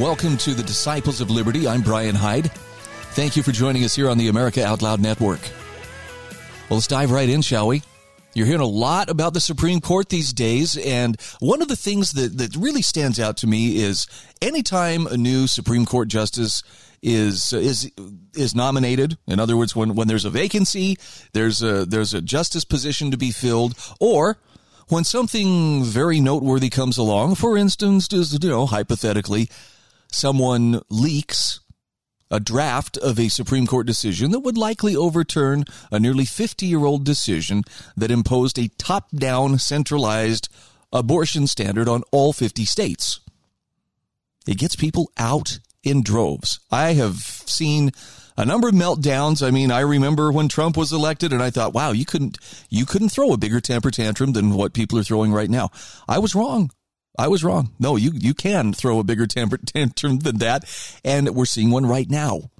Welcome 0.00 0.36
to 0.36 0.52
the 0.52 0.62
Disciples 0.62 1.22
of 1.22 1.30
Liberty. 1.30 1.66
I'm 1.66 1.80
Brian 1.80 2.14
Hyde. 2.14 2.50
Thank 3.12 3.34
you 3.34 3.42
for 3.42 3.52
joining 3.52 3.82
us 3.82 3.94
here 3.96 4.10
on 4.10 4.18
the 4.18 4.28
America 4.28 4.62
Out 4.62 4.82
Loud 4.82 5.00
Network. 5.00 5.40
Well, 6.68 6.76
let's 6.76 6.86
dive 6.86 7.10
right 7.10 7.28
in, 7.28 7.40
shall 7.40 7.68
we? 7.68 7.82
You're 8.34 8.46
hearing 8.46 8.60
a 8.60 8.66
lot 8.66 9.08
about 9.08 9.32
the 9.32 9.40
Supreme 9.40 9.80
Court 9.80 10.10
these 10.10 10.34
days, 10.34 10.76
and 10.76 11.18
one 11.40 11.62
of 11.62 11.68
the 11.68 11.76
things 11.76 12.12
that, 12.12 12.36
that 12.36 12.54
really 12.56 12.82
stands 12.82 13.18
out 13.18 13.38
to 13.38 13.46
me 13.46 13.76
is 13.82 14.06
anytime 14.42 15.06
a 15.06 15.16
new 15.16 15.46
Supreme 15.46 15.86
Court 15.86 16.08
justice 16.08 16.62
is 17.00 17.52
is 17.54 17.90
is 18.34 18.54
nominated. 18.54 19.16
In 19.26 19.40
other 19.40 19.56
words, 19.56 19.74
when 19.74 19.94
when 19.94 20.08
there's 20.08 20.26
a 20.26 20.30
vacancy, 20.30 20.98
there's 21.32 21.62
a 21.62 21.86
there's 21.86 22.12
a 22.12 22.20
justice 22.20 22.64
position 22.64 23.10
to 23.12 23.16
be 23.16 23.30
filled, 23.30 23.74
or 23.98 24.38
when 24.88 25.04
something 25.04 25.84
very 25.84 26.20
noteworthy 26.20 26.68
comes 26.68 26.98
along, 26.98 27.36
for 27.36 27.56
instance, 27.56 28.08
just 28.08 28.42
you 28.44 28.50
know, 28.50 28.66
hypothetically, 28.66 29.48
someone 30.16 30.80
leaks 30.88 31.60
a 32.30 32.40
draft 32.40 32.96
of 32.96 33.20
a 33.20 33.28
Supreme 33.28 33.66
Court 33.66 33.86
decision 33.86 34.30
that 34.32 34.40
would 34.40 34.58
likely 34.58 34.96
overturn 34.96 35.64
a 35.92 36.00
nearly 36.00 36.24
50 36.24 36.66
year 36.66 36.84
old 36.84 37.04
decision 37.04 37.62
that 37.96 38.10
imposed 38.10 38.58
a 38.58 38.70
top 38.78 39.10
down 39.10 39.58
centralized 39.58 40.48
abortion 40.92 41.46
standard 41.46 41.88
on 41.88 42.02
all 42.10 42.32
50 42.32 42.64
states. 42.64 43.20
It 44.46 44.58
gets 44.58 44.74
people 44.74 45.10
out 45.18 45.58
in 45.82 46.02
droves. 46.02 46.60
I 46.70 46.94
have 46.94 47.16
seen 47.16 47.92
a 48.36 48.44
number 48.44 48.68
of 48.68 48.74
meltdowns. 48.74 49.46
I 49.46 49.50
mean, 49.50 49.70
I 49.70 49.80
remember 49.80 50.32
when 50.32 50.48
Trump 50.48 50.76
was 50.76 50.92
elected 50.92 51.32
and 51.32 51.42
I 51.42 51.50
thought, 51.50 51.74
wow, 51.74 51.92
you 51.92 52.04
couldn't 52.04 52.38
you 52.70 52.86
couldn't 52.86 53.10
throw 53.10 53.32
a 53.32 53.38
bigger 53.38 53.60
temper 53.60 53.90
tantrum 53.90 54.32
than 54.32 54.54
what 54.54 54.72
people 54.72 54.98
are 54.98 55.04
throwing 55.04 55.32
right 55.32 55.50
now. 55.50 55.70
I 56.08 56.18
was 56.18 56.34
wrong. 56.34 56.70
I 57.18 57.28
was 57.28 57.44
wrong. 57.44 57.72
No, 57.78 57.96
you, 57.96 58.12
you 58.14 58.34
can 58.34 58.72
throw 58.72 58.98
a 58.98 59.04
bigger 59.04 59.26
tantrum 59.26 60.18
than 60.18 60.38
that. 60.38 60.64
And 61.04 61.28
we're 61.30 61.46
seeing 61.46 61.70
one 61.70 61.86
right 61.86 62.08
now. 62.08 62.50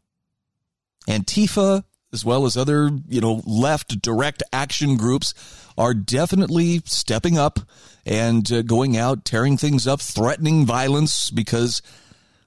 Antifa, 1.09 1.84
as 2.12 2.25
well 2.25 2.47
as 2.47 2.56
other, 2.56 2.91
you 3.09 3.21
know, 3.21 3.43
left 3.47 4.00
direct 4.00 4.43
action 4.53 4.97
groups 4.97 5.34
are 5.77 5.94
definitely 5.94 6.81
stepping 6.84 7.37
up 7.39 7.61
and 8.05 8.50
uh, 8.50 8.62
going 8.62 8.97
out, 8.97 9.25
tearing 9.25 9.56
things 9.56 9.87
up, 9.87 10.00
threatening 10.00 10.65
violence 10.65 11.31
because, 11.31 11.83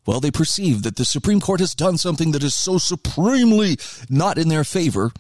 well, 0.06 0.20
they 0.20 0.32
perceive 0.32 0.84
that 0.84 0.96
the 0.96 1.06
Supreme 1.06 1.40
Court 1.40 1.60
has 1.60 1.76
done 1.76 1.98
something 1.98 2.32
that 2.32 2.44
is 2.44 2.56
so 2.56 2.78
supremely 2.78 3.78
not 4.10 4.38
in 4.38 4.50
their 4.50 4.64
favor 4.64 5.12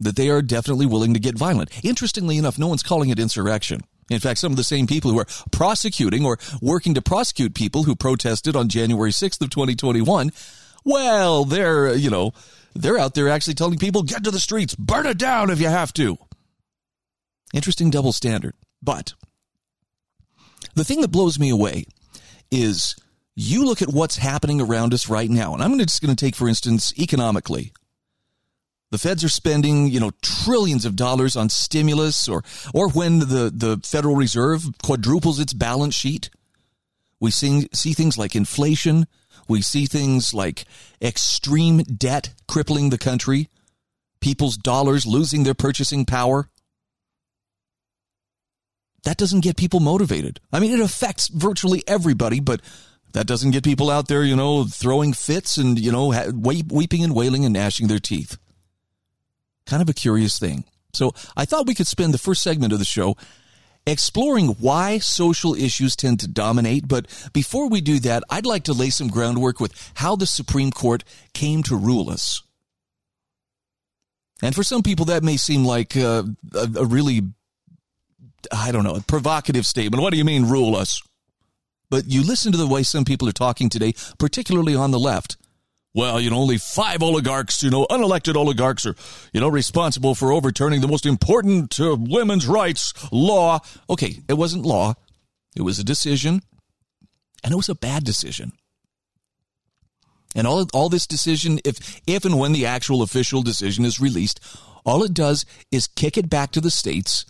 that 0.00 0.16
they 0.16 0.30
are 0.30 0.42
definitely 0.42 0.86
willing 0.86 1.12
to 1.12 1.20
get 1.20 1.36
violent. 1.36 1.84
Interestingly 1.84 2.38
enough, 2.38 2.58
no 2.58 2.68
one's 2.68 2.82
calling 2.84 3.10
it 3.10 3.18
insurrection. 3.18 3.82
In 4.10 4.20
fact, 4.20 4.40
some 4.40 4.52
of 4.52 4.56
the 4.56 4.64
same 4.64 4.86
people 4.86 5.10
who 5.10 5.18
are 5.18 5.26
prosecuting 5.52 6.24
or 6.24 6.38
working 6.62 6.94
to 6.94 7.02
prosecute 7.02 7.54
people 7.54 7.82
who 7.82 7.94
protested 7.94 8.56
on 8.56 8.68
January 8.68 9.10
6th 9.10 9.40
of 9.42 9.50
2021, 9.50 10.32
well, 10.84 11.44
they're, 11.44 11.94
you 11.94 12.10
know, 12.10 12.32
they're 12.74 12.98
out 12.98 13.14
there 13.14 13.28
actually 13.28 13.54
telling 13.54 13.78
people, 13.78 14.02
get 14.02 14.24
to 14.24 14.30
the 14.30 14.40
streets, 14.40 14.74
burn 14.74 15.06
it 15.06 15.18
down 15.18 15.50
if 15.50 15.60
you 15.60 15.68
have 15.68 15.92
to. 15.94 16.16
Interesting 17.52 17.90
double 17.90 18.12
standard. 18.12 18.54
But 18.82 19.14
the 20.74 20.84
thing 20.84 21.00
that 21.00 21.08
blows 21.08 21.38
me 21.38 21.50
away 21.50 21.84
is 22.50 22.94
you 23.34 23.64
look 23.64 23.82
at 23.82 23.92
what's 23.92 24.16
happening 24.16 24.60
around 24.60 24.94
us 24.94 25.08
right 25.08 25.30
now. 25.30 25.54
And 25.54 25.62
I'm 25.62 25.78
just 25.78 26.02
going 26.02 26.14
to 26.14 26.24
take, 26.24 26.34
for 26.34 26.48
instance, 26.48 26.92
economically. 26.98 27.72
The 28.90 28.98
feds 28.98 29.22
are 29.22 29.28
spending, 29.28 29.88
you 29.88 30.00
know, 30.00 30.12
trillions 30.22 30.86
of 30.86 30.96
dollars 30.96 31.36
on 31.36 31.50
stimulus 31.50 32.28
or 32.28 32.42
or 32.72 32.90
when 32.90 33.18
the, 33.18 33.52
the 33.54 33.80
Federal 33.84 34.16
Reserve 34.16 34.64
quadruples 34.82 35.38
its 35.38 35.52
balance 35.52 35.94
sheet. 35.94 36.30
We 37.20 37.30
see, 37.30 37.68
see 37.74 37.92
things 37.92 38.16
like 38.16 38.34
inflation. 38.34 39.06
We 39.48 39.60
see 39.60 39.86
things 39.86 40.32
like 40.32 40.64
extreme 41.02 41.78
debt 41.78 42.34
crippling 42.46 42.90
the 42.90 42.98
country, 42.98 43.48
people's 44.20 44.56
dollars 44.56 45.06
losing 45.06 45.42
their 45.42 45.54
purchasing 45.54 46.04
power. 46.04 46.48
That 49.04 49.16
doesn't 49.16 49.40
get 49.40 49.56
people 49.56 49.80
motivated. 49.80 50.40
I 50.52 50.60
mean, 50.60 50.72
it 50.72 50.80
affects 50.80 51.28
virtually 51.28 51.82
everybody, 51.86 52.40
but 52.40 52.60
that 53.14 53.26
doesn't 53.26 53.52
get 53.52 53.64
people 53.64 53.90
out 53.90 54.08
there, 54.08 54.22
you 54.22 54.36
know, 54.36 54.64
throwing 54.64 55.12
fits 55.12 55.56
and, 55.56 55.78
you 55.78 55.92
know, 55.92 56.12
weeping 56.34 57.02
and 57.02 57.14
wailing 57.14 57.44
and 57.44 57.54
gnashing 57.54 57.88
their 57.88 57.98
teeth. 57.98 58.36
Kind 59.68 59.82
of 59.82 59.88
a 59.88 59.94
curious 59.94 60.38
thing. 60.38 60.64
So 60.94 61.12
I 61.36 61.44
thought 61.44 61.66
we 61.66 61.74
could 61.74 61.86
spend 61.86 62.14
the 62.14 62.18
first 62.18 62.42
segment 62.42 62.72
of 62.72 62.78
the 62.78 62.84
show 62.86 63.16
exploring 63.86 64.48
why 64.60 64.98
social 64.98 65.54
issues 65.54 65.94
tend 65.94 66.20
to 66.20 66.28
dominate. 66.28 66.88
But 66.88 67.06
before 67.34 67.68
we 67.68 67.82
do 67.82 67.98
that, 68.00 68.22
I'd 68.30 68.46
like 68.46 68.64
to 68.64 68.72
lay 68.72 68.88
some 68.88 69.08
groundwork 69.08 69.60
with 69.60 69.92
how 69.94 70.16
the 70.16 70.26
Supreme 70.26 70.70
Court 70.70 71.04
came 71.34 71.62
to 71.64 71.76
rule 71.76 72.08
us. 72.08 72.42
And 74.40 74.54
for 74.54 74.62
some 74.62 74.82
people, 74.82 75.06
that 75.06 75.22
may 75.22 75.36
seem 75.36 75.64
like 75.64 75.96
a, 75.96 76.24
a, 76.54 76.68
a 76.76 76.84
really, 76.86 77.22
I 78.50 78.72
don't 78.72 78.84
know, 78.84 78.94
a 78.94 79.02
provocative 79.02 79.66
statement. 79.66 80.02
What 80.02 80.12
do 80.12 80.16
you 80.16 80.24
mean, 80.24 80.48
rule 80.48 80.76
us? 80.76 81.02
But 81.90 82.06
you 82.06 82.22
listen 82.22 82.52
to 82.52 82.58
the 82.58 82.66
way 82.66 82.82
some 82.82 83.04
people 83.04 83.28
are 83.28 83.32
talking 83.32 83.68
today, 83.68 83.94
particularly 84.18 84.74
on 84.74 84.92
the 84.92 84.98
left 84.98 85.36
well, 85.94 86.20
you 86.20 86.30
know, 86.30 86.36
only 86.36 86.58
five 86.58 87.02
oligarchs, 87.02 87.62
you 87.62 87.70
know, 87.70 87.86
unelected 87.90 88.36
oligarchs 88.36 88.86
are, 88.86 88.94
you 89.32 89.40
know, 89.40 89.48
responsible 89.48 90.14
for 90.14 90.32
overturning 90.32 90.80
the 90.80 90.88
most 90.88 91.06
important 91.06 91.80
uh, 91.80 91.96
women's 91.98 92.46
rights 92.46 92.92
law. 93.10 93.60
Okay, 93.88 94.18
it 94.28 94.34
wasn't 94.34 94.64
law. 94.64 94.94
It 95.56 95.62
was 95.62 95.78
a 95.78 95.84
decision, 95.84 96.42
and 97.42 97.52
it 97.52 97.56
was 97.56 97.68
a 97.68 97.74
bad 97.74 98.04
decision. 98.04 98.52
And 100.34 100.46
all 100.46 100.68
all 100.74 100.88
this 100.88 101.06
decision, 101.06 101.58
if 101.64 102.00
if 102.06 102.24
and 102.24 102.38
when 102.38 102.52
the 102.52 102.66
actual 102.66 103.02
official 103.02 103.42
decision 103.42 103.84
is 103.84 103.98
released, 103.98 104.40
all 104.84 105.02
it 105.02 105.14
does 105.14 105.46
is 105.72 105.86
kick 105.86 106.16
it 106.18 106.28
back 106.30 106.52
to 106.52 106.60
the 106.60 106.70
states, 106.70 107.24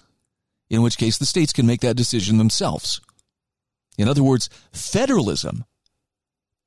in 0.69 0.83
which 0.83 0.99
case 0.99 1.17
the 1.17 1.27
states 1.27 1.53
can 1.53 1.67
make 1.67 1.81
that 1.81 1.97
decision 1.97 2.39
themselves. 2.39 3.01
In 3.97 4.09
other 4.09 4.23
words, 4.23 4.51
federalism 4.73 5.65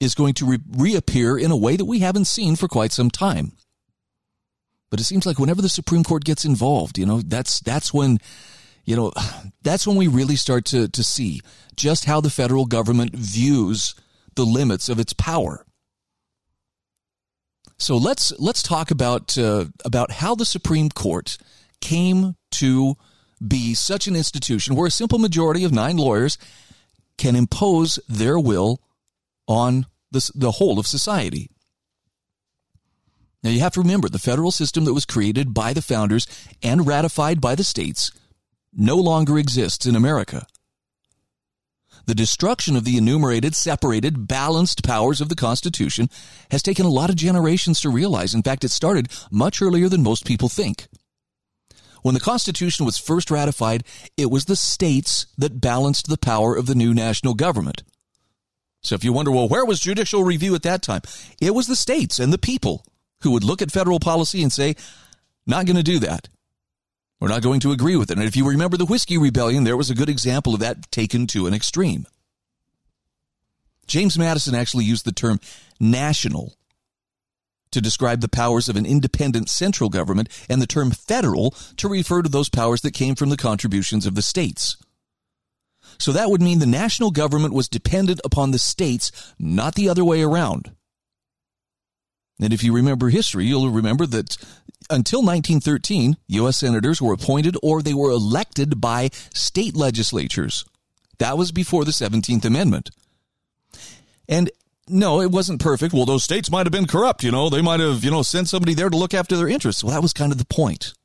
is 0.01 0.15
going 0.15 0.33
to 0.33 0.45
re- 0.45 0.59
reappear 0.75 1.37
in 1.37 1.51
a 1.51 1.55
way 1.55 1.77
that 1.77 1.85
we 1.85 1.99
haven't 1.99 2.25
seen 2.25 2.57
for 2.57 2.67
quite 2.67 2.91
some 2.91 3.09
time. 3.09 3.53
But 4.89 4.99
it 4.99 5.05
seems 5.05 5.25
like 5.25 5.39
whenever 5.39 5.61
the 5.61 5.69
Supreme 5.69 6.03
Court 6.03 6.25
gets 6.25 6.43
involved, 6.43 6.97
you 6.97 7.05
know, 7.05 7.21
that's 7.21 7.61
that's 7.61 7.93
when 7.93 8.17
you 8.83 8.95
know, 8.95 9.13
that's 9.61 9.87
when 9.87 9.95
we 9.95 10.07
really 10.07 10.35
start 10.35 10.65
to 10.65 10.89
to 10.89 11.03
see 11.03 11.39
just 11.77 12.05
how 12.05 12.19
the 12.19 12.29
federal 12.29 12.65
government 12.65 13.15
views 13.15 13.95
the 14.35 14.43
limits 14.43 14.89
of 14.89 14.99
its 14.99 15.13
power. 15.13 15.65
So 17.77 17.95
let's 17.95 18.33
let's 18.39 18.63
talk 18.63 18.91
about 18.91 19.37
uh, 19.37 19.65
about 19.85 20.11
how 20.11 20.35
the 20.35 20.45
Supreme 20.45 20.89
Court 20.89 21.37
came 21.79 22.35
to 22.51 22.95
be 23.45 23.73
such 23.73 24.07
an 24.07 24.15
institution 24.15 24.75
where 24.75 24.87
a 24.87 24.91
simple 24.91 25.19
majority 25.19 25.63
of 25.63 25.71
nine 25.71 25.97
lawyers 25.97 26.37
can 27.17 27.35
impose 27.35 27.97
their 28.07 28.37
will 28.39 28.81
on 29.51 29.85
the, 30.11 30.31
the 30.33 30.51
whole 30.51 30.79
of 30.79 30.87
society. 30.87 31.49
Now, 33.43 33.49
you 33.49 33.59
have 33.59 33.73
to 33.73 33.81
remember 33.81 34.07
the 34.07 34.19
federal 34.19 34.51
system 34.51 34.85
that 34.85 34.93
was 34.93 35.05
created 35.05 35.53
by 35.53 35.73
the 35.73 35.81
founders 35.81 36.27
and 36.61 36.87
ratified 36.87 37.41
by 37.41 37.55
the 37.55 37.63
states 37.63 38.11
no 38.73 38.95
longer 38.95 39.37
exists 39.37 39.85
in 39.85 39.95
America. 39.95 40.45
The 42.05 42.15
destruction 42.15 42.75
of 42.75 42.83
the 42.83 42.97
enumerated, 42.97 43.55
separated, 43.55 44.27
balanced 44.27 44.83
powers 44.83 45.21
of 45.21 45.29
the 45.29 45.35
Constitution 45.35 46.09
has 46.49 46.63
taken 46.63 46.85
a 46.85 46.89
lot 46.89 47.09
of 47.09 47.15
generations 47.15 47.79
to 47.81 47.89
realize. 47.89 48.33
In 48.33 48.43
fact, 48.43 48.63
it 48.63 48.69
started 48.69 49.09
much 49.31 49.61
earlier 49.61 49.89
than 49.89 50.03
most 50.03 50.25
people 50.25 50.49
think. 50.49 50.87
When 52.01 52.15
the 52.15 52.19
Constitution 52.19 52.85
was 52.85 52.97
first 52.97 53.29
ratified, 53.29 53.83
it 54.17 54.31
was 54.31 54.45
the 54.45 54.55
states 54.55 55.27
that 55.37 55.61
balanced 55.61 56.07
the 56.07 56.17
power 56.17 56.55
of 56.55 56.65
the 56.65 56.75
new 56.75 56.93
national 56.93 57.35
government. 57.35 57.83
So 58.81 58.95
if 58.95 59.03
you 59.03 59.13
wonder, 59.13 59.31
well, 59.31 59.47
where 59.47 59.65
was 59.65 59.79
judicial 59.79 60.23
review 60.23 60.55
at 60.55 60.63
that 60.63 60.81
time? 60.81 61.01
It 61.39 61.53
was 61.53 61.67
the 61.67 61.75
states 61.75 62.19
and 62.19 62.33
the 62.33 62.37
people 62.37 62.85
who 63.21 63.31
would 63.31 63.43
look 63.43 63.61
at 63.61 63.71
federal 63.71 63.99
policy 63.99 64.41
and 64.41 64.51
say, 64.51 64.75
not 65.45 65.65
going 65.65 65.75
to 65.75 65.83
do 65.83 65.99
that. 65.99 66.27
We're 67.19 67.27
not 67.27 67.43
going 67.43 67.59
to 67.61 67.71
agree 67.71 67.95
with 67.95 68.09
it. 68.09 68.17
And 68.17 68.27
if 68.27 68.35
you 68.35 68.47
remember 68.47 68.77
the 68.77 68.85
Whiskey 68.85 69.17
Rebellion, 69.17 69.63
there 69.63 69.77
was 69.77 69.91
a 69.91 69.95
good 69.95 70.09
example 70.09 70.55
of 70.55 70.59
that 70.61 70.91
taken 70.91 71.27
to 71.27 71.45
an 71.45 71.53
extreme. 71.53 72.07
James 73.85 74.17
Madison 74.17 74.55
actually 74.55 74.85
used 74.85 75.05
the 75.05 75.11
term 75.11 75.39
national 75.79 76.55
to 77.71 77.81
describe 77.81 78.21
the 78.21 78.27
powers 78.27 78.67
of 78.67 78.75
an 78.75 78.85
independent 78.85 79.49
central 79.49 79.89
government 79.89 80.29
and 80.49 80.61
the 80.61 80.67
term 80.67 80.91
federal 80.91 81.51
to 81.77 81.87
refer 81.87 82.21
to 82.21 82.29
those 82.29 82.49
powers 82.49 82.81
that 82.81 82.93
came 82.93 83.15
from 83.15 83.29
the 83.29 83.37
contributions 83.37 84.05
of 84.05 84.15
the 84.15 84.21
states. 84.21 84.77
So 86.01 86.11
that 86.13 86.31
would 86.31 86.41
mean 86.41 86.57
the 86.57 86.65
national 86.65 87.11
government 87.11 87.53
was 87.53 87.69
dependent 87.69 88.19
upon 88.25 88.49
the 88.49 88.59
states, 88.59 89.11
not 89.37 89.75
the 89.75 89.87
other 89.87 90.03
way 90.03 90.23
around. 90.23 90.71
And 92.39 92.51
if 92.51 92.63
you 92.63 92.73
remember 92.73 93.09
history, 93.09 93.45
you'll 93.45 93.69
remember 93.69 94.07
that 94.07 94.35
until 94.89 95.19
1913, 95.19 96.17
U.S. 96.27 96.57
senators 96.57 97.01
were 97.01 97.13
appointed 97.13 97.55
or 97.61 97.83
they 97.83 97.93
were 97.93 98.09
elected 98.09 98.81
by 98.81 99.09
state 99.33 99.75
legislatures. 99.75 100.65
That 101.19 101.37
was 101.37 101.51
before 101.51 101.85
the 101.85 101.91
17th 101.91 102.45
Amendment. 102.45 102.89
And 104.27 104.49
no, 104.87 105.21
it 105.21 105.29
wasn't 105.29 105.61
perfect. 105.61 105.93
Well, 105.93 106.05
those 106.05 106.23
states 106.23 106.49
might 106.49 106.65
have 106.65 106.73
been 106.73 106.87
corrupt, 106.87 107.23
you 107.23 107.31
know. 107.31 107.51
They 107.51 107.61
might 107.61 107.79
have, 107.79 108.03
you 108.03 108.09
know, 108.09 108.23
sent 108.23 108.49
somebody 108.49 108.73
there 108.73 108.89
to 108.89 108.97
look 108.97 109.13
after 109.13 109.37
their 109.37 109.47
interests. 109.47 109.83
Well, 109.83 109.93
that 109.93 110.01
was 110.01 110.13
kind 110.13 110.31
of 110.31 110.39
the 110.39 110.45
point. 110.45 110.95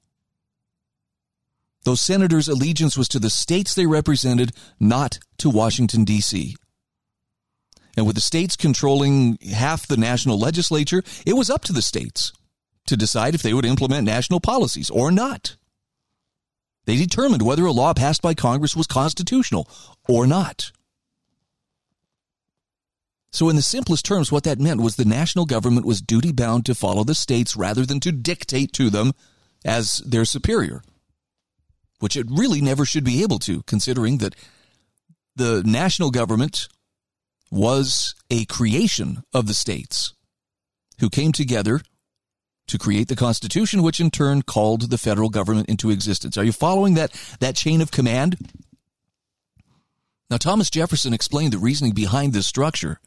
Those 1.87 2.01
senators' 2.01 2.49
allegiance 2.49 2.99
was 2.99 3.07
to 3.11 3.21
the 3.21 3.31
states 3.31 3.73
they 3.73 3.87
represented, 3.87 4.51
not 4.81 5.21
to 5.39 5.49
Washington, 5.49 6.03
D.C. 6.03 6.57
And 7.97 8.05
with 8.05 8.17
the 8.17 8.21
states 8.21 8.57
controlling 8.57 9.39
half 9.55 9.87
the 9.87 9.97
national 9.97 10.37
legislature, 10.37 11.05
it 11.25 11.35
was 11.35 11.49
up 11.49 11.63
to 11.63 11.73
the 11.73 11.81
states 11.81 12.33
to 12.89 12.97
decide 12.97 13.37
if 13.37 13.43
they 13.43 13.55
would 13.55 13.65
implement 13.65 14.05
national 14.05 14.41
policies 14.41 14.91
or 14.91 15.13
not. 15.13 15.55
They 16.87 16.97
determined 16.97 17.43
whether 17.43 17.65
a 17.65 17.71
law 17.71 17.95
passed 17.95 18.21
by 18.21 18.35
Congress 18.35 18.75
was 18.75 18.89
constitutional 18.89 19.71
or 20.09 20.27
not. 20.27 20.73
So, 23.31 23.49
in 23.49 23.55
the 23.55 23.63
simplest 23.63 24.05
terms, 24.05 24.33
what 24.33 24.43
that 24.43 24.59
meant 24.59 24.81
was 24.81 24.97
the 24.97 25.05
national 25.05 25.45
government 25.45 25.87
was 25.87 26.03
duty 26.03 26.33
bound 26.33 26.67
to 26.67 26.75
follow 26.75 27.05
the 27.05 27.15
states 27.15 27.55
rather 27.55 27.87
than 27.87 28.01
to 28.01 28.11
dictate 28.11 28.73
to 28.73 28.91
them 28.91 29.13
as 29.65 29.99
their 29.99 30.25
superior, 30.25 30.83
which 31.99 32.17
it 32.17 32.27
really 32.31 32.61
never 32.61 32.85
should 32.85 33.05
be 33.05 33.23
able 33.23 33.39
to, 33.41 33.63
considering 33.63 34.19
that 34.19 34.35
the 35.35 35.63
national 35.65 36.11
government 36.11 36.69
was 37.51 38.15
a 38.31 38.45
creation 38.47 39.23
of 39.33 39.47
the 39.47 39.55
states 39.55 40.13
who 41.01 41.11
came 41.11 41.33
together 41.33 41.81
to 42.67 42.79
create 42.79 43.09
the 43.09 43.17
Constitution, 43.17 43.83
which 43.83 44.01
in 44.01 44.11
turn 44.11 44.43
called 44.43 44.91
the 44.91 44.99
federal 44.99 45.29
government 45.29 45.69
into 45.69 45.91
existence. 45.91 46.37
Are 46.37 46.45
you 46.45 46.53
following 46.53 46.95
that, 46.95 47.13
that 47.41 47.55
chain 47.55 47.81
of 47.81 47.91
command? 47.91 48.37
Now, 50.29 50.37
Thomas 50.39 50.71
Jefferson 50.71 51.13
explained 51.13 51.53
the 51.53 51.59
reasoning 51.59 51.93
behind 51.93 52.33
this 52.33 52.47
structure. 52.47 52.99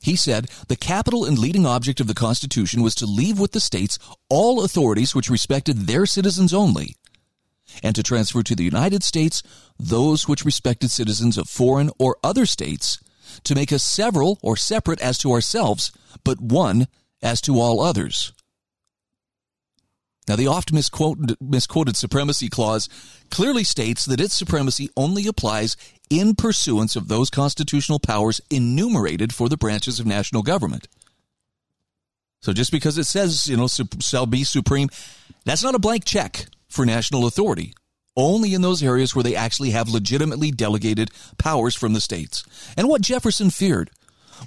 He 0.00 0.16
said 0.16 0.48
the 0.68 0.76
capital 0.76 1.24
and 1.26 1.38
leading 1.38 1.66
object 1.66 2.00
of 2.00 2.06
the 2.06 2.14
Constitution 2.14 2.82
was 2.82 2.94
to 2.96 3.06
leave 3.06 3.38
with 3.38 3.52
the 3.52 3.60
states 3.60 3.98
all 4.30 4.64
authorities 4.64 5.14
which 5.14 5.28
respected 5.28 5.80
their 5.80 6.06
citizens 6.06 6.54
only, 6.54 6.96
and 7.82 7.94
to 7.94 8.02
transfer 8.02 8.42
to 8.42 8.54
the 8.54 8.64
United 8.64 9.02
States 9.02 9.42
those 9.78 10.28
which 10.28 10.44
respected 10.44 10.90
citizens 10.90 11.38
of 11.38 11.48
foreign 11.48 11.90
or 11.98 12.16
other 12.22 12.46
states 12.46 12.98
to 13.44 13.54
make 13.54 13.72
us 13.72 13.82
several 13.82 14.38
or 14.42 14.56
separate 14.56 15.00
as 15.00 15.18
to 15.18 15.32
ourselves, 15.32 15.92
but 16.24 16.40
one 16.40 16.86
as 17.22 17.40
to 17.42 17.60
all 17.60 17.80
others. 17.80 18.32
Now, 20.28 20.36
the 20.36 20.46
oft 20.46 20.72
misquoted, 20.72 21.36
misquoted 21.40 21.96
supremacy 21.96 22.48
clause 22.48 22.88
clearly 23.30 23.64
states 23.64 24.04
that 24.04 24.20
its 24.20 24.34
supremacy 24.34 24.88
only 24.96 25.26
applies 25.26 25.76
in 26.10 26.34
pursuance 26.34 26.94
of 26.94 27.08
those 27.08 27.30
constitutional 27.30 27.98
powers 27.98 28.40
enumerated 28.50 29.34
for 29.34 29.48
the 29.48 29.56
branches 29.56 29.98
of 29.98 30.06
national 30.06 30.42
government. 30.42 30.86
So 32.40 32.52
just 32.52 32.70
because 32.70 32.98
it 32.98 33.04
says, 33.04 33.46
you 33.48 33.56
know, 33.56 33.68
shall 34.00 34.26
be 34.26 34.44
supreme, 34.44 34.90
that's 35.44 35.62
not 35.62 35.74
a 35.74 35.80
blank 35.80 36.04
check 36.04 36.46
for 36.72 36.86
national 36.86 37.26
authority 37.26 37.74
only 38.16 38.54
in 38.54 38.62
those 38.62 38.82
areas 38.82 39.14
where 39.14 39.22
they 39.22 39.36
actually 39.36 39.70
have 39.70 39.88
legitimately 39.88 40.50
delegated 40.50 41.10
powers 41.38 41.74
from 41.74 41.92
the 41.92 42.00
states. 42.00 42.44
And 42.76 42.88
what 42.88 43.02
Jefferson 43.02 43.50
feared 43.50 43.90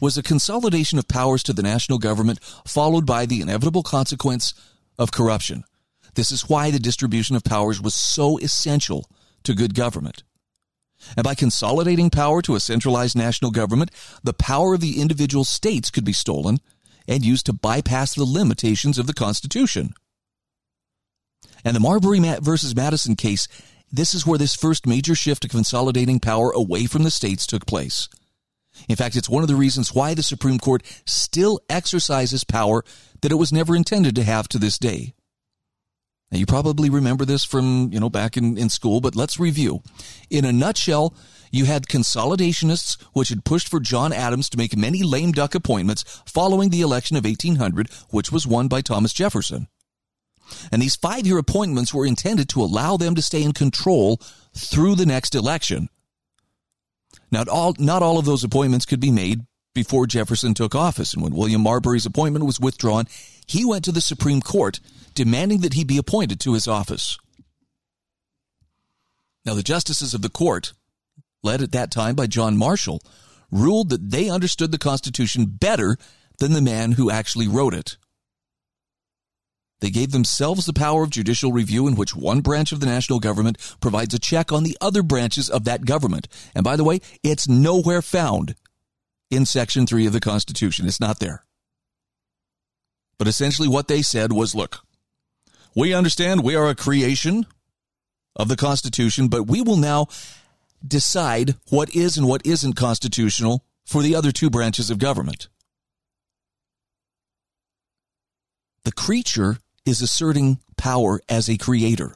was 0.01 0.17
a 0.17 0.23
consolidation 0.23 0.99
of 0.99 1.07
powers 1.07 1.41
to 1.43 1.53
the 1.53 1.63
national 1.63 1.99
government, 1.99 2.39
followed 2.67 3.05
by 3.05 3.25
the 3.25 3.41
inevitable 3.41 3.83
consequence 3.83 4.53
of 4.97 5.11
corruption. 5.11 5.63
This 6.15 6.31
is 6.31 6.49
why 6.49 6.71
the 6.71 6.79
distribution 6.79 7.35
of 7.35 7.43
powers 7.43 7.81
was 7.81 7.95
so 7.95 8.37
essential 8.39 9.09
to 9.43 9.53
good 9.53 9.73
government. 9.73 10.23
And 11.15 11.23
by 11.23 11.35
consolidating 11.35 12.09
power 12.09 12.41
to 12.43 12.55
a 12.55 12.59
centralized 12.59 13.17
national 13.17 13.51
government, 13.51 13.91
the 14.23 14.33
power 14.33 14.73
of 14.73 14.81
the 14.81 15.01
individual 15.01 15.43
states 15.43 15.91
could 15.91 16.05
be 16.05 16.13
stolen 16.13 16.59
and 17.07 17.23
used 17.23 17.45
to 17.45 17.53
bypass 17.53 18.15
the 18.15 18.23
limitations 18.23 18.97
of 18.97 19.07
the 19.07 19.13
Constitution. 19.13 19.93
And 21.65 21.75
the 21.75 21.79
Marbury 21.79 22.19
versus 22.41 22.75
Madison 22.75 23.15
case, 23.15 23.47
this 23.91 24.13
is 24.13 24.25
where 24.25 24.37
this 24.37 24.55
first 24.55 24.85
major 24.85 25.15
shift 25.15 25.41
to 25.41 25.47
consolidating 25.47 26.19
power 26.19 26.51
away 26.51 26.85
from 26.85 27.03
the 27.03 27.11
states 27.11 27.47
took 27.47 27.65
place. 27.65 28.07
In 28.87 28.95
fact, 28.95 29.15
it's 29.15 29.29
one 29.29 29.41
of 29.41 29.49
the 29.49 29.55
reasons 29.55 29.93
why 29.93 30.13
the 30.13 30.21
Supreme 30.21 30.59
Court 30.59 30.83
still 31.05 31.59
exercises 31.67 32.43
power 32.43 32.83
that 33.21 33.31
it 33.31 33.35
was 33.35 33.51
never 33.51 33.75
intended 33.75 34.15
to 34.15 34.23
have 34.23 34.47
to 34.49 34.59
this 34.59 34.77
day. 34.77 35.15
Now, 36.31 36.37
you 36.37 36.45
probably 36.45 36.89
remember 36.89 37.25
this 37.25 37.45
from, 37.45 37.89
you 37.91 37.99
know, 37.99 38.09
back 38.09 38.37
in, 38.37 38.57
in 38.57 38.69
school, 38.69 39.01
but 39.01 39.15
let's 39.15 39.39
review. 39.39 39.81
In 40.29 40.45
a 40.45 40.51
nutshell, 40.51 41.15
you 41.51 41.65
had 41.65 41.87
consolidationists, 41.87 43.01
which 43.13 43.29
had 43.29 43.45
pushed 43.45 43.69
for 43.69 43.79
John 43.79 44.11
Adams 44.11 44.49
to 44.49 44.57
make 44.57 44.75
many 44.75 45.03
lame 45.03 45.31
duck 45.31 45.55
appointments 45.55 46.03
following 46.25 46.69
the 46.69 46.81
election 46.81 47.15
of 47.15 47.23
1800, 47.23 47.89
which 48.09 48.31
was 48.31 48.45
won 48.45 48.67
by 48.67 48.81
Thomas 48.81 49.13
Jefferson. 49.13 49.67
And 50.71 50.81
these 50.81 50.95
five 50.95 51.25
year 51.25 51.37
appointments 51.37 51.93
were 51.93 52.05
intended 52.05 52.49
to 52.49 52.61
allow 52.61 52.97
them 52.97 53.15
to 53.15 53.21
stay 53.21 53.43
in 53.43 53.53
control 53.53 54.19
through 54.53 54.95
the 54.95 55.05
next 55.05 55.35
election. 55.35 55.89
Now, 57.31 57.43
all, 57.51 57.75
not 57.79 58.03
all 58.03 58.17
of 58.17 58.25
those 58.25 58.43
appointments 58.43 58.85
could 58.85 58.99
be 58.99 59.11
made 59.11 59.41
before 59.73 60.07
Jefferson 60.07 60.53
took 60.53 60.73
office. 60.73 61.13
And 61.13 61.21
when 61.21 61.35
William 61.35 61.61
Marbury's 61.61 62.05
appointment 62.05 62.45
was 62.45 62.59
withdrawn, 62.59 63.05
he 63.45 63.65
went 63.65 63.83
to 63.85 63.91
the 63.91 64.01
Supreme 64.01 64.41
Court 64.41 64.79
demanding 65.13 65.61
that 65.61 65.73
he 65.73 65.83
be 65.83 65.97
appointed 65.97 66.39
to 66.41 66.53
his 66.53 66.67
office. 66.67 67.17
Now, 69.45 69.53
the 69.53 69.63
justices 69.63 70.13
of 70.13 70.21
the 70.21 70.29
court, 70.29 70.73
led 71.43 71.61
at 71.61 71.71
that 71.71 71.91
time 71.91 72.15
by 72.15 72.25
John 72.25 72.57
Marshall, 72.57 73.01
ruled 73.51 73.89
that 73.89 74.09
they 74.09 74.29
understood 74.29 74.71
the 74.71 74.77
Constitution 74.77 75.45
better 75.45 75.97
than 76.39 76.53
the 76.53 76.61
man 76.61 76.93
who 76.93 77.11
actually 77.11 77.47
wrote 77.47 77.73
it. 77.73 77.97
They 79.85 79.91
gave 79.91 80.13
themselves 80.13 80.65
the 80.65 80.73
power 80.73 81.03
of 81.03 81.11
judicial 81.11 81.51
review 81.51 81.87
in 81.87 81.95
which 81.95 82.15
one 82.15 82.41
branch 82.41 82.71
of 82.71 82.79
the 82.79 82.87
national 82.87 83.19
government 83.19 83.59
provides 83.81 84.15
a 84.15 84.19
check 84.19 84.51
on 84.51 84.63
the 84.63 84.75
other 84.81 85.03
branches 85.03 85.47
of 85.47 85.63
that 85.65 85.85
government. 85.85 86.27
And 86.55 86.63
by 86.63 86.75
the 86.75 86.83
way, 86.83 87.01
it's 87.21 87.47
nowhere 87.47 88.01
found 88.01 88.55
in 89.29 89.45
Section 89.45 89.85
3 89.85 90.07
of 90.07 90.13
the 90.13 90.19
Constitution. 90.19 90.87
It's 90.87 90.99
not 90.99 91.19
there. 91.19 91.43
But 93.19 93.27
essentially, 93.27 93.67
what 93.67 93.87
they 93.87 94.01
said 94.01 94.33
was 94.33 94.55
look, 94.55 94.79
we 95.75 95.93
understand 95.93 96.41
we 96.41 96.55
are 96.55 96.67
a 96.67 96.73
creation 96.73 97.45
of 98.35 98.47
the 98.47 98.57
Constitution, 98.57 99.27
but 99.27 99.43
we 99.43 99.61
will 99.61 99.77
now 99.77 100.07
decide 100.83 101.53
what 101.69 101.95
is 101.95 102.17
and 102.17 102.27
what 102.27 102.43
isn't 102.43 102.73
constitutional 102.73 103.63
for 103.85 104.01
the 104.01 104.15
other 104.15 104.31
two 104.31 104.49
branches 104.49 104.89
of 104.89 104.97
government. 104.97 105.47
The 108.83 108.91
creature 108.91 109.59
is 109.85 110.01
asserting 110.01 110.59
power 110.77 111.21
as 111.29 111.49
a 111.49 111.57
creator. 111.57 112.15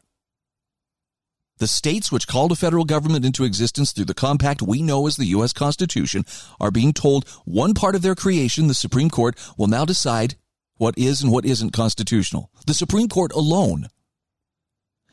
The 1.60 1.68
states 1.68 2.12
which 2.12 2.28
called 2.28 2.54
a 2.54 2.56
federal 2.56 2.86
government 2.86 3.26
into 3.26 3.44
existence 3.44 3.92
through 3.92 4.06
the 4.06 4.14
compact 4.14 4.62
we 4.62 4.82
know 4.82 5.08
as 5.08 5.18
the 5.18 5.26
U.S. 5.26 5.52
Constitution 5.52 6.24
are 6.60 6.72
being 6.72 6.94
told 6.94 7.28
one 7.46 7.74
part 7.74 7.96
of 7.96 8.02
their 8.02 8.16
creation, 8.16 8.68
the 8.68 8.74
Supreme 8.74 9.10
Court, 9.10 9.38
will 9.58 9.68
now 9.68 9.84
decide 9.84 10.36
what 10.78 10.98
is 10.98 11.22
and 11.22 11.32
what 11.32 11.46
isn't 11.46 11.72
constitutional. 11.72 12.50
The 12.66 12.74
Supreme 12.74 13.10
Court 13.10 13.34
alone. 13.34 13.88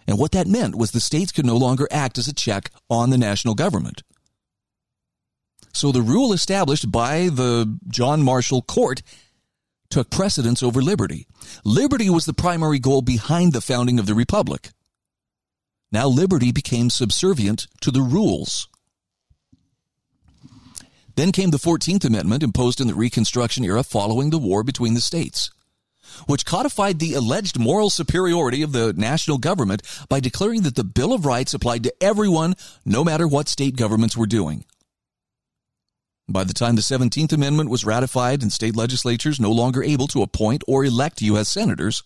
And 0.07 0.19
what 0.19 0.31
that 0.33 0.47
meant 0.47 0.77
was 0.77 0.93
the 0.93 1.01
states 1.01 1.33
could 1.33 1.47
no 1.47 1.57
longer 1.57 1.89
act 1.91 2.17
as 2.17 2.29
a 2.29 2.33
check 2.33 2.71
on 2.89 3.11
the 3.11 3.19
national 3.19 3.57
government. 3.57 4.05
So 5.73 5.91
the 5.91 6.01
rule 6.01 6.33
established 6.33 6.91
by 6.93 7.29
the 7.29 7.79
John 7.89 8.23
Marshall 8.23 8.63
Court 8.63 9.03
took 9.91 10.11
precedence 10.11 10.63
over 10.63 10.83
liberty. 10.83 11.27
Liberty 11.65 12.11
was 12.11 12.25
the 12.25 12.35
primary 12.35 12.79
goal 12.79 13.03
behind 13.03 13.53
the 13.53 13.61
founding 13.61 13.99
of 13.99 14.07
the 14.07 14.15
Republic. 14.15 14.71
Now 15.93 16.09
liberty 16.09 16.53
became 16.53 16.91
subservient 16.91 17.67
to 17.81 17.91
the 17.91 18.03
rules. 18.03 18.69
Then 21.15 21.33
came 21.33 21.51
the 21.51 21.59
14th 21.59 22.05
Amendment 22.05 22.43
imposed 22.43 22.81
in 22.81 22.89
the 22.89 22.95
Reconstruction 22.95 23.65
era 23.65 23.83
following 23.83 24.31
the 24.31 24.39
war 24.39 24.63
between 24.63 24.95
the 24.95 25.01
states, 25.01 25.51
which 26.27 26.45
codified 26.45 26.99
the 26.99 27.15
alleged 27.15 27.59
moral 27.59 27.89
superiority 27.89 28.61
of 28.61 28.73
the 28.73 28.93
national 28.93 29.39
government 29.39 29.81
by 30.11 30.21
declaring 30.21 30.63
that 30.63 30.75
the 30.75 30.85
Bill 30.85 31.15
of 31.15 31.25
Rights 31.25 31.55
applied 31.55 31.85
to 31.85 31.95
everyone, 32.03 32.55
no 32.85 33.03
matter 33.03 33.27
what 33.27 33.49
state 33.49 33.77
governments 33.77 34.17
were 34.17 34.27
doing. 34.27 34.67
By 36.29 36.45
the 36.45 36.55
time 36.55 36.75
the 36.75 36.83
17th 36.83 37.33
Amendment 37.33 37.71
was 37.71 37.85
ratified 37.85 38.43
and 38.43 38.53
state 38.53 38.75
legislatures 38.75 39.39
no 39.39 39.53
longer 39.53 39.83
able 39.83 40.09
to 40.09 40.23
appoint 40.23 40.65
or 40.67 40.85
elect 40.85 41.23
U.S. 41.23 41.49
senators, 41.49 42.03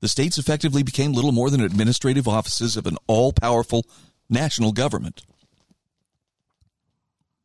the 0.00 0.08
states 0.08 0.36
effectively 0.36 0.82
became 0.82 1.12
little 1.12 1.32
more 1.32 1.48
than 1.48 1.62
administrative 1.62 2.28
offices 2.28 2.76
of 2.76 2.86
an 2.86 2.98
all 3.06 3.32
powerful 3.32 3.86
national 4.28 4.72
government. 4.72 5.22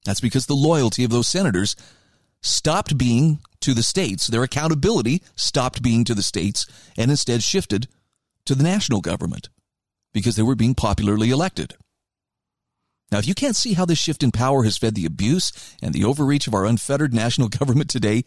That's 0.03 0.19
because 0.19 0.46
the 0.46 0.55
loyalty 0.55 1.03
of 1.05 1.12
those 1.12 1.27
senators 1.27 1.75
stopped 2.41 2.98
being 2.98 3.39
to 3.62 3.74
the 3.74 3.84
states, 3.84 4.27
their 4.27 4.43
accountability 4.43 5.22
stopped 5.36 5.81
being 5.81 6.03
to 6.05 6.15
the 6.15 6.24
states, 6.24 6.65
and 6.98 7.12
instead 7.12 7.43
shifted 7.43 7.88
to 8.46 8.55
the 8.55 8.63
national 8.63 9.01
government 9.01 9.50
because 10.13 10.36
they 10.36 10.43
were 10.43 10.55
being 10.55 10.75
popularly 10.75 11.29
elected. 11.29 11.75
Now, 13.12 13.18
if 13.18 13.28
you 13.28 13.34
can't 13.34 13.56
see 13.56 13.74
how 13.74 13.86
this 13.86 13.98
shift 13.98 14.24
in 14.24 14.32
power 14.32 14.63
has 14.63 14.78
fed 14.78 14.96
the 14.96 15.06
abuse 15.06 15.51
and 15.82 15.94
the 15.94 16.04
overreach 16.04 16.48
of 16.48 16.54
our 16.54 16.66
unfettered 16.66 17.13
national 17.13 17.50
government 17.60 17.89
today, 17.89 18.24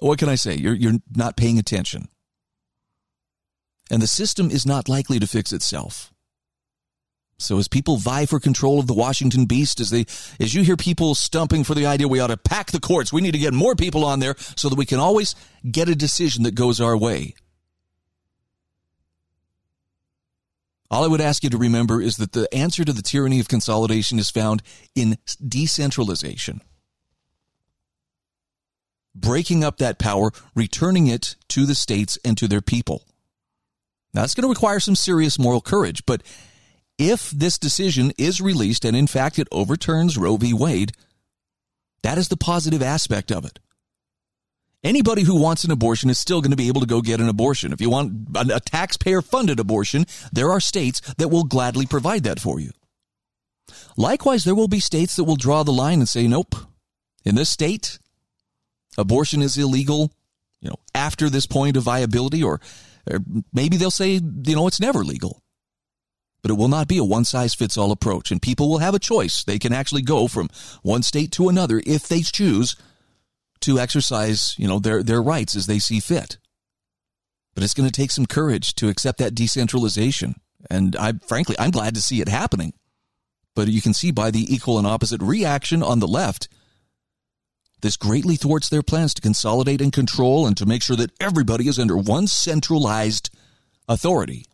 what 0.00 0.18
can 0.18 0.28
I 0.28 0.34
say? 0.34 0.56
You're, 0.56 0.74
you're 0.74 1.00
not 1.14 1.36
paying 1.36 1.58
attention 1.58 2.08
and 3.90 4.02
the 4.02 4.06
system 4.06 4.50
is 4.50 4.66
not 4.66 4.88
likely 4.88 5.18
to 5.18 5.26
fix 5.26 5.52
itself. 5.52 6.12
So 7.38 7.58
as 7.58 7.68
people 7.68 7.96
vie 7.96 8.26
for 8.26 8.38
control 8.38 8.78
of 8.78 8.86
the 8.86 8.94
Washington 8.94 9.46
beast, 9.46 9.80
as 9.80 9.90
they, 9.90 10.06
as 10.38 10.54
you 10.54 10.62
hear 10.62 10.76
people 10.76 11.14
stumping 11.14 11.64
for 11.64 11.74
the 11.74 11.86
idea 11.86 12.08
we 12.08 12.20
ought 12.20 12.28
to 12.28 12.36
pack 12.36 12.70
the 12.70 12.80
courts, 12.80 13.12
we 13.12 13.20
need 13.20 13.32
to 13.32 13.38
get 13.38 13.52
more 13.52 13.74
people 13.74 14.04
on 14.04 14.20
there 14.20 14.36
so 14.56 14.68
that 14.68 14.78
we 14.78 14.86
can 14.86 15.00
always 15.00 15.34
get 15.68 15.88
a 15.88 15.96
decision 15.96 16.44
that 16.44 16.54
goes 16.54 16.80
our 16.80 16.96
way. 16.96 17.34
All 20.94 21.02
I 21.02 21.08
would 21.08 21.20
ask 21.20 21.42
you 21.42 21.50
to 21.50 21.58
remember 21.58 22.00
is 22.00 22.18
that 22.18 22.34
the 22.34 22.46
answer 22.54 22.84
to 22.84 22.92
the 22.92 23.02
tyranny 23.02 23.40
of 23.40 23.48
consolidation 23.48 24.20
is 24.20 24.30
found 24.30 24.62
in 24.94 25.18
decentralization. 25.44 26.60
Breaking 29.12 29.64
up 29.64 29.78
that 29.78 29.98
power, 29.98 30.30
returning 30.54 31.08
it 31.08 31.34
to 31.48 31.66
the 31.66 31.74
states 31.74 32.16
and 32.24 32.38
to 32.38 32.46
their 32.46 32.60
people. 32.60 33.02
Now, 34.12 34.22
it's 34.22 34.36
going 34.36 34.44
to 34.44 34.48
require 34.48 34.78
some 34.78 34.94
serious 34.94 35.36
moral 35.36 35.60
courage, 35.60 36.06
but 36.06 36.22
if 36.96 37.28
this 37.30 37.58
decision 37.58 38.12
is 38.16 38.40
released 38.40 38.84
and 38.84 38.96
in 38.96 39.08
fact 39.08 39.40
it 39.40 39.48
overturns 39.50 40.16
Roe 40.16 40.36
v. 40.36 40.54
Wade, 40.54 40.92
that 42.04 42.18
is 42.18 42.28
the 42.28 42.36
positive 42.36 42.82
aspect 42.82 43.32
of 43.32 43.44
it. 43.44 43.58
Anybody 44.84 45.22
who 45.22 45.40
wants 45.40 45.64
an 45.64 45.70
abortion 45.70 46.10
is 46.10 46.18
still 46.18 46.42
going 46.42 46.50
to 46.50 46.56
be 46.56 46.68
able 46.68 46.82
to 46.82 46.86
go 46.86 47.00
get 47.00 47.20
an 47.20 47.28
abortion. 47.28 47.72
If 47.72 47.80
you 47.80 47.88
want 47.88 48.28
a 48.36 48.60
taxpayer 48.60 49.22
funded 49.22 49.58
abortion, 49.58 50.04
there 50.30 50.50
are 50.50 50.60
states 50.60 51.00
that 51.16 51.28
will 51.28 51.44
gladly 51.44 51.86
provide 51.86 52.24
that 52.24 52.38
for 52.38 52.60
you. 52.60 52.70
Likewise, 53.96 54.44
there 54.44 54.54
will 54.54 54.68
be 54.68 54.80
states 54.80 55.16
that 55.16 55.24
will 55.24 55.36
draw 55.36 55.62
the 55.62 55.72
line 55.72 56.00
and 56.00 56.08
say, 56.08 56.28
nope, 56.28 56.54
in 57.24 57.34
this 57.34 57.48
state, 57.48 57.98
abortion 58.98 59.40
is 59.40 59.56
illegal, 59.56 60.12
you 60.60 60.68
know, 60.68 60.76
after 60.94 61.30
this 61.30 61.46
point 61.46 61.78
of 61.78 61.82
viability 61.82 62.42
or 62.42 62.60
or 63.10 63.18
maybe 63.52 63.76
they'll 63.76 63.90
say, 63.90 64.12
you 64.12 64.54
know, 64.56 64.66
it's 64.66 64.80
never 64.80 65.04
legal. 65.04 65.42
But 66.42 66.50
it 66.50 66.54
will 66.54 66.68
not 66.68 66.88
be 66.88 66.98
a 66.98 67.04
one 67.04 67.24
size 67.24 67.54
fits 67.54 67.76
all 67.76 67.92
approach, 67.92 68.30
and 68.30 68.40
people 68.40 68.68
will 68.68 68.78
have 68.78 68.94
a 68.94 68.98
choice. 68.98 69.44
They 69.44 69.58
can 69.58 69.72
actually 69.72 70.02
go 70.02 70.28
from 70.28 70.48
one 70.82 71.02
state 71.02 71.32
to 71.32 71.48
another 71.48 71.82
if 71.86 72.06
they 72.08 72.20
choose 72.20 72.76
to 73.64 73.78
exercise, 73.78 74.54
you 74.58 74.68
know, 74.68 74.78
their, 74.78 75.02
their 75.02 75.22
rights 75.22 75.54
as 75.56 75.66
they 75.66 75.78
see 75.78 76.00
fit. 76.00 76.38
But 77.54 77.62
it's 77.62 77.74
going 77.74 77.88
to 77.88 77.92
take 77.92 78.10
some 78.10 78.26
courage 78.26 78.74
to 78.76 78.88
accept 78.88 79.18
that 79.18 79.34
decentralization. 79.34 80.36
And 80.70 80.96
I, 80.96 81.12
frankly, 81.26 81.56
I'm 81.58 81.70
glad 81.70 81.94
to 81.94 82.02
see 82.02 82.20
it 82.20 82.28
happening. 82.28 82.72
But 83.54 83.68
you 83.68 83.80
can 83.80 83.94
see 83.94 84.10
by 84.10 84.30
the 84.30 84.52
equal 84.52 84.78
and 84.78 84.86
opposite 84.86 85.22
reaction 85.22 85.82
on 85.82 86.00
the 86.00 86.08
left 86.08 86.48
this 87.84 87.96
greatly 87.98 88.36
thwarts 88.36 88.70
their 88.70 88.82
plans 88.82 89.12
to 89.12 89.20
consolidate 89.20 89.82
and 89.82 89.92
control 89.92 90.46
and 90.46 90.56
to 90.56 90.64
make 90.64 90.82
sure 90.82 90.96
that 90.96 91.12
everybody 91.20 91.68
is 91.68 91.78
under 91.78 91.98
one 91.98 92.26
centralized 92.26 93.28
authority. 93.86 94.46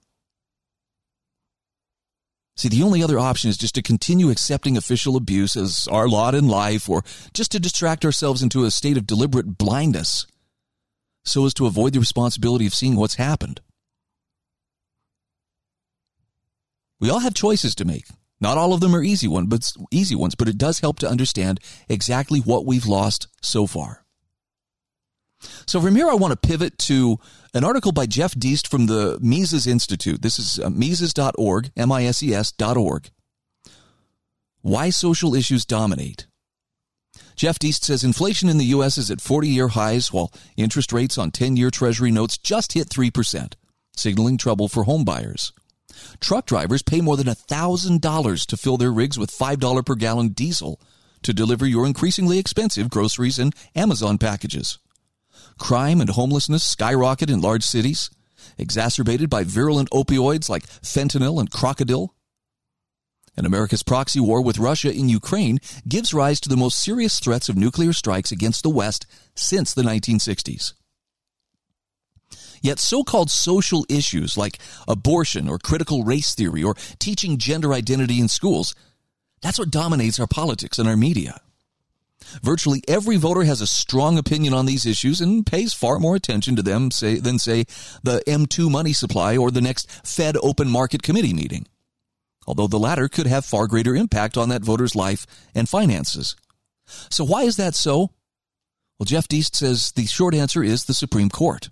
See, 2.57 2.69
the 2.69 2.83
only 2.83 3.03
other 3.03 3.19
option 3.19 3.49
is 3.49 3.57
just 3.57 3.75
to 3.77 3.83
continue 3.83 4.31
accepting 4.31 4.77
official 4.77 5.17
abuse 5.17 5.57
as 5.57 5.89
our 5.91 6.09
lot 6.09 6.35
in 6.35 6.47
life 6.49 6.89
or 6.89 7.03
just 7.33 7.53
to 7.53 7.61
distract 7.61 8.05
ourselves 8.05 8.43
into 8.43 8.65
a 8.65 8.71
state 8.71 8.97
of 8.97 9.07
deliberate 9.07 9.57
blindness 9.57 10.27
so 11.25 11.47
as 11.47 11.55
to 11.55 11.67
avoid 11.67 11.93
the 11.93 12.01
responsibility 12.01 12.67
of 12.67 12.75
seeing 12.75 12.97
what's 12.97 13.15
happened. 13.15 13.61
We 17.01 17.09
all 17.09 17.21
have 17.21 17.35
choices 17.35 17.75
to 17.77 17.85
make. 17.85 18.05
Not 18.41 18.59
all 18.59 18.73
of 18.73 18.81
them 18.81 18.95
are 18.95 19.03
easy 19.03 19.29
ones, 19.29 19.49
but 19.49 19.73
easy 19.91 20.15
ones, 20.15 20.35
but 20.35 20.49
it 20.49 20.59
does 20.59 20.81
help 20.81 20.99
to 21.01 21.09
understand 21.09 21.61
exactly 21.89 22.41
what 22.41 22.67
we've 22.67 22.87
lost 22.87 23.27
so 23.43 23.67
far. 23.67 24.05
So 25.67 25.81
from 25.81 25.97
here, 25.97 26.09
I 26.09 26.15
want 26.15 26.33
to 26.33 26.49
pivot 26.49 26.79
to 26.79 27.19
an 27.55 27.65
article 27.65 27.93
by 27.93 28.07
Jeff 28.07 28.35
Deist 28.35 28.69
from 28.69 28.87
the 28.87 29.19
Mises 29.21 29.67
Institute. 29.67 30.23
This 30.23 30.39
is 30.39 30.59
uh, 30.59 30.71
Mises.org, 30.71 31.71
M-I-S-E-S.org. 31.77 33.11
Why 34.63 34.91
social 34.91 35.35
issues 35.35 35.65
dominate. 35.65 36.27
Jeff 37.35 37.59
Deist 37.59 37.85
says 37.85 38.05
inflation 38.05 38.51
in 38.51 38.59
the 38.59 38.67
U.S. 38.67 38.99
is 38.99 39.11
at 39.11 39.21
40 39.21 39.49
year 39.49 39.69
highs, 39.69 40.13
while 40.13 40.31
interest 40.57 40.93
rates 40.93 41.17
on 41.17 41.31
10 41.31 41.57
year 41.57 41.71
Treasury 41.71 42.11
notes 42.11 42.37
just 42.37 42.75
hit 42.75 42.89
3%, 42.89 43.55
signaling 43.97 44.37
trouble 44.37 44.69
for 44.69 44.85
homebuyers. 44.85 45.53
Truck 46.21 46.47
drivers 46.47 46.83
pay 46.83 47.01
more 47.01 47.17
than 47.17 47.27
$1,000 47.27 48.47
to 48.47 48.57
fill 48.57 48.77
their 48.77 48.93
rigs 48.93 49.19
with 49.19 49.31
$5 49.31 49.87
per 49.87 49.95
gallon 49.95 50.29
diesel 50.29 50.81
to 51.23 51.33
deliver 51.33 51.67
your 51.67 51.87
increasingly 51.87 52.39
expensive 52.39 52.91
groceries 52.91 53.39
and 53.39 53.55
Amazon 53.75 54.19
packages. 54.19 54.79
Crime 55.61 56.01
and 56.01 56.11
homelessness 56.11 56.65
skyrocket 56.65 57.31
in 57.31 57.43
large 57.43 57.63
cities, 57.63 58.11
exacerbated 58.59 59.29
by 59.29 59.45
virulent 59.45 59.91
opioids 59.91 60.49
like 60.49 60.67
fentanyl 60.67 61.39
and 61.39 61.51
crocodile. 61.51 62.15
And 63.37 63.47
America's 63.47 63.83
proxy 63.83 64.21
war 64.21 64.43
with 64.43 64.59
Russia 64.59 64.91
in 64.91 65.09
Ukraine 65.09 65.61
gives 65.87 66.15
rise 66.15 66.41
to 66.41 66.49
the 66.49 66.57
most 66.57 66.83
serious 66.83 67.21
threats 67.21 67.49
of 67.49 67.57
nuclear 67.57 67.93
strikes 67.93 68.33
against 68.33 68.63
the 68.63 68.71
West 68.71 69.07
since 69.37 69.73
the 69.73 69.83
1960s. 69.83 70.73
Yet 72.63 72.79
so 72.79 73.05
called 73.05 73.31
social 73.31 73.85
issues 73.89 74.37
like 74.39 74.59
abortion 74.89 75.49
or 75.49 75.59
critical 75.59 76.05
race 76.05 76.35
theory 76.35 76.65
or 76.65 76.75
teaching 76.99 77.37
gender 77.37 77.73
identity 77.75 78.19
in 78.19 78.29
schools, 78.29 78.75
that's 79.43 79.59
what 79.59 79.71
dominates 79.71 80.19
our 80.19 80.27
politics 80.27 80.79
and 80.79 80.89
our 80.89 80.97
media. 80.97 81.41
Virtually 82.43 82.83
every 82.89 83.17
voter 83.17 83.43
has 83.43 83.61
a 83.61 83.67
strong 83.67 84.19
opinion 84.19 84.55
on 84.55 84.67
these 84.67 84.87
issues 84.87 85.21
and 85.21 85.47
pays 85.47 85.75
far 85.75 85.99
more 85.99 86.17
attention 86.17 86.57
to 86.57 86.63
them 86.63 86.91
say, 86.91 87.17
than, 87.17 87.39
say, 87.39 87.65
the 88.03 88.23
M2 88.27 88.71
money 88.71 88.93
supply 88.93 89.37
or 89.37 89.51
the 89.51 89.61
next 89.61 89.91
Fed 90.07 90.37
Open 90.43 90.69
Market 90.69 91.03
Committee 91.03 91.35
meeting. 91.35 91.67
Although 92.47 92.67
the 92.67 92.79
latter 92.79 93.09
could 93.09 93.27
have 93.27 93.45
far 93.45 93.67
greater 93.67 93.95
impact 93.95 94.37
on 94.37 94.49
that 94.49 94.63
voter's 94.63 94.97
life 94.97 95.27
and 95.55 95.69
finances. 95.69 96.37
So 97.11 97.25
why 97.25 97.43
is 97.43 97.57
that 97.57 97.75
so? 97.75 98.11
Well, 98.99 99.07
Jeff 99.07 99.29
Deist 99.29 99.57
says 99.57 99.93
the 99.93 100.07
short 100.07 100.35
answer 100.35 100.63
is 100.63 100.85
the 100.85 100.95
Supreme 100.95 101.31
Court. 101.31 101.71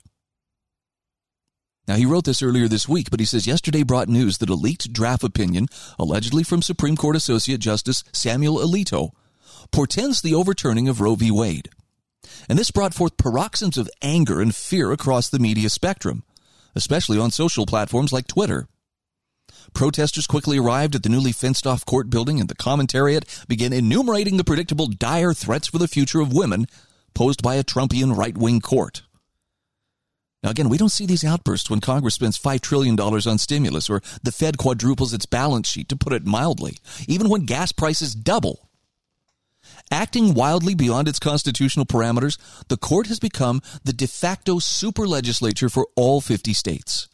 Now, 1.87 1.97
he 1.97 2.05
wrote 2.05 2.25
this 2.25 2.43
earlier 2.43 2.69
this 2.69 2.87
week, 2.87 3.11
but 3.11 3.19
he 3.19 3.25
says 3.25 3.47
yesterday 3.47 3.83
brought 3.83 4.09
news 4.09 4.39
that 4.39 4.51
a 4.51 4.55
leaked 4.55 4.93
draft 4.93 5.25
opinion, 5.25 5.69
allegedly 5.99 6.43
from 6.43 6.61
Supreme 6.61 6.97
Court 6.97 7.17
Associate 7.17 7.59
Justice 7.59 8.05
Samuel 8.13 8.59
Alito, 8.59 9.13
portends 9.71 10.23
the 10.23 10.35
overturning 10.35 10.89
of 10.89 11.01
Roe 11.01 11.15
v. 11.15 11.31
Wade. 11.31 11.69
And 12.49 12.59
this 12.59 12.71
brought 12.71 12.95
forth 12.95 13.17
paroxysms 13.17 13.77
of 13.77 13.91
anger 14.03 14.41
and 14.41 14.55
fear 14.55 14.93
across 14.93 15.29
the 15.29 15.39
media 15.39 15.71
spectrum, 15.71 16.25
especially 16.75 17.19
on 17.19 17.31
social 17.31 17.67
platforms 17.67 18.13
like 18.13 18.27
Twitter. 18.27 18.67
Protesters 19.75 20.27
quickly 20.27 20.59
arrived 20.59 20.95
at 20.95 21.03
the 21.03 21.09
newly 21.09 21.33
fenced 21.33 21.67
off 21.67 21.85
court 21.85 22.11
building 22.11 22.41
and 22.41 22.49
the 22.49 22.55
commentariat 22.55 23.47
began 23.49 23.73
enumerating 23.73 24.37
the 24.37 24.45
predictable 24.45 24.87
dire 24.87 25.35
threats 25.35 25.69
for 25.69 25.79
the 25.79 25.89
future 25.89 26.21
of 26.21 26.33
women 26.33 26.67
posed 27.15 27.43
by 27.43 27.57
a 27.57 27.65
Trumpian 27.65 28.17
right 28.17 28.37
wing 28.37 28.61
court. 28.61 29.03
Now, 30.43 30.51
again, 30.51 30.69
we 30.69 30.79
don't 30.79 30.91
see 30.91 31.07
these 31.07 31.25
outbursts 31.25 31.69
when 31.69 31.81
Congress 31.81 32.15
spends 32.15 32.39
$5 32.39 32.61
trillion 32.61 32.99
on 32.99 33.39
stimulus 33.39 33.91
or 33.91 34.01
the 34.23 34.31
Fed 34.31 34.57
quadruples 34.57 35.13
its 35.13 35.27
balance 35.27 35.69
sheet, 35.69 35.89
to 35.89 35.97
put 35.97 36.13
it 36.13 36.25
mildly, 36.25 36.79
even 37.09 37.29
when 37.29 37.45
gas 37.45 37.73
prices 37.73 38.15
double. 38.15 38.68
Acting 39.91 40.35
wildly 40.35 40.75
beyond 40.75 41.09
its 41.09 41.19
constitutional 41.19 41.87
parameters, 41.87 42.39
the 42.69 42.77
court 42.77 43.07
has 43.07 43.19
become 43.19 43.63
the 43.85 43.93
de 43.93 44.07
facto 44.07 44.59
super 44.59 45.07
legislature 45.07 45.69
for 45.69 45.89
all 45.97 46.21
50 46.21 46.53
states. 46.53 47.09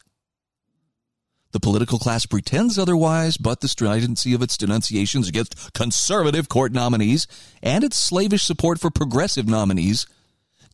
The 1.51 1.59
political 1.61 1.99
class 1.99 2.25
pretends 2.25 2.77
otherwise, 2.77 3.37
but 3.37 3.61
the 3.61 3.69
stridency 3.69 4.33
of 4.33 4.41
its 4.41 4.57
denunciations 4.57 5.29
against 5.29 5.73
conservative 5.73 6.49
court 6.49 6.73
nominees 6.73 7.27
and 7.63 7.81
its 7.81 7.95
slavish 7.95 8.43
support 8.43 8.77
for 8.77 8.91
progressive 8.91 9.47
nominees 9.47 10.05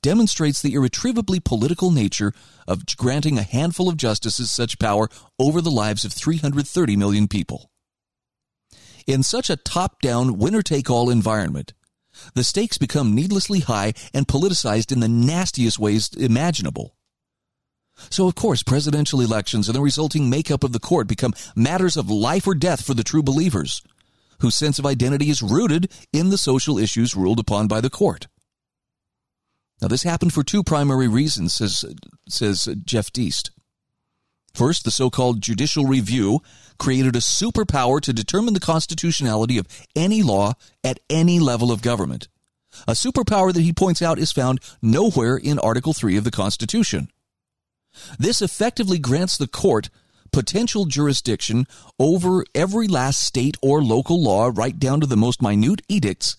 demonstrates 0.02 0.60
the 0.60 0.74
irretrievably 0.74 1.40
political 1.40 1.92
nature 1.92 2.34
of 2.68 2.84
granting 2.98 3.38
a 3.38 3.44
handful 3.44 3.90
of 3.90 3.98
justices 3.98 4.50
such 4.50 4.80
power 4.80 5.08
over 5.38 5.62
the 5.62 5.70
lives 5.70 6.04
of 6.04 6.14
330 6.14 6.98
million 6.98 7.28
people. 7.28 7.70
In 9.06 9.22
such 9.22 9.52
a 9.52 9.56
top 9.58 10.02
down, 10.02 10.40
winner 10.40 10.64
take 10.64 10.90
all 10.90 11.12
environment, 11.12 11.74
the 12.34 12.44
stakes 12.44 12.78
become 12.78 13.16
needlessly 13.16 13.60
high 13.60 13.94
and 14.14 14.28
politicized 14.28 14.92
in 14.92 15.00
the 15.00 15.08
nastiest 15.08 15.80
ways 15.80 16.10
imaginable. 16.14 16.96
So, 18.10 18.28
of 18.28 18.36
course, 18.36 18.64
presidential 18.64 19.22
elections 19.22 19.68
and 19.68 19.76
the 19.76 19.82
resulting 19.82 20.30
makeup 20.30 20.64
of 20.64 20.72
the 20.72 20.80
court 20.80 21.08
become 21.08 21.34
matters 21.56 21.98
of 21.98 22.10
life 22.10 22.48
or 22.48 22.56
death 22.56 22.84
for 22.86 22.94
the 22.94 23.04
true 23.04 23.22
believers, 23.22 23.82
whose 24.40 24.56
sense 24.56 24.80
of 24.80 24.86
identity 24.86 25.30
is 25.30 25.42
rooted 25.42 25.92
in 26.12 26.30
the 26.30 26.38
social 26.38 26.78
issues 26.80 27.16
ruled 27.16 27.40
upon 27.40 27.68
by 27.68 27.82
the 27.82 27.90
court. 27.90 28.28
Now, 29.82 29.88
this 29.88 30.04
happened 30.04 30.34
for 30.34 30.44
two 30.44 30.64
primary 30.64 31.08
reasons, 31.08 31.54
says, 31.54 31.84
says 32.30 32.68
Jeff 32.86 33.12
Deist. 33.12 33.52
First, 34.54 34.84
the 34.84 34.92
so 34.92 35.10
called 35.10 35.42
judicial 35.42 35.86
review 35.86 36.42
created 36.78 37.16
a 37.16 37.20
superpower 37.20 38.02
to 38.02 38.14
determine 38.14 38.54
the 38.54 38.60
constitutionality 38.60 39.58
of 39.58 39.68
any 39.96 40.24
law 40.24 40.54
at 40.84 41.00
any 41.10 41.40
level 41.40 41.72
of 41.72 41.82
government. 41.82 42.28
A 42.88 42.94
superpower 42.94 43.54
that 43.54 43.62
he 43.62 43.74
points 43.74 44.02
out 44.02 44.20
is 44.20 44.32
found 44.32 44.60
nowhere 44.82 45.38
in 45.38 45.60
Article 45.60 45.94
3 45.94 46.18
of 46.18 46.24
the 46.24 46.32
Constitution. 46.32 47.10
This 48.18 48.42
effectively 48.42 48.98
grants 48.98 49.38
the 49.38 49.48
court 49.48 49.90
potential 50.32 50.86
jurisdiction 50.86 51.68
over 52.00 52.46
every 52.56 52.88
last 52.88 53.22
state 53.22 53.58
or 53.62 53.84
local 53.84 54.24
law, 54.24 54.50
right 54.54 54.80
down 54.80 55.02
to 55.02 55.08
the 55.08 55.18
most 55.18 55.42
minute 55.42 55.82
edicts 55.90 56.38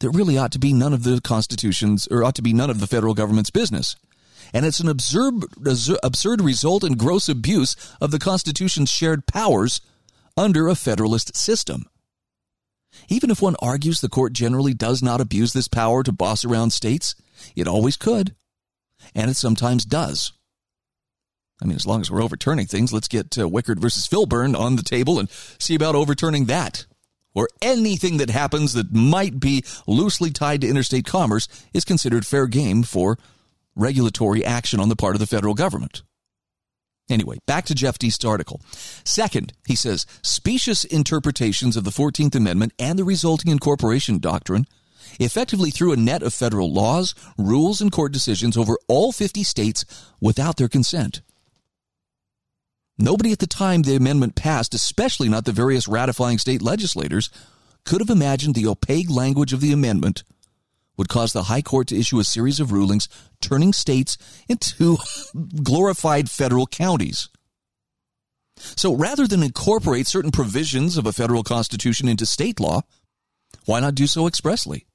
that 0.00 0.10
really 0.10 0.36
ought 0.36 0.52
to 0.52 0.58
be 0.58 0.72
none 0.72 0.92
of 0.92 1.04
the 1.04 1.20
Constitution's, 1.20 2.06
or 2.08 2.24
ought 2.24 2.34
to 2.34 2.42
be 2.42 2.52
none 2.52 2.70
of 2.70 2.80
the 2.80 2.86
federal 2.86 3.14
government's 3.14 3.50
business. 3.50 3.96
And 4.52 4.66
it's 4.66 4.80
an 4.80 4.88
absurd, 4.88 5.44
absurd 6.02 6.40
result 6.40 6.84
and 6.84 6.98
gross 6.98 7.28
abuse 7.28 7.76
of 8.00 8.10
the 8.10 8.18
Constitution's 8.18 8.90
shared 8.90 9.26
powers 9.26 9.80
under 10.36 10.68
a 10.68 10.74
federalist 10.74 11.36
system. 11.36 11.86
Even 13.08 13.30
if 13.30 13.42
one 13.42 13.56
argues 13.60 14.00
the 14.00 14.08
court 14.08 14.32
generally 14.32 14.74
does 14.74 15.02
not 15.02 15.20
abuse 15.20 15.52
this 15.52 15.68
power 15.68 16.02
to 16.02 16.12
boss 16.12 16.44
around 16.44 16.70
states, 16.70 17.14
it 17.56 17.66
always 17.66 17.96
could, 17.96 18.34
and 19.14 19.30
it 19.30 19.36
sometimes 19.36 19.84
does. 19.84 20.32
I 21.62 21.66
mean, 21.66 21.76
as 21.76 21.86
long 21.86 22.00
as 22.00 22.10
we're 22.10 22.22
overturning 22.22 22.66
things, 22.66 22.92
let's 22.92 23.08
get 23.08 23.38
uh, 23.38 23.48
Wickard 23.48 23.78
versus 23.78 24.08
Filburn 24.08 24.58
on 24.58 24.76
the 24.76 24.82
table 24.82 25.18
and 25.18 25.30
see 25.30 25.74
about 25.74 25.94
overturning 25.94 26.46
that. 26.46 26.86
Or 27.34 27.48
anything 27.60 28.18
that 28.18 28.30
happens 28.30 28.74
that 28.74 28.92
might 28.92 29.40
be 29.40 29.64
loosely 29.86 30.30
tied 30.30 30.60
to 30.60 30.68
interstate 30.68 31.04
commerce 31.04 31.48
is 31.72 31.84
considered 31.84 32.26
fair 32.26 32.46
game 32.46 32.84
for 32.84 33.18
regulatory 33.76 34.44
action 34.44 34.80
on 34.80 34.88
the 34.88 34.96
part 34.96 35.14
of 35.14 35.20
the 35.20 35.26
federal 35.26 35.54
government. 35.54 36.02
Anyway, 37.10 37.38
back 37.46 37.66
to 37.66 37.74
Jeff 37.74 37.98
Deist's 37.98 38.24
article. 38.24 38.60
Second, 39.04 39.52
he 39.66 39.76
says, 39.76 40.06
specious 40.22 40.84
interpretations 40.84 41.76
of 41.76 41.84
the 41.84 41.90
14th 41.90 42.34
Amendment 42.34 42.72
and 42.78 42.98
the 42.98 43.04
resulting 43.04 43.52
incorporation 43.52 44.18
doctrine 44.18 44.66
effectively 45.20 45.70
threw 45.70 45.92
a 45.92 45.96
net 45.96 46.22
of 46.22 46.32
federal 46.32 46.72
laws, 46.72 47.14
rules, 47.36 47.80
and 47.80 47.92
court 47.92 48.12
decisions 48.12 48.56
over 48.56 48.78
all 48.88 49.12
50 49.12 49.42
states 49.42 49.84
without 50.20 50.56
their 50.56 50.68
consent. 50.68 51.20
Nobody 52.96 53.32
at 53.32 53.40
the 53.40 53.46
time 53.46 53.82
the 53.82 53.96
amendment 53.96 54.34
passed, 54.34 54.72
especially 54.72 55.28
not 55.28 55.44
the 55.44 55.52
various 55.52 55.88
ratifying 55.88 56.38
state 56.38 56.62
legislators, 56.62 57.28
could 57.84 58.00
have 58.00 58.10
imagined 58.10 58.54
the 58.54 58.66
opaque 58.66 59.10
language 59.10 59.52
of 59.52 59.60
the 59.60 59.72
amendment 59.72 60.22
would 60.96 61.08
cause 61.08 61.32
the 61.32 61.44
High 61.44 61.62
Court 61.62 61.88
to 61.88 61.98
issue 61.98 62.20
a 62.20 62.24
series 62.24 62.60
of 62.60 62.72
rulings 62.72 63.08
turning 63.40 63.72
states 63.72 64.16
into 64.48 64.98
glorified 65.62 66.30
federal 66.30 66.66
counties. 66.66 67.28
So 68.56 68.94
rather 68.94 69.26
than 69.26 69.42
incorporate 69.42 70.06
certain 70.06 70.30
provisions 70.30 70.96
of 70.96 71.06
a 71.06 71.12
federal 71.12 71.42
constitution 71.42 72.08
into 72.08 72.26
state 72.26 72.60
law, 72.60 72.82
why 73.66 73.80
not 73.80 73.94
do 73.94 74.06
so 74.06 74.26
expressly? 74.26 74.86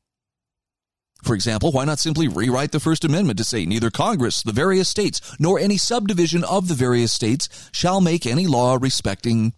For 1.23 1.35
example, 1.35 1.71
why 1.71 1.83
not 1.83 1.99
simply 1.99 2.29
rewrite 2.29 2.71
the 2.71 2.79
First 2.79 3.03
Amendment 3.03 3.38
to 3.39 3.43
say 3.43 3.65
neither 3.65 3.91
Congress, 3.91 4.41
the 4.41 4.53
various 4.53 4.88
states, 4.88 5.19
nor 5.38 5.59
any 5.59 5.77
subdivision 5.77 6.45
of 6.45 6.69
the 6.69 6.75
various 6.75 7.12
states 7.12 7.69
shall 7.73 7.99
make 7.99 8.25
any 8.25 8.47
law 8.47 8.77
respecting. 8.79 9.53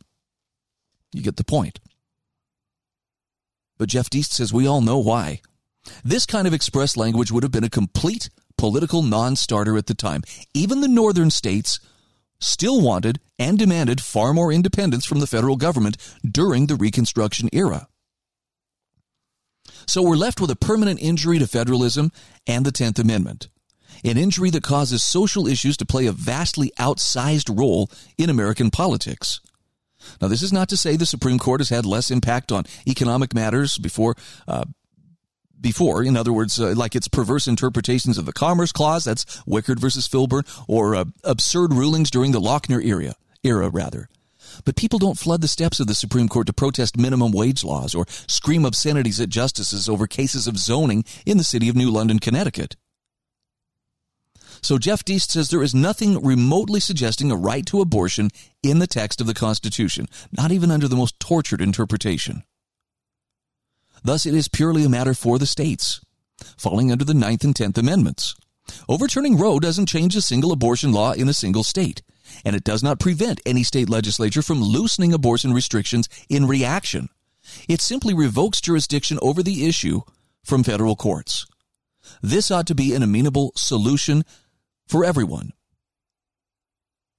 You 1.14 1.22
get 1.22 1.38
the 1.38 1.44
point. 1.44 1.80
But 3.78 3.90
Jeff 3.90 4.10
Deist 4.10 4.34
says 4.34 4.52
we 4.52 4.68
all 4.68 4.82
know 4.82 4.98
why. 4.98 5.42
This 6.04 6.26
kind 6.26 6.48
of 6.48 6.54
express 6.54 6.96
language 6.98 7.32
would 7.32 7.44
have 7.44 7.52
been 7.52 7.64
a 7.64 7.70
complete 7.70 8.30
political 8.58 9.02
non 9.02 9.36
starter 9.36 9.78
at 9.78 9.88
the 9.88 9.94
time. 9.94 10.22
Even 10.54 10.82
the 10.82 10.88
northern 10.88 11.32
states 11.32 11.80
still 12.40 12.82
wanted 12.82 13.20
and 13.40 13.58
demanded 13.58 14.02
far 14.02 14.34
more 14.34 14.52
independence 14.52 15.06
from 15.06 15.20
the 15.20 15.28
federal 15.28 15.56
government 15.56 15.98
during 16.24 16.68
the 16.68 16.76
Reconstruction 16.76 17.50
era. 17.54 17.88
So 19.88 20.02
we're 20.02 20.16
left 20.16 20.40
with 20.40 20.52
a 20.52 20.56
permanent 20.56 21.02
injury 21.02 21.40
to 21.40 21.48
federalism 21.48 22.12
and 22.46 22.66
the 22.66 22.72
10th 22.72 23.00
Amendment. 23.00 23.50
An 24.04 24.18
injury 24.18 24.50
that 24.52 24.64
causes 24.64 25.04
social 25.04 25.48
issues 25.48 25.78
to 25.78 25.86
play 25.86 26.06
a 26.06 26.12
vastly 26.12 26.72
outsized 26.80 27.56
role 27.56 27.90
in 28.18 28.30
American 28.30 28.72
politics. 28.72 29.40
Now, 30.20 30.28
this 30.28 30.42
is 30.42 30.52
not 30.52 30.70
to 30.70 30.78
say 30.78 30.96
the 30.96 31.06
Supreme 31.06 31.38
Court 31.38 31.60
has 31.60 31.70
had 31.70 31.86
less 31.86 32.10
impact 32.10 32.52
on 32.52 32.66
economic 32.88 33.36
matters 33.36 33.78
before. 33.78 34.16
Uh, 34.48 34.66
before, 35.62 36.04
in 36.04 36.18
other 36.18 36.34
words, 36.34 36.60
uh, 36.60 36.74
like 36.76 36.96
its 36.96 37.08
perverse 37.08 37.48
interpretations 37.48 38.18
of 38.18 38.26
the 38.26 38.34
Commerce 38.34 38.72
Clause, 38.72 39.04
that's 39.04 39.26
Wickard 39.48 39.80
versus 39.80 40.08
Filburn, 40.08 40.44
or 40.68 40.96
uh, 40.96 41.06
absurd 41.24 41.74
rulings 41.74 42.12
during 42.12 42.32
the 42.32 42.42
Lochner 42.42 42.84
era, 42.84 43.14
era 43.44 43.70
rather. 43.70 44.10
But 44.66 44.76
people 44.76 45.00
don't 45.00 45.18
flood 45.18 45.42
the 45.42 45.48
steps 45.48 45.80
of 45.80 45.88
the 45.88 45.96
Supreme 45.96 46.28
Court 46.28 46.48
to 46.48 46.54
protest 46.54 46.98
minimum 46.98 47.32
wage 47.32 47.64
laws 47.64 47.96
or 47.96 48.06
scream 48.28 48.66
obscenities 48.66 49.20
at 49.20 49.30
justices 49.30 49.88
over 49.88 50.08
cases 50.08 50.48
of 50.48 50.58
zoning 50.58 51.06
in 51.26 51.38
the 51.38 51.44
city 51.44 51.70
of 51.70 51.76
New 51.76 51.90
London, 51.90 52.20
Connecticut. 52.20 52.76
So 54.62 54.78
Jeff 54.78 55.04
Deist 55.04 55.32
says 55.32 55.50
there 55.50 55.64
is 55.64 55.74
nothing 55.74 56.24
remotely 56.24 56.80
suggesting 56.80 57.32
a 57.32 57.36
right 57.36 57.66
to 57.66 57.82
abortion 57.82 58.30
in 58.62 58.78
the 58.80 58.88
text 58.88 59.20
of 59.20 59.26
the 59.26 59.34
Constitution, 59.34 60.08
not 60.32 60.52
even 60.52 60.70
under 60.70 60.88
the 60.88 60.96
most 60.96 61.20
tortured 61.20 61.62
interpretation. 61.62 62.44
Thus, 64.04 64.26
it 64.26 64.34
is 64.34 64.48
purely 64.48 64.84
a 64.84 64.90
matter 64.90 65.14
for 65.14 65.38
the 65.38 65.46
states, 65.46 66.02
falling 66.58 66.92
under 66.92 67.06
the 67.06 67.14
Ninth 67.14 67.44
and 67.44 67.56
Tenth 67.56 67.78
Amendments. 67.78 68.36
Overturning 68.88 69.38
Roe 69.38 69.60
doesn't 69.60 69.90
change 69.90 70.16
a 70.16 70.22
single 70.22 70.52
abortion 70.52 70.92
law 70.92 71.12
in 71.12 71.28
a 71.28 71.34
single 71.34 71.64
state 71.64 72.02
and 72.44 72.56
it 72.56 72.64
does 72.64 72.84
not 72.84 73.00
prevent 73.00 73.42
any 73.46 73.64
state 73.64 73.90
legislature 73.90 74.42
from 74.42 74.62
loosening 74.62 75.14
abortion 75.14 75.54
restrictions 75.54 76.08
in 76.30 76.48
reaction. 76.48 77.10
It 77.68 77.82
simply 77.82 78.14
revokes 78.14 78.62
jurisdiction 78.62 79.20
over 79.22 79.44
the 79.44 79.68
issue 79.68 80.02
from 80.44 80.64
federal 80.64 80.96
courts. 80.96 81.46
This 82.22 82.52
ought 82.52 82.68
to 82.68 82.76
be 82.76 82.94
an 82.94 83.04
amenable 83.04 83.52
solution 83.56 84.24
for 84.88 85.06
everyone. 85.06 85.54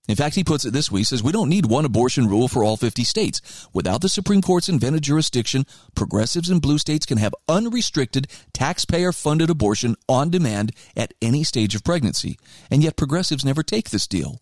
In 0.08 0.16
fact, 0.16 0.34
he 0.34 0.42
puts 0.42 0.64
it 0.64 0.72
this 0.72 0.90
way 0.90 1.00
he 1.00 1.04
says, 1.04 1.22
We 1.22 1.30
don't 1.30 1.48
need 1.48 1.66
one 1.66 1.84
abortion 1.84 2.28
rule 2.28 2.48
for 2.48 2.64
all 2.64 2.76
50 2.76 3.04
states. 3.04 3.68
Without 3.72 4.00
the 4.00 4.08
Supreme 4.08 4.42
Court's 4.42 4.68
invented 4.68 5.02
jurisdiction, 5.02 5.64
progressives 5.94 6.50
in 6.50 6.58
blue 6.58 6.78
states 6.78 7.06
can 7.06 7.18
have 7.18 7.34
unrestricted, 7.48 8.26
taxpayer 8.52 9.12
funded 9.12 9.48
abortion 9.48 9.94
on 10.08 10.28
demand 10.28 10.72
at 10.96 11.14
any 11.22 11.44
stage 11.44 11.76
of 11.76 11.84
pregnancy. 11.84 12.36
And 12.70 12.82
yet, 12.82 12.96
progressives 12.96 13.44
never 13.44 13.62
take 13.62 13.90
this 13.90 14.08
deal. 14.08 14.40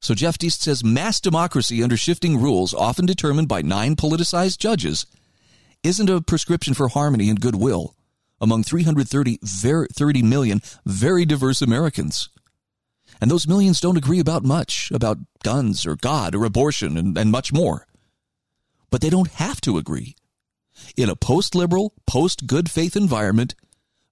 So 0.00 0.14
Jeff 0.14 0.38
Deist 0.38 0.62
says 0.62 0.84
mass 0.84 1.20
democracy 1.20 1.82
under 1.82 1.96
shifting 1.96 2.40
rules, 2.40 2.74
often 2.74 3.06
determined 3.06 3.48
by 3.48 3.62
nine 3.62 3.96
politicized 3.96 4.58
judges, 4.58 5.06
isn't 5.82 6.10
a 6.10 6.20
prescription 6.20 6.74
for 6.74 6.88
harmony 6.88 7.30
and 7.30 7.40
goodwill 7.40 7.94
among 8.40 8.62
330 8.62 9.38
very, 9.42 9.88
30 9.92 10.22
million 10.22 10.60
very 10.84 11.24
diverse 11.24 11.62
Americans. 11.62 12.28
And 13.20 13.30
those 13.30 13.48
millions 13.48 13.80
don't 13.80 13.96
agree 13.96 14.20
about 14.20 14.44
much, 14.44 14.90
about 14.92 15.18
guns 15.42 15.86
or 15.86 15.96
God 15.96 16.34
or 16.34 16.44
abortion 16.44 16.96
and, 16.96 17.16
and 17.18 17.30
much 17.30 17.52
more. 17.52 17.86
But 18.90 19.00
they 19.00 19.10
don't 19.10 19.30
have 19.32 19.60
to 19.62 19.78
agree. 19.78 20.14
In 20.96 21.10
a 21.10 21.16
post 21.16 21.54
liberal, 21.54 21.92
post 22.06 22.46
good 22.46 22.70
faith 22.70 22.96
environment, 22.96 23.54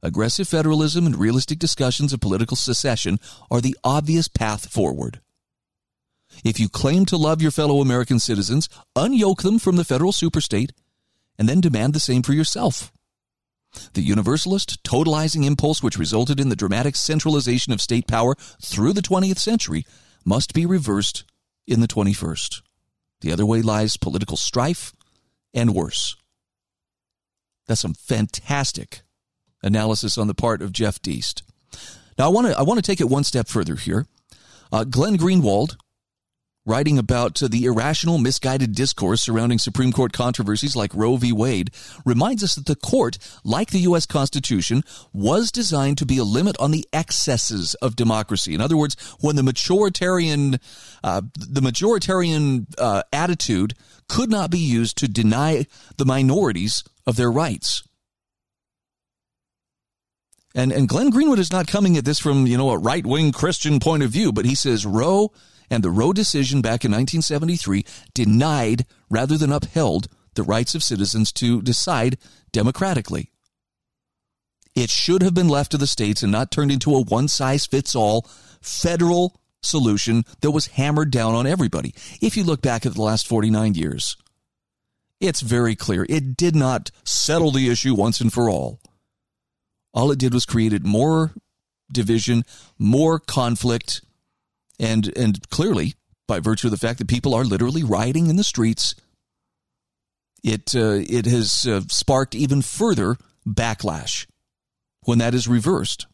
aggressive 0.02 0.48
federalism 0.48 1.06
and 1.06 1.16
realistic 1.16 1.58
discussions 1.58 2.12
of 2.12 2.20
political 2.20 2.56
secession 2.56 3.18
are 3.50 3.60
the 3.60 3.76
obvious 3.84 4.28
path 4.28 4.70
forward. 4.70 5.20
If 6.44 6.60
you 6.60 6.68
claim 6.68 7.06
to 7.06 7.16
love 7.16 7.40
your 7.40 7.50
fellow 7.50 7.80
American 7.80 8.18
citizens, 8.18 8.68
unyoke 8.96 9.42
them 9.42 9.58
from 9.58 9.76
the 9.76 9.84
federal 9.84 10.12
superstate 10.12 10.70
and 11.38 11.48
then 11.48 11.60
demand 11.60 11.94
the 11.94 12.00
same 12.00 12.22
for 12.22 12.32
yourself. 12.32 12.92
The 13.94 14.02
universalist, 14.02 14.82
totalizing 14.82 15.44
impulse 15.44 15.82
which 15.82 15.98
resulted 15.98 16.40
in 16.40 16.48
the 16.48 16.56
dramatic 16.56 16.96
centralization 16.96 17.72
of 17.72 17.80
state 17.80 18.06
power 18.06 18.34
through 18.60 18.92
the 18.92 19.02
20th 19.02 19.38
century 19.38 19.84
must 20.24 20.54
be 20.54 20.66
reversed 20.66 21.24
in 21.66 21.80
the 21.80 21.88
21st. 21.88 22.62
The 23.20 23.32
other 23.32 23.46
way 23.46 23.62
lies 23.62 23.96
political 23.96 24.36
strife 24.36 24.92
and 25.54 25.74
worse. 25.74 26.16
That's 27.66 27.80
some 27.80 27.94
fantastic 27.94 29.02
analysis 29.62 30.16
on 30.18 30.28
the 30.28 30.34
part 30.34 30.62
of 30.62 30.72
Jeff 30.72 31.00
Deist. 31.00 31.42
Now, 32.18 32.26
I 32.26 32.28
want 32.28 32.46
to 32.46 32.58
I 32.58 32.62
want 32.62 32.78
to 32.78 32.82
take 32.82 33.00
it 33.00 33.10
one 33.10 33.24
step 33.24 33.48
further 33.48 33.76
here. 33.76 34.06
Uh, 34.72 34.84
Glenn 34.84 35.16
Greenwald, 35.16 35.76
writing 36.66 36.98
about 36.98 37.42
uh, 37.42 37.48
the 37.48 37.64
irrational, 37.64 38.18
misguided 38.18 38.74
discourse 38.74 39.22
surrounding 39.22 39.58
Supreme 39.58 39.92
Court 39.92 40.12
controversies 40.12 40.76
like 40.76 40.94
Roe 40.94 41.16
v. 41.16 41.32
Wade, 41.32 41.70
reminds 42.04 42.42
us 42.42 42.56
that 42.56 42.66
the 42.66 42.76
court, 42.76 43.16
like 43.44 43.70
the 43.70 43.78
U.S. 43.80 44.04
Constitution, 44.04 44.82
was 45.12 45.52
designed 45.52 45.96
to 45.98 46.06
be 46.06 46.18
a 46.18 46.24
limit 46.24 46.56
on 46.58 46.72
the 46.72 46.86
excesses 46.92 47.74
of 47.76 47.96
democracy. 47.96 48.52
In 48.52 48.60
other 48.60 48.76
words, 48.76 48.96
when 49.20 49.36
the 49.36 49.42
majoritarian, 49.42 50.60
uh, 51.02 51.22
the 51.34 51.60
majoritarian 51.60 52.66
uh, 52.76 53.02
attitude 53.12 53.74
could 54.08 54.30
not 54.30 54.50
be 54.50 54.58
used 54.58 54.98
to 54.98 55.08
deny 55.08 55.66
the 55.96 56.04
minorities 56.04 56.84
of 57.06 57.16
their 57.16 57.30
rights. 57.30 57.82
And, 60.54 60.72
and 60.72 60.88
Glenn 60.88 61.12
Greenwald 61.12 61.38
is 61.38 61.52
not 61.52 61.66
coming 61.66 61.98
at 61.98 62.06
this 62.06 62.18
from, 62.18 62.46
you 62.46 62.56
know, 62.56 62.70
a 62.70 62.78
right 62.78 63.04
wing 63.04 63.30
Christian 63.30 63.78
point 63.78 64.02
of 64.02 64.10
view, 64.10 64.32
but 64.32 64.46
he 64.46 64.54
says 64.54 64.86
Roe 64.86 65.30
and 65.70 65.82
the 65.82 65.90
Roe 65.90 66.12
decision 66.12 66.60
back 66.60 66.84
in 66.84 66.90
1973 66.90 67.84
denied 68.14 68.86
rather 69.10 69.36
than 69.36 69.52
upheld 69.52 70.08
the 70.34 70.42
rights 70.42 70.74
of 70.74 70.82
citizens 70.82 71.32
to 71.32 71.62
decide 71.62 72.18
democratically. 72.52 73.30
It 74.74 74.90
should 74.90 75.22
have 75.22 75.34
been 75.34 75.48
left 75.48 75.70
to 75.72 75.78
the 75.78 75.86
states 75.86 76.22
and 76.22 76.30
not 76.30 76.50
turned 76.50 76.70
into 76.70 76.94
a 76.94 77.02
one 77.02 77.28
size 77.28 77.66
fits 77.66 77.94
all 77.94 78.28
federal 78.60 79.40
solution 79.62 80.24
that 80.40 80.50
was 80.50 80.66
hammered 80.66 81.10
down 81.10 81.34
on 81.34 81.46
everybody. 81.46 81.94
If 82.20 82.36
you 82.36 82.44
look 82.44 82.62
back 82.62 82.84
at 82.84 82.94
the 82.94 83.02
last 83.02 83.26
49 83.26 83.74
years, 83.74 84.16
it's 85.18 85.40
very 85.40 85.74
clear 85.74 86.06
it 86.08 86.36
did 86.36 86.54
not 86.54 86.90
settle 87.04 87.50
the 87.50 87.70
issue 87.70 87.94
once 87.94 88.20
and 88.20 88.32
for 88.32 88.50
all. 88.50 88.80
All 89.94 90.10
it 90.10 90.18
did 90.18 90.34
was 90.34 90.44
created 90.44 90.86
more 90.86 91.32
division, 91.90 92.44
more 92.78 93.18
conflict, 93.18 94.02
and 94.78 95.16
and 95.16 95.48
clearly 95.50 95.94
by 96.28 96.40
virtue 96.40 96.66
of 96.66 96.72
the 96.72 96.76
fact 96.76 96.98
that 96.98 97.08
people 97.08 97.34
are 97.34 97.44
literally 97.44 97.84
rioting 97.84 98.28
in 98.28 98.36
the 98.36 98.44
streets, 98.44 98.94
it 100.42 100.74
uh, 100.74 101.00
it 101.08 101.26
has 101.26 101.66
uh, 101.66 101.82
sparked 101.88 102.34
even 102.34 102.62
further 102.62 103.16
backlash 103.46 104.26
when 105.02 105.18
that 105.18 105.34
is 105.34 105.48
reversed. 105.48 106.06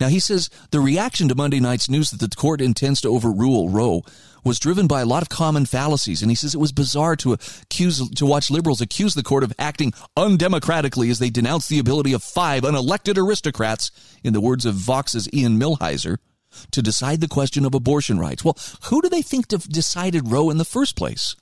Now 0.00 0.08
he 0.08 0.18
says 0.18 0.48
the 0.70 0.80
reaction 0.80 1.28
to 1.28 1.34
Monday 1.34 1.60
night's 1.60 1.90
news 1.90 2.10
that 2.10 2.20
the 2.20 2.34
court 2.34 2.60
intends 2.60 3.00
to 3.02 3.08
overrule 3.08 3.68
Roe 3.68 4.02
was 4.44 4.58
driven 4.58 4.86
by 4.86 5.02
a 5.02 5.06
lot 5.06 5.22
of 5.22 5.28
common 5.28 5.66
fallacies, 5.66 6.22
and 6.22 6.30
he 6.30 6.34
says 6.34 6.54
it 6.54 6.60
was 6.60 6.72
bizarre 6.72 7.16
to 7.16 7.34
accuse 7.34 8.08
to 8.10 8.26
watch 8.26 8.50
liberals 8.50 8.80
accuse 8.80 9.14
the 9.14 9.22
court 9.22 9.44
of 9.44 9.52
acting 9.58 9.92
undemocratically 10.16 11.10
as 11.10 11.18
they 11.18 11.28
denounce 11.30 11.68
the 11.68 11.78
ability 11.78 12.12
of 12.12 12.22
five 12.22 12.62
unelected 12.62 13.18
aristocrats, 13.18 13.90
in 14.24 14.32
the 14.32 14.40
words 14.40 14.64
of 14.64 14.74
Vox's 14.74 15.28
Ian 15.34 15.58
Millhiser, 15.58 16.18
to 16.70 16.82
decide 16.82 17.20
the 17.20 17.28
question 17.28 17.64
of 17.64 17.74
abortion 17.74 18.18
rights. 18.18 18.44
Well, 18.44 18.56
who 18.84 19.02
do 19.02 19.08
they 19.08 19.22
think 19.22 19.48
decided 19.48 20.30
Roe 20.30 20.50
in 20.50 20.58
the 20.58 20.64
first 20.64 20.96
place? 20.96 21.36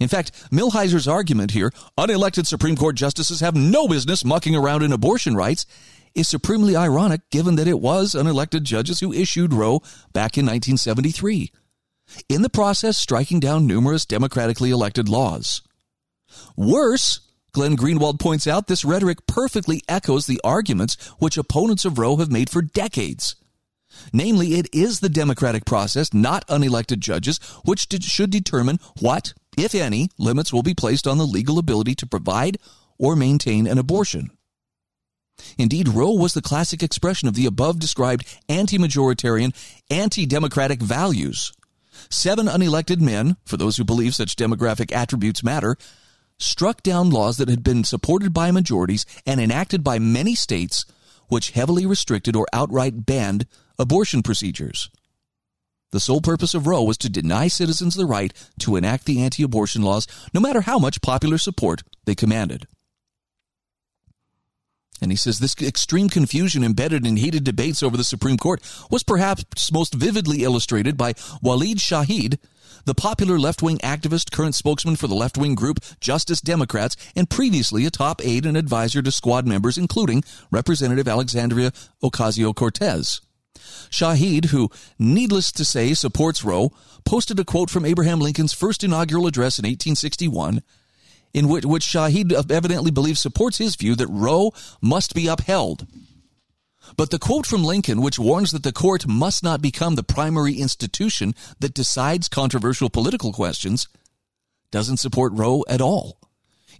In 0.00 0.08
fact, 0.08 0.32
Millhiser's 0.50 1.06
argument 1.06 1.52
here, 1.52 1.70
unelected 1.98 2.46
Supreme 2.46 2.76
Court 2.76 2.96
justices 2.96 3.40
have 3.40 3.54
no 3.54 3.86
business 3.86 4.24
mucking 4.24 4.56
around 4.56 4.82
in 4.82 4.92
abortion 4.92 5.36
rights, 5.36 5.66
is 6.14 6.28
supremely 6.28 6.76
ironic 6.76 7.20
given 7.30 7.56
that 7.56 7.68
it 7.68 7.80
was 7.80 8.14
unelected 8.14 8.62
judges 8.62 9.00
who 9.00 9.12
issued 9.12 9.52
Roe 9.52 9.80
back 10.12 10.36
in 10.36 10.46
1973, 10.46 11.52
in 12.28 12.42
the 12.42 12.50
process 12.50 12.98
striking 12.98 13.40
down 13.40 13.66
numerous 13.66 14.04
democratically 14.04 14.70
elected 14.70 15.08
laws. 15.08 15.62
Worse, 16.56 17.20
Glenn 17.52 17.76
Greenwald 17.76 18.18
points 18.18 18.46
out 18.46 18.66
this 18.66 18.84
rhetoric 18.84 19.26
perfectly 19.26 19.80
echoes 19.88 20.26
the 20.26 20.40
arguments 20.42 20.96
which 21.18 21.36
opponents 21.36 21.84
of 21.84 21.98
Roe 21.98 22.16
have 22.16 22.30
made 22.30 22.50
for 22.50 22.62
decades. 22.62 23.36
Namely, 24.12 24.54
it 24.54 24.68
is 24.72 25.00
the 25.00 25.08
democratic 25.08 25.64
process, 25.64 26.12
not 26.12 26.46
unelected 26.48 26.98
judges, 26.98 27.38
which 27.64 27.86
should 28.02 28.30
determine 28.30 28.78
what, 29.00 29.34
if 29.56 29.74
any, 29.74 30.08
limits 30.18 30.52
will 30.52 30.62
be 30.62 30.74
placed 30.74 31.06
on 31.06 31.18
the 31.18 31.26
legal 31.26 31.58
ability 31.58 31.94
to 31.96 32.06
provide 32.06 32.58
or 32.98 33.16
maintain 33.16 33.66
an 33.66 33.78
abortion. 33.78 34.30
Indeed, 35.58 35.88
Roe 35.88 36.12
was 36.12 36.34
the 36.34 36.42
classic 36.42 36.82
expression 36.82 37.28
of 37.28 37.34
the 37.34 37.46
above 37.46 37.78
described 37.78 38.24
anti 38.48 38.78
majoritarian, 38.78 39.52
anti 39.90 40.26
democratic 40.26 40.80
values. 40.80 41.52
Seven 42.10 42.46
unelected 42.46 43.00
men, 43.00 43.36
for 43.44 43.56
those 43.56 43.76
who 43.76 43.84
believe 43.84 44.14
such 44.14 44.36
demographic 44.36 44.92
attributes 44.92 45.42
matter, 45.42 45.76
struck 46.38 46.82
down 46.82 47.10
laws 47.10 47.36
that 47.36 47.48
had 47.48 47.62
been 47.62 47.84
supported 47.84 48.32
by 48.32 48.50
majorities 48.50 49.06
and 49.26 49.40
enacted 49.40 49.84
by 49.84 49.98
many 49.98 50.34
states 50.34 50.84
which 51.28 51.50
heavily 51.50 51.86
restricted 51.86 52.36
or 52.36 52.46
outright 52.52 53.06
banned 53.06 53.46
abortion 53.78 54.22
procedures. 54.22 54.90
The 55.92 56.00
sole 56.00 56.20
purpose 56.20 56.54
of 56.54 56.66
Roe 56.66 56.82
was 56.82 56.98
to 56.98 57.08
deny 57.08 57.48
citizens 57.48 57.94
the 57.94 58.06
right 58.06 58.32
to 58.60 58.76
enact 58.76 59.04
the 59.04 59.22
anti 59.22 59.42
abortion 59.42 59.82
laws, 59.82 60.08
no 60.32 60.40
matter 60.40 60.62
how 60.62 60.78
much 60.78 61.00
popular 61.02 61.38
support 61.38 61.82
they 62.04 62.16
commanded. 62.16 62.66
And 65.00 65.12
he 65.12 65.16
says 65.16 65.38
this 65.38 65.54
extreme 65.60 66.08
confusion 66.08 66.64
embedded 66.64 67.06
in 67.06 67.16
heated 67.16 67.44
debates 67.44 67.82
over 67.82 67.96
the 67.96 68.04
Supreme 68.04 68.38
Court 68.38 68.60
was 68.90 69.02
perhaps 69.02 69.70
most 69.70 69.94
vividly 69.94 70.42
illustrated 70.42 70.96
by 70.96 71.12
Waleed 71.42 71.76
Shahid, 71.76 72.38
the 72.86 72.94
popular 72.94 73.38
left 73.38 73.62
wing 73.62 73.78
activist, 73.78 74.30
current 74.30 74.54
spokesman 74.54 74.96
for 74.96 75.06
the 75.06 75.14
left 75.14 75.38
wing 75.38 75.54
group 75.54 75.78
Justice 76.00 76.40
Democrats, 76.40 76.96
and 77.14 77.30
previously 77.30 77.86
a 77.86 77.90
top 77.90 78.24
aide 78.24 78.46
and 78.46 78.56
advisor 78.56 79.02
to 79.02 79.12
squad 79.12 79.46
members, 79.46 79.78
including 79.78 80.22
Representative 80.50 81.08
Alexandria 81.08 81.70
Ocasio 82.02 82.54
Cortez. 82.54 83.20
Shahid, 83.90 84.46
who, 84.46 84.70
needless 84.98 85.52
to 85.52 85.64
say, 85.64 85.94
supports 85.94 86.44
Roe, 86.44 86.72
posted 87.04 87.38
a 87.38 87.44
quote 87.44 87.70
from 87.70 87.84
Abraham 87.84 88.20
Lincoln's 88.20 88.52
first 88.52 88.82
inaugural 88.84 89.26
address 89.26 89.58
in 89.58 89.64
1861, 89.64 90.62
in 91.32 91.48
which, 91.48 91.64
which 91.64 91.84
Shahid 91.84 92.32
evidently 92.50 92.90
believes 92.90 93.20
supports 93.20 93.58
his 93.58 93.76
view 93.76 93.94
that 93.96 94.06
Roe 94.08 94.52
must 94.80 95.14
be 95.14 95.26
upheld. 95.26 95.86
But 96.96 97.10
the 97.10 97.18
quote 97.18 97.46
from 97.46 97.64
Lincoln, 97.64 98.02
which 98.02 98.18
warns 98.18 98.50
that 98.50 98.62
the 98.62 98.72
court 98.72 99.06
must 99.06 99.42
not 99.42 99.62
become 99.62 99.94
the 99.94 100.02
primary 100.02 100.54
institution 100.54 101.34
that 101.60 101.74
decides 101.74 102.28
controversial 102.28 102.90
political 102.90 103.32
questions, 103.32 103.88
doesn't 104.70 104.98
support 104.98 105.32
Roe 105.32 105.64
at 105.68 105.80
all. 105.80 106.18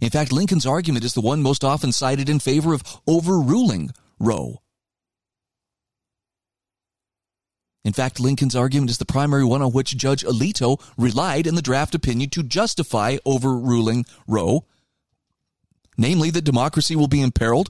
In 0.01 0.09
fact, 0.09 0.31
Lincoln's 0.31 0.65
argument 0.65 1.05
is 1.05 1.13
the 1.13 1.21
one 1.21 1.41
most 1.41 1.63
often 1.63 1.91
cited 1.91 2.29
in 2.29 2.39
favor 2.39 2.73
of 2.73 2.83
overruling 3.07 3.91
Roe. 4.19 4.61
In 7.85 7.93
fact, 7.93 8.19
Lincoln's 8.19 8.55
argument 8.55 8.89
is 8.89 8.97
the 8.97 9.05
primary 9.05 9.45
one 9.45 9.61
on 9.61 9.71
which 9.71 9.95
Judge 9.95 10.23
Alito 10.23 10.81
relied 10.97 11.45
in 11.45 11.53
the 11.53 11.61
draft 11.61 11.93
opinion 11.93 12.31
to 12.31 12.41
justify 12.41 13.17
overruling 13.25 14.05
Roe, 14.27 14.65
namely 15.95 16.31
that 16.31 16.41
democracy 16.41 16.95
will 16.95 17.07
be 17.07 17.21
imperiled 17.21 17.69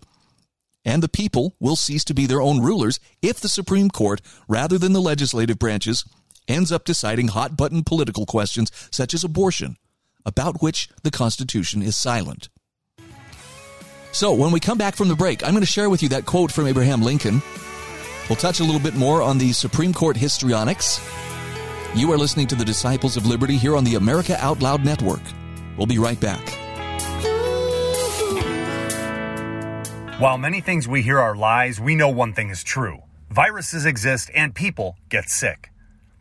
and 0.86 1.04
the 1.04 1.10
people 1.10 1.56
will 1.60 1.76
cease 1.76 2.06
to 2.06 2.14
be 2.14 2.28
their 2.28 2.42
own 2.42 2.62
rulers 2.62 2.98
if 3.22 3.42
the 3.42 3.50
Supreme 3.50 3.90
Court, 3.90 4.22
rather 4.48 4.78
than 4.78 4.94
the 4.94 5.02
legislative 5.02 5.60
branches, 5.60 6.06
ends 6.48 6.72
up 6.72 6.86
deciding 6.86 7.30
hot 7.30 7.58
button 7.58 7.84
political 7.84 8.26
questions 8.26 8.72
such 8.92 9.14
as 9.14 9.24
abortion, 9.24 9.76
about 10.26 10.62
which 10.62 10.88
the 11.04 11.12
Constitution 11.12 11.82
is 11.82 11.98
silent. 11.98 12.48
So, 14.14 14.34
when 14.34 14.54
we 14.54 14.62
come 14.62 14.78
back 14.78 14.96
from 14.96 15.10
the 15.10 15.16
break, 15.16 15.44
I'm 15.44 15.52
going 15.52 15.62
to 15.62 15.70
share 15.70 15.90
with 15.90 16.02
you 16.02 16.10
that 16.10 16.26
quote 16.26 16.54
from 16.54 16.68
Abraham 16.68 17.02
Lincoln 17.02 17.42
We'll 18.30 18.36
touch 18.36 18.60
a 18.60 18.64
little 18.64 18.82
bit 18.82 18.96
more 18.96 19.22
on 19.22 19.38
the 19.38 19.54
Supreme 19.54 19.94
Court 19.94 20.18
histrionics. 20.18 21.00
You 21.94 22.12
are 22.12 22.18
listening 22.18 22.48
to 22.48 22.56
the 22.56 22.66
Disciples 22.66 23.18
of 23.18 23.26
Liberty 23.26 23.56
here 23.56 23.78
on 23.78 23.84
the 23.84 23.96
America 23.96 24.36
Out 24.40 24.62
Loud 24.62 24.84
Network. 24.84 25.22
We'll 25.78 25.88
be 25.88 26.00
right 26.00 26.20
back. 26.20 26.50
While 30.20 30.38
many 30.38 30.62
things 30.62 30.88
we 30.88 31.02
hear 31.02 31.20
are 31.20 31.36
lies, 31.36 31.80
we 31.80 31.94
know 31.94 32.10
one 32.10 32.34
thing 32.34 32.50
is 32.50 32.64
true. 32.64 33.04
Viruses 33.30 33.86
exist 33.86 34.32
and 34.34 34.56
people 34.56 34.98
get 35.10 35.30
sick. 35.30 35.72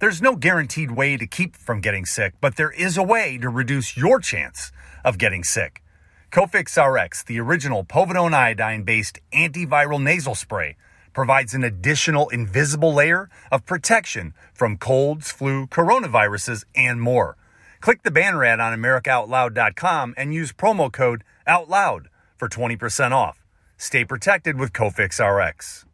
There's 0.00 0.20
no 0.20 0.36
guaranteed 0.36 0.90
way 0.90 1.16
to 1.16 1.26
keep 1.26 1.56
from 1.56 1.80
getting 1.80 2.04
sick, 2.04 2.34
but 2.40 2.56
there 2.56 2.72
is 2.72 2.98
a 2.98 3.02
way 3.02 3.38
to 3.38 3.48
reduce 3.48 3.96
your 3.96 4.20
chance 4.20 4.72
of 5.04 5.16
getting 5.16 5.44
sick. 5.44 5.82
Cofix 6.30 6.76
RX, 6.76 7.22
the 7.22 7.40
original 7.40 7.84
povidone 7.84 8.34
iodine 8.34 8.82
based 8.82 9.20
antiviral 9.32 10.02
nasal 10.02 10.34
spray, 10.34 10.76
provides 11.14 11.54
an 11.54 11.64
additional 11.64 12.28
invisible 12.28 12.92
layer 12.92 13.30
of 13.50 13.64
protection 13.64 14.34
from 14.52 14.76
colds, 14.76 15.32
flu, 15.32 15.66
coronaviruses, 15.66 16.64
and 16.74 17.00
more. 17.00 17.36
Click 17.80 18.02
the 18.02 18.10
banner 18.10 18.44
ad 18.44 18.60
on 18.60 18.78
AmericaOutloud.com 18.78 20.14
and 20.16 20.34
use 20.34 20.52
promo 20.52 20.92
code 20.92 21.24
OUTLOUD 21.46 22.08
for 22.36 22.48
20% 22.48 23.12
off. 23.12 23.44
Stay 23.78 24.04
protected 24.04 24.58
with 24.58 24.72
Cofix 24.72 25.20
RX. 25.20 25.86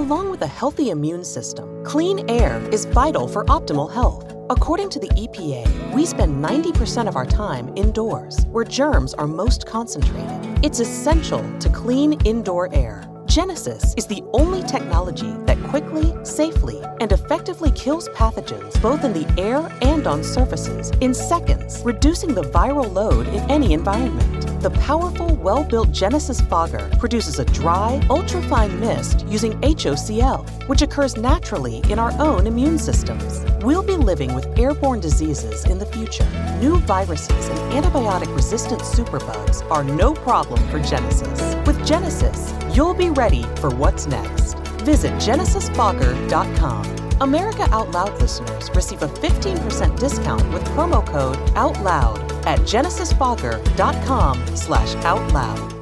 Along 0.00 0.30
with 0.30 0.42
a 0.42 0.46
healthy 0.46 0.90
immune 0.90 1.24
system, 1.24 1.84
clean 1.84 2.30
air 2.30 2.60
is 2.70 2.84
vital 2.84 3.26
for 3.26 3.44
optimal 3.46 3.92
health. 3.92 4.36
According 4.50 4.90
to 4.90 4.98
the 4.98 5.06
EPA, 5.10 5.94
we 5.94 6.04
spend 6.04 6.44
90% 6.44 7.06
of 7.06 7.14
our 7.14 7.24
time 7.24 7.72
indoors, 7.76 8.46
where 8.46 8.64
germs 8.64 9.14
are 9.14 9.28
most 9.28 9.64
concentrated. 9.64 10.64
It's 10.64 10.80
essential 10.80 11.40
to 11.60 11.68
clean 11.68 12.14
indoor 12.24 12.68
air. 12.74 13.08
Genesis 13.26 13.94
is 13.96 14.06
the 14.06 14.24
only 14.32 14.64
technology 14.64 15.32
that 15.46 15.62
quickly, 15.68 16.12
safely, 16.24 16.82
and 17.00 17.12
effectively 17.12 17.70
kills 17.70 18.08
pathogens 18.08 18.82
both 18.82 19.04
in 19.04 19.12
the 19.12 19.40
air 19.40 19.70
and 19.82 20.08
on 20.08 20.24
surfaces 20.24 20.90
in 21.00 21.14
seconds, 21.14 21.82
reducing 21.84 22.34
the 22.34 22.42
viral 22.42 22.92
load 22.92 23.28
in 23.28 23.48
any 23.48 23.72
environment. 23.72 24.39
The 24.60 24.70
powerful, 24.72 25.36
well 25.36 25.64
built 25.64 25.90
Genesis 25.90 26.42
fogger 26.42 26.90
produces 26.98 27.38
a 27.38 27.46
dry, 27.46 27.98
ultrafine 28.08 28.78
mist 28.78 29.26
using 29.26 29.58
HOCl, 29.62 30.46
which 30.68 30.82
occurs 30.82 31.16
naturally 31.16 31.78
in 31.88 31.98
our 31.98 32.12
own 32.20 32.46
immune 32.46 32.78
systems. 32.78 33.42
We'll 33.64 33.82
be 33.82 33.96
living 33.96 34.34
with 34.34 34.58
airborne 34.58 35.00
diseases 35.00 35.64
in 35.64 35.78
the 35.78 35.86
future. 35.86 36.28
New 36.60 36.76
viruses 36.80 37.48
and 37.48 37.72
antibiotic 37.72 38.34
resistant 38.36 38.82
superbugs 38.82 39.66
are 39.70 39.82
no 39.82 40.12
problem 40.12 40.60
for 40.68 40.78
Genesis. 40.78 41.56
With 41.66 41.82
Genesis, 41.86 42.52
you'll 42.76 42.92
be 42.92 43.08
ready 43.08 43.44
for 43.62 43.70
what's 43.70 44.06
next. 44.06 44.58
Visit 44.84 45.12
genesisfogger.com. 45.14 46.99
America 47.20 47.68
Out 47.70 47.90
Loud 47.90 48.18
listeners 48.18 48.70
receive 48.74 49.02
a 49.02 49.08
15% 49.08 49.98
discount 49.98 50.52
with 50.54 50.64
promo 50.68 51.04
code 51.06 51.36
OUTLOUD 51.54 52.46
at 52.46 52.60
genesisfogger.com 52.60 54.56
slash 54.56 54.94
outloud. 55.04 55.76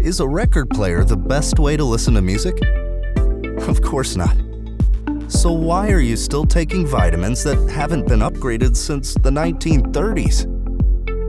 Is 0.00 0.20
a 0.20 0.26
record 0.26 0.70
player 0.70 1.04
the 1.04 1.18
best 1.18 1.58
way 1.58 1.76
to 1.76 1.84
listen 1.84 2.14
to 2.14 2.22
music? 2.22 2.58
Of 3.68 3.82
course 3.82 4.16
not. 4.16 4.34
So 5.28 5.52
why 5.52 5.90
are 5.90 6.00
you 6.00 6.16
still 6.16 6.46
taking 6.46 6.86
vitamins 6.86 7.44
that 7.44 7.58
haven't 7.68 8.08
been 8.08 8.20
upgraded 8.20 8.76
since 8.76 9.12
the 9.12 9.30
1930s? 9.30 10.50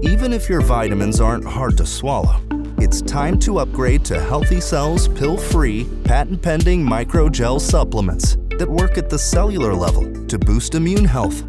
Even 0.06 0.32
if 0.32 0.48
your 0.48 0.62
vitamins 0.62 1.20
aren't 1.20 1.46
hard 1.46 1.78
to 1.78 1.86
swallow, 1.86 2.42
it's 2.78 3.02
time 3.02 3.38
to 3.40 3.60
upgrade 3.60 4.06
to 4.06 4.20
Healthy 4.20 4.62
Cells 4.62 5.10
pill 5.10 5.38
free, 5.38 5.90
patent 6.06 6.42
pending 6.42 6.86
microgel 6.86 7.60
supplements 7.60 8.38
that 8.58 8.70
work 8.70 8.98
at 8.98 9.10
the 9.10 9.20
cellular 9.20 9.74
level 9.74 10.26
to 10.28 10.40
boost 10.40 10.76
immune 10.76 11.06
health, 11.06 11.44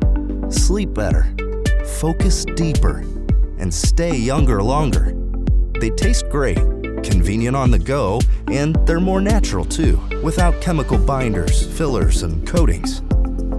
sleep 0.53 0.93
better, 0.95 1.35
focus 2.01 2.45
deeper, 2.45 2.99
and 3.59 3.73
stay 3.73 4.17
younger 4.17 4.63
longer. 4.63 5.15
They 5.81 5.91
taste 5.91 6.29
great, 6.31 6.59
convenient 7.03 7.57
on 7.57 7.71
the 7.71 7.79
go, 7.79 8.21
and 8.51 8.77
they're 8.87 9.01
more 9.01 9.21
natural 9.21 9.65
too, 9.65 10.01
without 10.23 10.61
chemical 10.61 10.99
binders, 10.99 11.67
fillers, 11.77 12.23
and 12.23 12.47
coatings. 12.47 13.01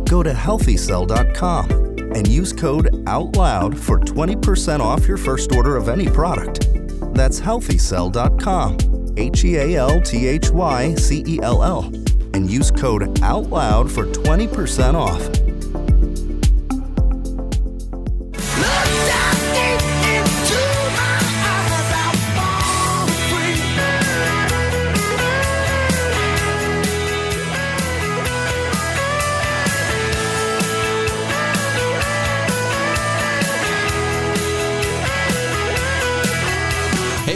Go 0.10 0.24
to 0.24 0.32
healthycell.com 0.32 1.88
and 2.16 2.28
use 2.28 2.54
code 2.54 2.90
OUTLOUD 3.06 3.78
for 3.78 4.00
20% 4.00 4.80
off 4.80 5.08
your 5.08 5.18
first 5.18 5.52
order 5.54 5.76
of 5.76 5.90
any 5.90 6.10
product. 6.10 6.68
That's 7.14 7.40
healthycell.com, 7.40 9.14
H 9.18 9.46
E 9.46 9.58
A 9.58 9.76
L 9.76 10.02
T 10.02 10.28
H 10.28 10.50
Y 10.50 10.96
C 10.96 11.24
E 11.28 11.40
L 11.42 11.64
L, 11.64 11.92
and 12.38 12.50
use 12.50 12.70
code 12.70 13.20
OUTLOUD 13.22 13.92
for 13.92 14.06
20% 14.06 14.94
off. 14.94 15.47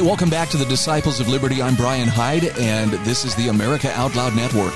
Hey, 0.01 0.07
welcome 0.07 0.31
back 0.31 0.49
to 0.49 0.57
the 0.57 0.65
Disciples 0.65 1.19
of 1.19 1.27
Liberty. 1.27 1.61
I'm 1.61 1.75
Brian 1.75 2.07
Hyde, 2.07 2.45
and 2.57 2.89
this 3.05 3.23
is 3.23 3.35
the 3.35 3.49
America 3.49 3.91
Out 3.91 4.15
Loud 4.15 4.35
Network. 4.35 4.73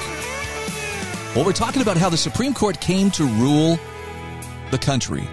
Well, 1.35 1.43
we're 1.43 1.51
talking 1.51 1.81
about 1.81 1.97
how 1.97 2.11
the 2.11 2.15
Supreme 2.17 2.53
Court 2.53 2.79
came 2.79 3.09
to 3.09 3.25
rule 3.25 3.79
the 4.69 4.77
country. 4.77 5.27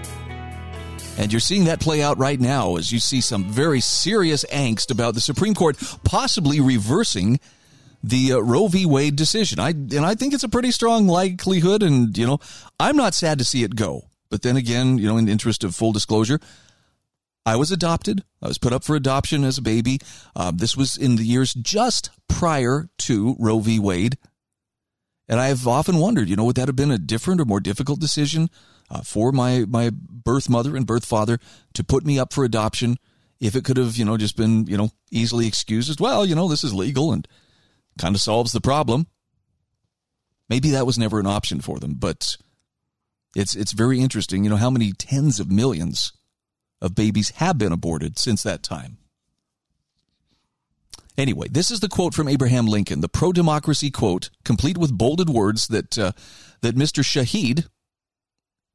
And 1.18 1.31
you're 1.31 1.40
seeing 1.40 1.64
that 1.66 1.78
play 1.78 2.02
out 2.02 2.16
right 2.16 2.40
now 2.40 2.76
as 2.76 2.90
you 2.90 3.00
see 3.00 3.20
some 3.20 3.44
very 3.44 3.81
serious 3.81 4.46
angst 4.46 4.90
about 4.90 5.12
the 5.12 5.20
Supreme 5.20 5.52
Court 5.52 5.76
possibly 6.05 6.59
reversing 6.59 7.38
the 8.02 8.33
uh, 8.33 8.38
Roe 8.38 8.68
v. 8.68 8.87
Wade 8.87 9.14
decision. 9.14 9.61
I 9.61 9.72
and 9.72 10.07
I 10.07 10.14
think 10.14 10.33
it's 10.33 10.42
a 10.42 10.48
pretty 10.48 10.70
strong 10.70 11.07
likelihood 11.07 11.83
and 11.83 12.16
you 12.16 12.26
know, 12.26 12.38
I'm 12.81 12.96
not 12.96 13.12
sad 13.12 13.38
to 13.40 13.44
see 13.44 13.62
it 13.62 13.76
go. 13.76 14.05
But 14.31 14.40
then 14.40 14.57
again, 14.57 14.96
you 14.96 15.07
know, 15.07 15.18
in 15.18 15.26
the 15.26 15.33
interest 15.33 15.64
of 15.64 15.74
full 15.74 15.92
disclosure, 15.92 16.40
I 17.44 17.57
was 17.57 17.72
adopted. 17.72 18.22
I 18.40 18.48
was 18.48 18.59
put 18.59 18.72
up 18.72 18.85
for 18.85 18.94
adoption 18.94 19.44
as 19.44 19.59
a 19.59 19.62
baby. 19.62 19.98
Uh, 20.37 20.52
this 20.55 20.76
was 20.76 20.96
in 20.96 21.16
the 21.16 21.24
years 21.24 21.55
just 21.55 22.11
prior 22.28 22.88
to 22.98 23.37
Roe 23.38 23.59
v. 23.59 23.78
Wade. 23.78 24.16
And 25.28 25.40
I've 25.40 25.66
often 25.66 25.96
wondered, 25.96 26.28
you 26.28 26.37
know, 26.37 26.44
would 26.44 26.57
that 26.57 26.68
have 26.68 26.76
been 26.76 26.90
a 26.90 26.98
different 26.98 27.40
or 27.40 27.44
more 27.44 27.61
difficult 27.61 28.00
decision 28.00 28.48
uh, 28.90 29.00
for 29.02 29.33
my, 29.33 29.64
my 29.68 29.90
birth 29.92 30.48
mother 30.48 30.76
and 30.76 30.87
birth 30.87 31.05
father 31.05 31.38
to 31.74 31.85
put 31.85 32.05
me 32.05 32.18
up 32.18 32.33
for 32.33 32.44
adoption 32.44 32.98
if 33.40 33.57
it 33.57 33.64
could 33.64 33.76
have, 33.76 33.96
you 33.96 34.05
know, 34.05 34.16
just 34.16 34.37
been, 34.37 34.66
you 34.66 34.76
know, 34.76 34.90
easily 35.11 35.48
excused 35.48 35.90
as, 35.90 35.98
well, 35.98 36.24
you 36.24 36.35
know, 36.35 36.48
this 36.48 36.62
is 36.62 36.74
legal 36.74 37.12
and 37.12 37.26
kind 37.98 38.14
of 38.14 38.20
solves 38.20 38.52
the 38.52 38.61
problem. 38.61 39.07
Maybe 40.48 40.70
that 40.70 40.87
was 40.87 40.98
never 40.98 41.18
an 41.18 41.26
option 41.26 41.61
for 41.61 41.78
them, 41.78 41.94
but 41.94 42.37
it's, 43.35 43.57
it's 43.57 43.72
very 43.72 44.00
interesting, 44.00 44.44
you 44.44 44.50
know, 44.50 44.57
how 44.57 44.70
many 44.70 44.92
tens 44.92 45.40
of 45.40 45.50
millions 45.50 46.12
of 46.83 46.95
babies 46.95 47.31
have 47.37 47.57
been 47.57 47.73
aborted 47.73 48.18
since 48.18 48.42
that 48.42 48.62
time. 48.62 48.99
Anyway, 51.16 51.47
this 51.49 51.71
is 51.71 51.81
the 51.81 51.88
quote 51.88 52.14
from 52.14 52.29
Abraham 52.29 52.66
Lincoln, 52.66 53.01
the 53.01 53.09
pro-democracy 53.09 53.90
quote, 53.90 54.31
complete 54.45 54.79
with 54.79 54.97
bolded 54.97 55.31
words 55.31 55.68
that 55.68 55.99
uh, 55.99 56.12
that 56.62 56.77
Mr. 56.77 57.03
Shahid 57.03 57.68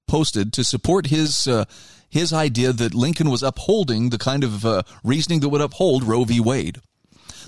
posted 0.08 0.54
to 0.54 0.64
support 0.64 1.08
his 1.08 1.48
uh, 1.48 1.66
his 2.10 2.32
idea 2.32 2.72
that 2.72 2.94
Lincoln 2.94 3.30
was 3.30 3.44
upholding 3.44 4.10
the 4.10 4.18
kind 4.18 4.44
of 4.44 4.66
uh, 4.66 4.84
reasoning 5.04 5.42
that 5.42 5.50
would 5.50 5.62
uphold 5.62 6.04
Roe 6.04 6.24
v. 6.24 6.40
Wade. 6.40 6.80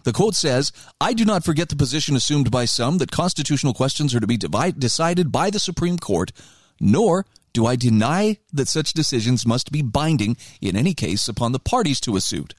The 0.04 0.13
quote 0.13 0.36
says, 0.36 0.72
I 1.00 1.13
do 1.13 1.26
not 1.26 1.43
forget 1.43 1.69
the 1.69 1.76
position 1.76 2.15
assumed 2.15 2.52
by 2.52 2.65
some 2.65 2.98
that 2.98 3.12
constitutional 3.12 3.74
questions 3.74 4.15
are 4.15 4.19
to 4.19 4.28
be 4.28 4.38
divide, 4.38 4.80
decided 4.80 5.32
by 5.32 5.50
the 5.50 5.60
Supreme 5.60 5.98
Court, 5.98 6.32
nor 6.80 7.26
do 7.53 7.65
I 7.65 7.75
deny 7.75 8.38
that 8.53 8.67
such 8.67 8.93
decisions 8.93 9.45
must 9.45 9.71
be 9.71 9.81
binding 9.81 10.38
in 10.62 10.75
any 10.75 10.93
case 10.93 11.27
upon 11.27 11.51
the 11.51 11.59
parties 11.59 11.99
to 12.01 12.15
a 12.15 12.21
suit, 12.21 12.53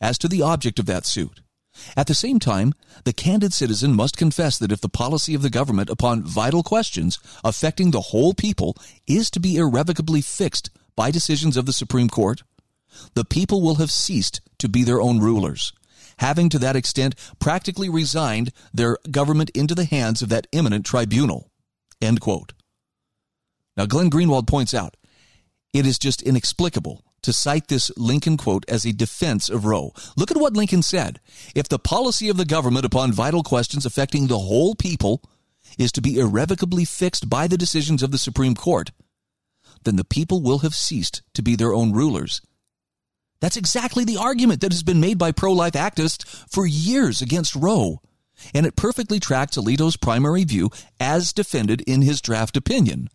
as 0.00 0.18
to 0.18 0.28
the 0.28 0.42
object 0.42 0.78
of 0.78 0.86
that 0.86 1.06
suit. 1.06 1.40
At 1.96 2.06
the 2.06 2.14
same 2.14 2.38
time, 2.38 2.74
the 3.04 3.12
candid 3.12 3.52
citizen 3.52 3.94
must 3.94 4.16
confess 4.16 4.58
that 4.58 4.72
if 4.72 4.80
the 4.80 4.88
policy 4.88 5.34
of 5.34 5.42
the 5.42 5.50
government 5.50 5.90
upon 5.90 6.24
vital 6.24 6.62
questions 6.62 7.18
affecting 7.44 7.90
the 7.90 8.00
whole 8.00 8.34
people 8.34 8.76
is 9.06 9.30
to 9.30 9.40
be 9.40 9.56
irrevocably 9.56 10.20
fixed 10.20 10.70
by 10.96 11.10
decisions 11.10 11.56
of 11.56 11.66
the 11.66 11.72
Supreme 11.72 12.08
Court, 12.08 12.42
the 13.14 13.24
people 13.24 13.62
will 13.62 13.76
have 13.76 13.90
ceased 13.90 14.40
to 14.58 14.68
be 14.68 14.82
their 14.82 15.00
own 15.00 15.20
rulers, 15.20 15.72
having 16.18 16.48
to 16.48 16.58
that 16.58 16.76
extent 16.76 17.14
practically 17.38 17.88
resigned 17.88 18.50
their 18.74 18.98
government 19.10 19.50
into 19.50 19.74
the 19.74 19.84
hands 19.84 20.20
of 20.22 20.28
that 20.30 20.48
eminent 20.52 20.84
tribunal. 20.84 21.50
End 22.00 22.20
quote. 22.20 22.52
Now, 23.78 23.86
Glenn 23.86 24.10
Greenwald 24.10 24.48
points 24.48 24.74
out 24.74 24.96
it 25.72 25.86
is 25.86 26.00
just 26.00 26.20
inexplicable 26.20 27.04
to 27.22 27.32
cite 27.32 27.68
this 27.68 27.92
Lincoln 27.96 28.36
quote 28.36 28.64
as 28.68 28.84
a 28.84 28.92
defense 28.92 29.48
of 29.48 29.64
Roe. 29.64 29.92
Look 30.16 30.32
at 30.32 30.36
what 30.36 30.56
Lincoln 30.56 30.82
said. 30.82 31.20
If 31.54 31.68
the 31.68 31.78
policy 31.78 32.28
of 32.28 32.36
the 32.36 32.44
government 32.44 32.84
upon 32.84 33.12
vital 33.12 33.44
questions 33.44 33.86
affecting 33.86 34.26
the 34.26 34.38
whole 34.38 34.74
people 34.74 35.22
is 35.78 35.92
to 35.92 36.00
be 36.00 36.18
irrevocably 36.18 36.84
fixed 36.84 37.30
by 37.30 37.46
the 37.46 37.56
decisions 37.56 38.02
of 38.02 38.10
the 38.10 38.18
Supreme 38.18 38.56
Court, 38.56 38.90
then 39.84 39.94
the 39.94 40.04
people 40.04 40.42
will 40.42 40.58
have 40.58 40.74
ceased 40.74 41.22
to 41.34 41.42
be 41.42 41.54
their 41.54 41.72
own 41.72 41.92
rulers. 41.92 42.40
That's 43.40 43.56
exactly 43.56 44.04
the 44.04 44.16
argument 44.16 44.60
that 44.62 44.72
has 44.72 44.82
been 44.82 45.00
made 45.00 45.18
by 45.18 45.30
pro 45.30 45.52
life 45.52 45.74
activists 45.74 46.24
for 46.50 46.66
years 46.66 47.22
against 47.22 47.54
Roe, 47.54 48.00
and 48.52 48.66
it 48.66 48.74
perfectly 48.74 49.20
tracks 49.20 49.56
Alito's 49.56 49.96
primary 49.96 50.42
view 50.42 50.70
as 50.98 51.32
defended 51.32 51.82
in 51.82 52.02
his 52.02 52.20
draft 52.20 52.56
opinion. 52.56 53.08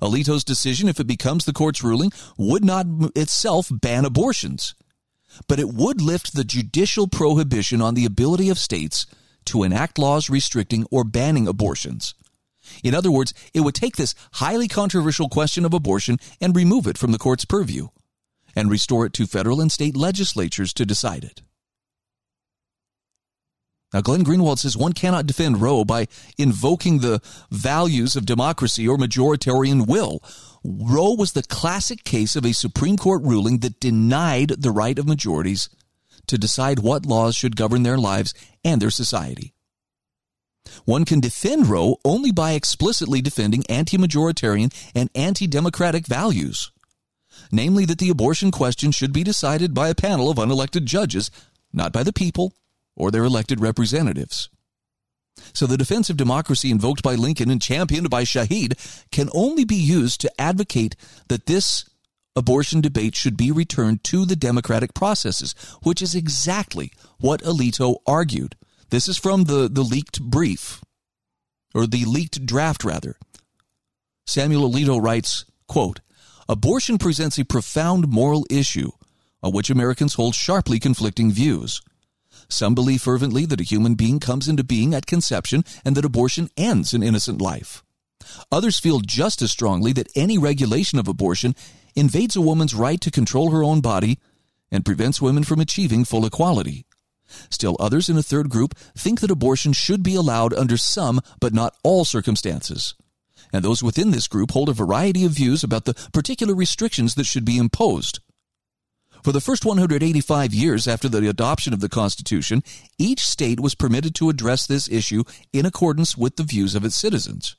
Alito's 0.00 0.44
decision, 0.44 0.88
if 0.88 1.00
it 1.00 1.06
becomes 1.06 1.44
the 1.44 1.52
court's 1.52 1.82
ruling, 1.82 2.12
would 2.36 2.64
not 2.64 2.86
itself 3.14 3.68
ban 3.70 4.04
abortions, 4.04 4.74
but 5.48 5.58
it 5.58 5.68
would 5.68 6.00
lift 6.00 6.34
the 6.34 6.44
judicial 6.44 7.08
prohibition 7.08 7.80
on 7.80 7.94
the 7.94 8.04
ability 8.04 8.48
of 8.48 8.58
states 8.58 9.06
to 9.46 9.62
enact 9.62 9.98
laws 9.98 10.30
restricting 10.30 10.86
or 10.90 11.04
banning 11.04 11.46
abortions. 11.46 12.14
In 12.82 12.94
other 12.94 13.10
words, 13.10 13.34
it 13.52 13.60
would 13.60 13.74
take 13.74 13.96
this 13.96 14.14
highly 14.34 14.68
controversial 14.68 15.28
question 15.28 15.64
of 15.64 15.74
abortion 15.74 16.18
and 16.40 16.56
remove 16.56 16.86
it 16.86 16.98
from 16.98 17.12
the 17.12 17.18
court's 17.18 17.44
purview 17.44 17.88
and 18.56 18.70
restore 18.70 19.04
it 19.04 19.12
to 19.14 19.26
federal 19.26 19.60
and 19.60 19.70
state 19.70 19.96
legislatures 19.96 20.72
to 20.74 20.86
decide 20.86 21.24
it. 21.24 21.42
Now, 23.94 24.00
Glenn 24.00 24.24
Greenwald 24.24 24.58
says 24.58 24.76
one 24.76 24.92
cannot 24.92 25.24
defend 25.24 25.60
Roe 25.60 25.84
by 25.84 26.08
invoking 26.36 26.98
the 26.98 27.22
values 27.52 28.16
of 28.16 28.26
democracy 28.26 28.88
or 28.88 28.98
majoritarian 28.98 29.86
will. 29.86 30.20
Roe 30.64 31.14
was 31.14 31.32
the 31.32 31.44
classic 31.44 32.02
case 32.02 32.34
of 32.34 32.44
a 32.44 32.52
Supreme 32.52 32.96
Court 32.96 33.22
ruling 33.22 33.58
that 33.58 33.78
denied 33.78 34.48
the 34.48 34.72
right 34.72 34.98
of 34.98 35.06
majorities 35.06 35.68
to 36.26 36.36
decide 36.36 36.80
what 36.80 37.06
laws 37.06 37.36
should 37.36 37.54
govern 37.54 37.84
their 37.84 37.96
lives 37.96 38.34
and 38.64 38.82
their 38.82 38.90
society. 38.90 39.54
One 40.84 41.04
can 41.04 41.20
defend 41.20 41.68
Roe 41.68 41.98
only 42.04 42.32
by 42.32 42.52
explicitly 42.52 43.22
defending 43.22 43.62
anti 43.68 43.96
majoritarian 43.96 44.74
and 44.92 45.08
anti 45.14 45.46
democratic 45.46 46.08
values, 46.08 46.72
namely 47.52 47.84
that 47.84 47.98
the 47.98 48.10
abortion 48.10 48.50
question 48.50 48.90
should 48.90 49.12
be 49.12 49.22
decided 49.22 49.72
by 49.72 49.88
a 49.88 49.94
panel 49.94 50.30
of 50.30 50.38
unelected 50.38 50.84
judges, 50.84 51.30
not 51.72 51.92
by 51.92 52.02
the 52.02 52.12
people 52.12 52.54
or 52.96 53.10
their 53.10 53.24
elected 53.24 53.60
representatives. 53.60 54.48
So 55.52 55.66
the 55.66 55.76
defense 55.76 56.10
of 56.10 56.16
democracy 56.16 56.70
invoked 56.70 57.02
by 57.02 57.14
Lincoln 57.14 57.50
and 57.50 57.60
championed 57.60 58.08
by 58.08 58.24
Shahid 58.24 58.78
can 59.10 59.28
only 59.32 59.64
be 59.64 59.76
used 59.76 60.20
to 60.20 60.40
advocate 60.40 60.96
that 61.28 61.46
this 61.46 61.84
abortion 62.36 62.80
debate 62.80 63.14
should 63.14 63.36
be 63.36 63.50
returned 63.50 64.02
to 64.04 64.24
the 64.24 64.36
democratic 64.36 64.94
processes, 64.94 65.54
which 65.82 66.02
is 66.02 66.14
exactly 66.14 66.92
what 67.18 67.42
Alito 67.42 67.96
argued. 68.06 68.56
This 68.90 69.08
is 69.08 69.18
from 69.18 69.44
the, 69.44 69.68
the 69.68 69.82
leaked 69.82 70.20
brief, 70.22 70.80
or 71.74 71.86
the 71.86 72.04
leaked 72.04 72.46
draft, 72.46 72.84
rather. 72.84 73.16
Samuel 74.26 74.70
Alito 74.70 75.02
writes, 75.02 75.44
quote, 75.68 76.00
Abortion 76.48 76.98
presents 76.98 77.38
a 77.38 77.44
profound 77.44 78.08
moral 78.08 78.46
issue 78.50 78.90
on 79.42 79.52
which 79.52 79.70
Americans 79.70 80.14
hold 80.14 80.34
sharply 80.34 80.78
conflicting 80.78 81.30
views. 81.32 81.80
Some 82.48 82.74
believe 82.74 83.02
fervently 83.02 83.46
that 83.46 83.60
a 83.60 83.64
human 83.64 83.94
being 83.94 84.20
comes 84.20 84.48
into 84.48 84.64
being 84.64 84.94
at 84.94 85.06
conception 85.06 85.64
and 85.84 85.96
that 85.96 86.04
abortion 86.04 86.50
ends 86.56 86.92
an 86.94 87.02
innocent 87.02 87.40
life. 87.40 87.82
Others 88.50 88.78
feel 88.78 89.00
just 89.00 89.42
as 89.42 89.50
strongly 89.50 89.92
that 89.92 90.10
any 90.14 90.38
regulation 90.38 90.98
of 90.98 91.08
abortion 91.08 91.54
invades 91.94 92.36
a 92.36 92.40
woman's 92.40 92.74
right 92.74 93.00
to 93.00 93.10
control 93.10 93.50
her 93.50 93.62
own 93.62 93.80
body 93.80 94.18
and 94.70 94.84
prevents 94.84 95.22
women 95.22 95.44
from 95.44 95.60
achieving 95.60 96.04
full 96.04 96.26
equality. 96.26 96.86
Still 97.50 97.76
others 97.80 98.08
in 98.08 98.16
a 98.16 98.22
third 98.22 98.48
group 98.48 98.76
think 98.96 99.20
that 99.20 99.30
abortion 99.30 99.72
should 99.72 100.02
be 100.02 100.14
allowed 100.14 100.52
under 100.54 100.76
some 100.76 101.20
but 101.40 101.54
not 101.54 101.74
all 101.82 102.04
circumstances. 102.04 102.94
And 103.52 103.64
those 103.64 103.82
within 103.82 104.10
this 104.10 104.28
group 104.28 104.50
hold 104.50 104.68
a 104.68 104.72
variety 104.72 105.24
of 105.24 105.32
views 105.32 105.62
about 105.62 105.84
the 105.84 105.94
particular 106.12 106.54
restrictions 106.54 107.14
that 107.14 107.26
should 107.26 107.44
be 107.44 107.58
imposed. 107.58 108.20
For 109.24 109.32
the 109.32 109.40
first 109.40 109.64
185 109.64 110.52
years 110.52 110.86
after 110.86 111.08
the 111.08 111.26
adoption 111.26 111.72
of 111.72 111.80
the 111.80 111.88
Constitution, 111.88 112.62
each 112.98 113.26
state 113.26 113.58
was 113.58 113.74
permitted 113.74 114.14
to 114.16 114.28
address 114.28 114.66
this 114.66 114.86
issue 114.86 115.24
in 115.50 115.64
accordance 115.64 116.14
with 116.14 116.36
the 116.36 116.42
views 116.42 116.74
of 116.74 116.84
its 116.84 116.94
citizens. 116.94 117.56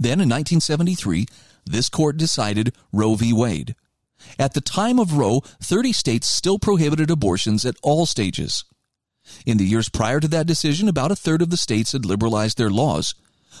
Then 0.00 0.18
in 0.20 0.28
1973, 0.28 1.26
this 1.64 1.88
court 1.88 2.16
decided 2.16 2.74
Roe 2.92 3.14
v. 3.14 3.32
Wade. 3.32 3.76
At 4.36 4.54
the 4.54 4.60
time 4.60 4.98
of 4.98 5.16
Roe, 5.16 5.42
30 5.62 5.92
states 5.92 6.26
still 6.26 6.58
prohibited 6.58 7.08
abortions 7.08 7.64
at 7.64 7.76
all 7.80 8.04
stages. 8.04 8.64
In 9.46 9.58
the 9.58 9.64
years 9.64 9.88
prior 9.88 10.18
to 10.18 10.28
that 10.28 10.46
decision, 10.46 10.88
about 10.88 11.12
a 11.12 11.16
third 11.16 11.40
of 11.40 11.50
the 11.50 11.56
states 11.56 11.92
had 11.92 12.04
liberalized 12.04 12.58
their 12.58 12.68
laws, 12.68 13.14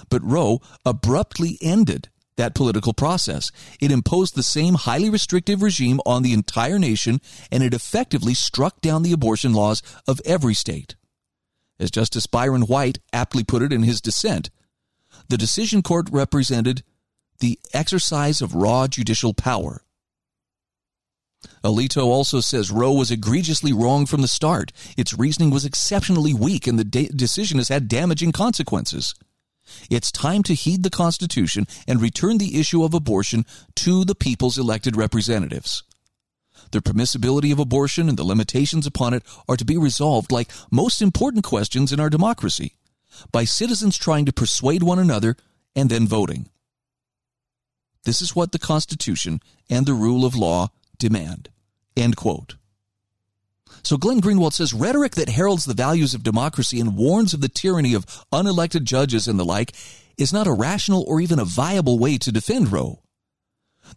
but 0.08 0.24
Roe 0.24 0.60
abruptly 0.84 1.58
ended 1.62 2.08
that 2.40 2.54
political 2.54 2.94
process. 2.94 3.52
It 3.80 3.92
imposed 3.92 4.34
the 4.34 4.42
same 4.42 4.74
highly 4.74 5.10
restrictive 5.10 5.62
regime 5.62 6.00
on 6.06 6.22
the 6.22 6.32
entire 6.32 6.78
nation, 6.78 7.20
and 7.52 7.62
it 7.62 7.74
effectively 7.74 8.34
struck 8.34 8.80
down 8.80 9.02
the 9.02 9.12
abortion 9.12 9.52
laws 9.52 9.82
of 10.08 10.20
every 10.24 10.54
state. 10.54 10.96
As 11.78 11.90
Justice 11.90 12.26
Byron 12.26 12.62
White 12.62 12.98
aptly 13.12 13.44
put 13.44 13.62
it 13.62 13.72
in 13.72 13.82
his 13.82 14.00
dissent, 14.00 14.50
the 15.28 15.38
decision 15.38 15.82
court 15.82 16.08
represented 16.10 16.82
the 17.40 17.58
exercise 17.72 18.40
of 18.40 18.54
raw 18.54 18.86
judicial 18.86 19.34
power. 19.34 19.82
Alito 21.62 22.04
also 22.04 22.40
says 22.40 22.70
Roe 22.70 22.92
was 22.92 23.10
egregiously 23.10 23.72
wrong 23.72 24.06
from 24.06 24.22
the 24.22 24.28
start. 24.28 24.72
Its 24.96 25.18
reasoning 25.18 25.50
was 25.50 25.64
exceptionally 25.64 26.34
weak, 26.34 26.66
and 26.66 26.78
the 26.78 26.84
de- 26.84 27.08
decision 27.08 27.58
has 27.58 27.68
had 27.68 27.88
damaging 27.88 28.32
consequences. 28.32 29.14
It's 29.90 30.12
time 30.12 30.42
to 30.44 30.54
heed 30.54 30.82
the 30.82 30.90
Constitution 30.90 31.66
and 31.86 32.00
return 32.00 32.38
the 32.38 32.58
issue 32.58 32.84
of 32.84 32.94
abortion 32.94 33.44
to 33.76 34.04
the 34.04 34.14
people's 34.14 34.58
elected 34.58 34.96
representatives. 34.96 35.82
The 36.72 36.80
permissibility 36.80 37.52
of 37.52 37.58
abortion 37.58 38.08
and 38.08 38.18
the 38.18 38.24
limitations 38.24 38.86
upon 38.86 39.14
it 39.14 39.24
are 39.48 39.56
to 39.56 39.64
be 39.64 39.76
resolved, 39.76 40.30
like 40.30 40.52
most 40.70 41.02
important 41.02 41.44
questions 41.44 41.92
in 41.92 42.00
our 42.00 42.10
democracy, 42.10 42.76
by 43.32 43.44
citizens 43.44 43.96
trying 43.96 44.24
to 44.26 44.32
persuade 44.32 44.82
one 44.82 44.98
another 44.98 45.36
and 45.74 45.90
then 45.90 46.06
voting. 46.06 46.48
This 48.04 48.22
is 48.22 48.36
what 48.36 48.52
the 48.52 48.58
Constitution 48.58 49.40
and 49.68 49.84
the 49.84 49.94
rule 49.94 50.24
of 50.24 50.36
law 50.36 50.68
demand. 50.98 51.48
End 51.96 52.16
quote. 52.16 52.54
So 53.82 53.96
Glenn 53.96 54.20
Greenwald 54.20 54.52
says 54.52 54.74
rhetoric 54.74 55.14
that 55.14 55.28
heralds 55.28 55.64
the 55.64 55.74
values 55.74 56.14
of 56.14 56.22
democracy 56.22 56.80
and 56.80 56.96
warns 56.96 57.34
of 57.34 57.40
the 57.40 57.48
tyranny 57.48 57.94
of 57.94 58.06
unelected 58.32 58.84
judges 58.84 59.26
and 59.26 59.38
the 59.38 59.44
like 59.44 59.72
is 60.18 60.32
not 60.32 60.46
a 60.46 60.52
rational 60.52 61.04
or 61.08 61.20
even 61.20 61.38
a 61.38 61.44
viable 61.44 61.98
way 61.98 62.18
to 62.18 62.32
defend 62.32 62.70
Roe. 62.70 63.00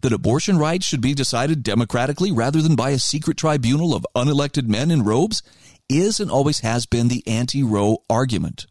That 0.02 0.14
abortion 0.14 0.58
rights 0.58 0.86
should 0.86 1.02
be 1.02 1.14
decided 1.14 1.64
democratically 1.64 2.32
rather 2.32 2.62
than 2.62 2.76
by 2.76 2.92
a 2.92 3.00
secret 3.00 3.38
tribunal 3.38 3.94
of 3.94 4.08
unelected 4.16 4.68
men 4.68 4.90
in 4.90 5.04
robes 5.04 5.44
is 5.90 6.20
and 6.20 6.32
always 6.32 6.62
has 6.62 6.86
been 6.86 7.10
the 7.10 7.24
anti 7.28 7.62
Roe 7.64 7.98
argument. 8.10 8.66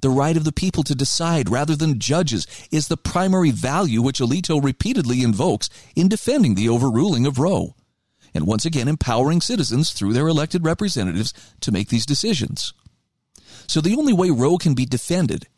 The 0.00 0.10
right 0.10 0.36
of 0.36 0.44
the 0.44 0.52
people 0.52 0.82
to 0.84 0.94
decide 0.94 1.48
rather 1.48 1.76
than 1.76 2.00
judges 2.00 2.46
is 2.70 2.88
the 2.88 2.96
primary 2.96 3.50
value 3.50 4.02
which 4.02 4.18
Alito 4.18 4.62
repeatedly 4.62 5.22
invokes 5.22 5.70
in 5.94 6.08
defending 6.08 6.54
the 6.54 6.68
overruling 6.68 7.26
of 7.26 7.38
Roe 7.38 7.74
and 8.36 8.46
once 8.46 8.64
again 8.64 8.86
empowering 8.86 9.40
citizens 9.40 9.90
through 9.90 10.12
their 10.12 10.28
elected 10.28 10.64
representatives 10.64 11.32
to 11.60 11.72
make 11.72 11.88
these 11.88 12.06
decisions. 12.06 12.72
So 13.66 13.80
the 13.80 13.96
only 13.96 14.12
way 14.12 14.30
Roe 14.30 14.58
can 14.58 14.74
be 14.74 14.86
defended 14.86 15.48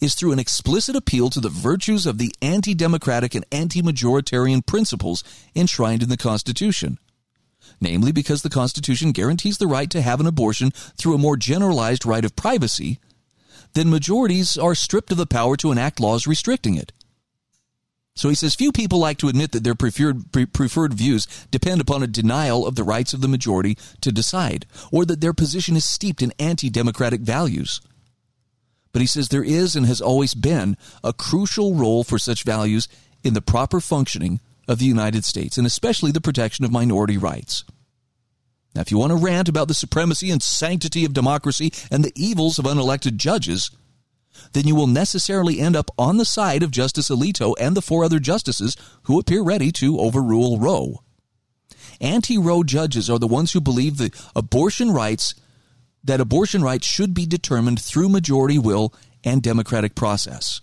is 0.00 0.14
through 0.14 0.32
an 0.32 0.38
explicit 0.38 0.96
appeal 0.96 1.30
to 1.30 1.40
the 1.40 1.48
virtues 1.48 2.06
of 2.06 2.18
the 2.18 2.32
anti 2.40 2.74
democratic 2.74 3.34
and 3.34 3.44
anti 3.52 3.82
majoritarian 3.82 4.64
principles 4.64 5.24
enshrined 5.54 6.02
in 6.02 6.08
the 6.08 6.16
Constitution. 6.16 6.98
Namely, 7.80 8.12
because 8.12 8.42
the 8.42 8.50
Constitution 8.50 9.12
guarantees 9.12 9.58
the 9.58 9.66
right 9.66 9.90
to 9.90 10.00
have 10.00 10.20
an 10.20 10.26
abortion 10.26 10.70
through 10.96 11.14
a 11.14 11.18
more 11.18 11.36
generalized 11.36 12.06
right 12.06 12.24
of 12.24 12.36
privacy, 12.36 12.98
then 13.74 13.90
majorities 13.90 14.56
are 14.56 14.74
stripped 14.74 15.12
of 15.12 15.18
the 15.18 15.26
power 15.26 15.56
to 15.56 15.70
enact 15.70 16.00
laws 16.00 16.26
restricting 16.26 16.76
it. 16.76 16.92
So 18.18 18.28
he 18.28 18.34
says 18.34 18.56
few 18.56 18.72
people 18.72 18.98
like 18.98 19.18
to 19.18 19.28
admit 19.28 19.52
that 19.52 19.62
their 19.62 19.76
preferred, 19.76 20.32
pre- 20.32 20.44
preferred 20.44 20.92
views 20.92 21.28
depend 21.52 21.80
upon 21.80 22.02
a 22.02 22.08
denial 22.08 22.66
of 22.66 22.74
the 22.74 22.82
rights 22.82 23.12
of 23.12 23.20
the 23.20 23.28
majority 23.28 23.78
to 24.00 24.10
decide, 24.10 24.66
or 24.90 25.04
that 25.04 25.20
their 25.20 25.32
position 25.32 25.76
is 25.76 25.84
steeped 25.84 26.20
in 26.20 26.32
anti 26.36 26.68
democratic 26.68 27.20
values. 27.20 27.80
But 28.90 29.02
he 29.02 29.06
says 29.06 29.28
there 29.28 29.44
is 29.44 29.76
and 29.76 29.86
has 29.86 30.00
always 30.00 30.34
been 30.34 30.76
a 31.04 31.12
crucial 31.12 31.76
role 31.76 32.02
for 32.02 32.18
such 32.18 32.42
values 32.42 32.88
in 33.22 33.34
the 33.34 33.40
proper 33.40 33.78
functioning 33.78 34.40
of 34.66 34.80
the 34.80 34.86
United 34.86 35.24
States, 35.24 35.56
and 35.56 35.64
especially 35.64 36.10
the 36.10 36.20
protection 36.20 36.64
of 36.64 36.72
minority 36.72 37.16
rights. 37.16 37.62
Now, 38.74 38.80
if 38.80 38.90
you 38.90 38.98
want 38.98 39.12
to 39.12 39.16
rant 39.16 39.48
about 39.48 39.68
the 39.68 39.74
supremacy 39.74 40.32
and 40.32 40.42
sanctity 40.42 41.04
of 41.04 41.12
democracy 41.12 41.72
and 41.88 42.04
the 42.04 42.12
evils 42.16 42.58
of 42.58 42.64
unelected 42.64 43.16
judges, 43.16 43.70
then 44.52 44.66
you 44.66 44.74
will 44.74 44.86
necessarily 44.86 45.60
end 45.60 45.76
up 45.76 45.90
on 45.98 46.16
the 46.16 46.24
side 46.24 46.62
of 46.62 46.70
Justice 46.70 47.08
Alito 47.08 47.54
and 47.60 47.76
the 47.76 47.82
four 47.82 48.04
other 48.04 48.18
justices 48.18 48.76
who 49.04 49.18
appear 49.18 49.42
ready 49.42 49.72
to 49.72 49.98
overrule 49.98 50.58
Roe. 50.58 51.02
Anti 52.00 52.38
Roe 52.38 52.62
judges 52.62 53.10
are 53.10 53.18
the 53.18 53.26
ones 53.26 53.52
who 53.52 53.60
believe 53.60 53.98
that 53.98 54.14
abortion 54.36 54.90
rights 54.90 55.34
that 56.04 56.20
abortion 56.20 56.62
rights 56.62 56.86
should 56.86 57.12
be 57.12 57.26
determined 57.26 57.80
through 57.80 58.08
majority 58.08 58.58
will 58.58 58.94
and 59.24 59.42
democratic 59.42 59.94
process. 59.94 60.60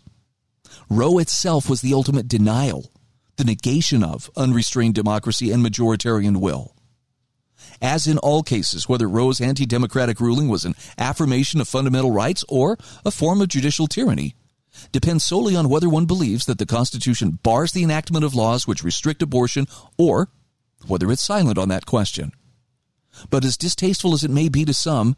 Roe 0.90 1.18
itself 1.18 1.70
was 1.70 1.82
the 1.82 1.94
ultimate 1.94 2.28
denial, 2.28 2.92
the 3.38 3.44
negation 3.44 4.04
of 4.04 4.30
unrestrained 4.36 4.96
democracy 4.96 5.52
and 5.52 5.64
majoritarian 5.64 6.38
will. 6.38 6.75
As 7.82 8.08
in 8.08 8.18
all 8.18 8.44
cases, 8.44 8.88
whether 8.88 9.08
Roe's 9.08 9.42
anti 9.42 9.66
democratic 9.66 10.20
ruling 10.20 10.48
was 10.48 10.66
an 10.66 10.76
affirmation 10.98 11.60
of 11.62 11.68
fundamental 11.68 12.12
rights 12.12 12.44
or 12.48 12.78
a 13.06 13.12
form 13.12 13.42
of 13.42 13.50
judicial 13.50 13.88
tyranny, 13.88 14.36
depends 14.92 15.24
solely 15.24 15.56
on 15.56 15.70
whether 15.70 15.90
one 15.90 16.06
believes 16.06 16.46
that 16.46 16.58
the 16.58 16.66
Constitution 16.66 17.40
bars 17.44 17.72
the 17.72 17.84
enactment 17.84 18.26
of 18.26 18.36
laws 18.36 18.68
which 18.68 18.84
restrict 18.84 19.22
abortion 19.22 19.68
or 19.98 20.30
whether 20.88 21.12
it's 21.12 21.24
silent 21.24 21.58
on 21.58 21.70
that 21.70 21.86
question. 21.86 22.32
But 23.30 23.46
as 23.46 23.58
distasteful 23.58 24.14
as 24.14 24.24
it 24.24 24.32
may 24.32 24.50
be 24.50 24.66
to 24.66 24.74
some, 24.74 25.16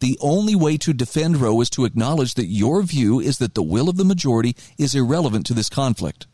the 0.00 0.18
only 0.20 0.54
way 0.54 0.76
to 0.78 0.92
defend 0.92 1.38
Roe 1.38 1.60
is 1.60 1.70
to 1.70 1.84
acknowledge 1.84 2.34
that 2.34 2.46
your 2.46 2.82
view 2.82 3.20
is 3.20 3.38
that 3.38 3.54
the 3.54 3.62
will 3.62 3.88
of 3.88 3.96
the 3.96 4.04
majority 4.04 4.56
is 4.78 4.94
irrelevant 4.94 5.46
to 5.46 5.54
this 5.54 5.68
conflict, 5.68 6.26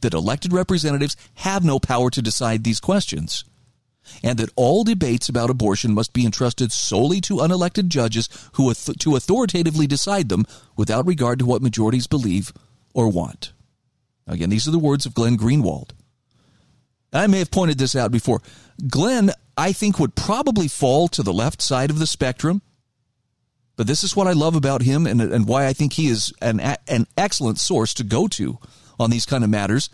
that 0.00 0.14
elected 0.14 0.52
representatives 0.52 1.16
have 1.36 1.64
no 1.64 1.78
power 1.78 2.10
to 2.10 2.22
decide 2.22 2.64
these 2.64 2.80
questions, 2.80 3.44
and 4.22 4.38
that 4.38 4.50
all 4.56 4.84
debates 4.84 5.28
about 5.28 5.50
abortion 5.50 5.94
must 5.94 6.12
be 6.12 6.24
entrusted 6.24 6.72
solely 6.72 7.20
to 7.22 7.36
unelected 7.36 7.88
judges 7.88 8.28
who 8.54 8.72
to 8.74 9.16
authoritatively 9.16 9.86
decide 9.86 10.28
them 10.28 10.44
without 10.76 11.06
regard 11.06 11.38
to 11.38 11.46
what 11.46 11.62
majorities 11.62 12.06
believe 12.06 12.52
or 12.94 13.08
want. 13.08 13.52
Again, 14.26 14.50
these 14.50 14.66
are 14.66 14.72
the 14.72 14.78
words 14.78 15.06
of 15.06 15.14
Glenn 15.14 15.36
Greenwald. 15.36 15.90
I 17.12 17.26
may 17.26 17.38
have 17.38 17.50
pointed 17.50 17.78
this 17.78 17.94
out 17.94 18.10
before. 18.10 18.42
Glenn, 18.88 19.30
I 19.56 19.72
think, 19.72 19.98
would 19.98 20.14
probably 20.14 20.68
fall 20.68 21.08
to 21.08 21.22
the 21.22 21.32
left 21.32 21.62
side 21.62 21.90
of 21.90 21.98
the 21.98 22.06
spectrum. 22.06 22.62
But 23.76 23.86
this 23.86 24.02
is 24.02 24.16
what 24.16 24.26
I 24.26 24.32
love 24.32 24.56
about 24.56 24.82
him 24.82 25.06
and, 25.06 25.20
and 25.20 25.46
why 25.46 25.66
I 25.66 25.72
think 25.72 25.92
he 25.92 26.08
is 26.08 26.32
an, 26.40 26.60
an 26.60 27.06
excellent 27.16 27.58
source 27.58 27.92
to 27.94 28.04
go 28.04 28.26
to 28.28 28.58
on 28.98 29.10
these 29.10 29.26
kind 29.26 29.44
of 29.44 29.50
matters. 29.50 29.90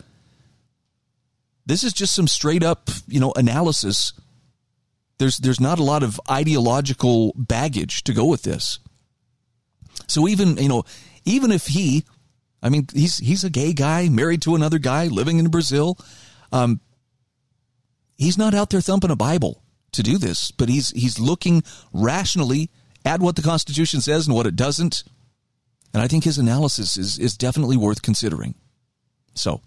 This 1.64 1.84
is 1.84 1.92
just 1.92 2.14
some 2.14 2.26
straight 2.26 2.62
up, 2.62 2.90
you 3.06 3.20
know, 3.20 3.32
analysis. 3.36 4.12
There's 5.18 5.38
there's 5.38 5.60
not 5.60 5.78
a 5.78 5.84
lot 5.84 6.02
of 6.02 6.20
ideological 6.30 7.32
baggage 7.36 8.04
to 8.04 8.12
go 8.12 8.24
with 8.24 8.42
this. 8.42 8.78
So 10.08 10.26
even, 10.26 10.56
you 10.56 10.68
know, 10.68 10.84
even 11.24 11.52
if 11.52 11.66
he 11.66 12.04
I 12.62 12.68
mean, 12.68 12.86
he's 12.94 13.18
he's 13.18 13.44
a 13.44 13.50
gay 13.50 13.72
guy, 13.72 14.08
married 14.08 14.42
to 14.42 14.54
another 14.54 14.78
guy, 14.78 15.08
living 15.08 15.38
in 15.38 15.48
Brazil. 15.48 15.98
Um, 16.52 16.80
he's 18.16 18.38
not 18.38 18.54
out 18.54 18.70
there 18.70 18.80
thumping 18.80 19.10
a 19.10 19.16
Bible 19.16 19.62
to 19.92 20.02
do 20.02 20.16
this, 20.16 20.52
but 20.52 20.68
he's 20.68 20.90
he's 20.90 21.18
looking 21.18 21.64
rationally 21.92 22.70
at 23.04 23.20
what 23.20 23.34
the 23.34 23.42
Constitution 23.42 24.00
says 24.00 24.26
and 24.26 24.36
what 24.36 24.46
it 24.46 24.54
doesn't. 24.54 25.02
And 25.92 26.02
I 26.02 26.08
think 26.08 26.24
his 26.24 26.38
analysis 26.38 26.96
is 26.96 27.18
is 27.18 27.36
definitely 27.36 27.76
worth 27.76 28.02
considering. 28.02 28.54
So 29.34 29.60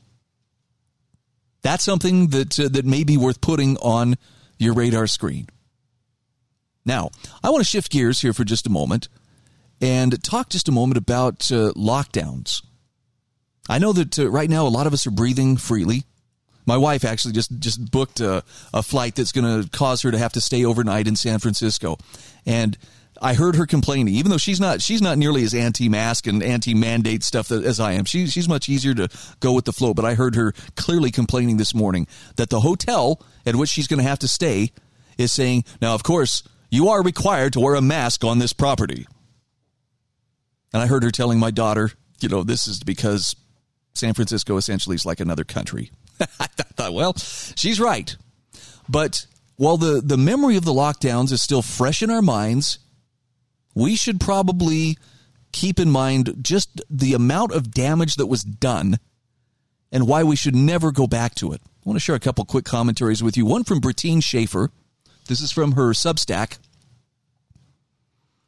that's 1.66 1.84
something 1.84 2.28
that 2.28 2.59
uh, 2.59 2.70
that 2.70 2.86
may 2.86 3.03
be 3.03 3.18
worth 3.18 3.41
putting 3.41 3.76
on 3.78 4.16
your 4.59 4.76
radar 4.76 5.07
screen. 5.07 5.47
Now, 6.86 7.09
I 7.43 7.49
want 7.49 7.61
to 7.61 7.68
shift 7.68 7.91
gears 7.91 8.22
here 8.22 8.34
for 8.34 8.43
just 8.43 8.68
a 8.68 8.70
moment 8.70 9.09
and 9.82 10.24
talk 10.24 10.49
just 10.49 10.70
a 10.70 10.72
moment 10.72 10.97
about 10.97 11.51
uh, 11.51 11.74
lockdowns. 11.74 12.61
I 13.68 13.80
know 13.80 13.93
that 13.93 14.20
uh, 14.20 14.30
right 14.30 14.47
now 14.47 14.68
a 14.68 14.70
lot 14.70 14.86
of 14.86 14.93
us 14.93 15.07
are 15.07 15.11
breathing 15.11 15.57
freely. 15.57 16.03
My 16.68 16.78
wife 16.78 17.03
actually 17.03 17.34
just 17.34 17.59
just 17.59 17.89
booked 17.89 18.20
a, 18.20 18.43
a 18.72 18.84
flight 18.84 19.16
that's 19.16 19.32
going 19.32 19.63
to 19.63 19.68
cause 19.72 20.03
her 20.03 20.11
to 20.11 20.20
have 20.20 20.34
to 20.34 20.41
stay 20.41 20.66
overnight 20.66 21.07
in 21.07 21.16
San 21.16 21.39
Francisco, 21.39 21.97
and 22.45 22.78
I 23.22 23.34
heard 23.34 23.55
her 23.55 23.66
complaining, 23.66 24.13
even 24.16 24.30
though 24.30 24.38
she's 24.38 24.59
not 24.59 24.82
she's 24.82 25.01
not 25.01 25.18
nearly 25.18 25.43
as 25.43 25.53
anti-mask 25.53 26.28
and 26.28 26.43
anti-mandate 26.43 27.24
stuff 27.24 27.51
as 27.51 27.80
I 27.80 27.93
am. 27.93 28.05
She, 28.05 28.28
she's 28.28 28.49
much 28.49 28.70
easier 28.70 28.93
to 28.93 29.09
go 29.39 29.53
with 29.53 29.66
the 29.66 29.74
flow. 29.74 29.93
But 29.93 30.05
I 30.05 30.16
heard 30.16 30.36
her 30.36 30.53
clearly 30.76 31.11
complaining 31.11 31.57
this 31.57 31.74
morning 31.74 32.07
that 32.36 32.49
the 32.49 32.59
hotel 32.59 33.22
at 33.45 33.55
which 33.55 33.70
she's 33.70 33.88
going 33.88 33.99
to 34.01 34.07
have 34.07 34.20
to 34.20 34.28
stay 34.28 34.72
is 35.18 35.32
saying, 35.32 35.63
now 35.82 35.95
of 35.95 36.03
course 36.03 36.43
you 36.70 36.89
are 36.89 37.01
required 37.01 37.53
to 37.53 37.59
wear 37.59 37.76
a 37.76 37.82
mask 37.82 38.24
on 38.24 38.39
this 38.39 38.53
property. 38.53 39.07
And 40.74 40.84
I 40.84 40.88
heard 40.88 41.03
her 41.03 41.11
telling 41.11 41.39
my 41.39 41.51
daughter, 41.51 41.91
you 42.20 42.28
know, 42.28 42.43
this 42.43 42.68
is 42.68 42.84
because 42.84 43.36
San 43.93 44.13
Francisco 44.13 44.57
essentially 44.57 44.95
is 44.95 45.05
like 45.05 45.22
another 45.22 45.45
country. 45.45 45.91
I 46.20 46.47
thought, 46.47 46.93
well, 46.93 47.13
she's 47.55 47.80
right. 47.80 48.16
But 48.89 49.26
while 49.55 49.78
the, 49.78 50.01
the 50.01 50.18
memory 50.18 50.57
of 50.57 50.66
the 50.66 50.74
lockdowns 50.74 51.32
is 51.32 51.41
still 51.41 51.61
fresh 51.61 52.01
in 52.01 52.09
our 52.09 52.22
minds, 52.22 52.80
we 53.76 53.95
should 53.95 54.19
probably 54.19 54.97
keep 55.51 55.80
in 55.80 55.91
mind 55.91 56.36
just 56.41 56.82
the 56.89 57.13
amount 57.13 57.51
of 57.51 57.71
damage 57.71 58.15
that 58.15 58.26
was 58.26 58.43
done 58.43 58.97
and 59.91 60.07
why 60.07 60.23
we 60.23 60.36
should 60.36 60.55
never 60.55 60.91
go 60.91 61.05
back 61.05 61.36
to 61.36 61.53
it. 61.53 61.61
I 61.63 61.89
want 61.89 61.97
to 61.97 62.01
share 62.01 62.15
a 62.15 62.19
couple 62.19 62.43
quick 62.45 62.65
commentaries 62.65 63.21
with 63.21 63.38
you. 63.38 63.45
One 63.45 63.63
from 63.63 63.80
Brittine 63.80 64.23
Schaefer. 64.23 64.71
This 65.28 65.41
is 65.41 65.51
from 65.51 65.73
her 65.73 65.91
Substack. 65.91 66.57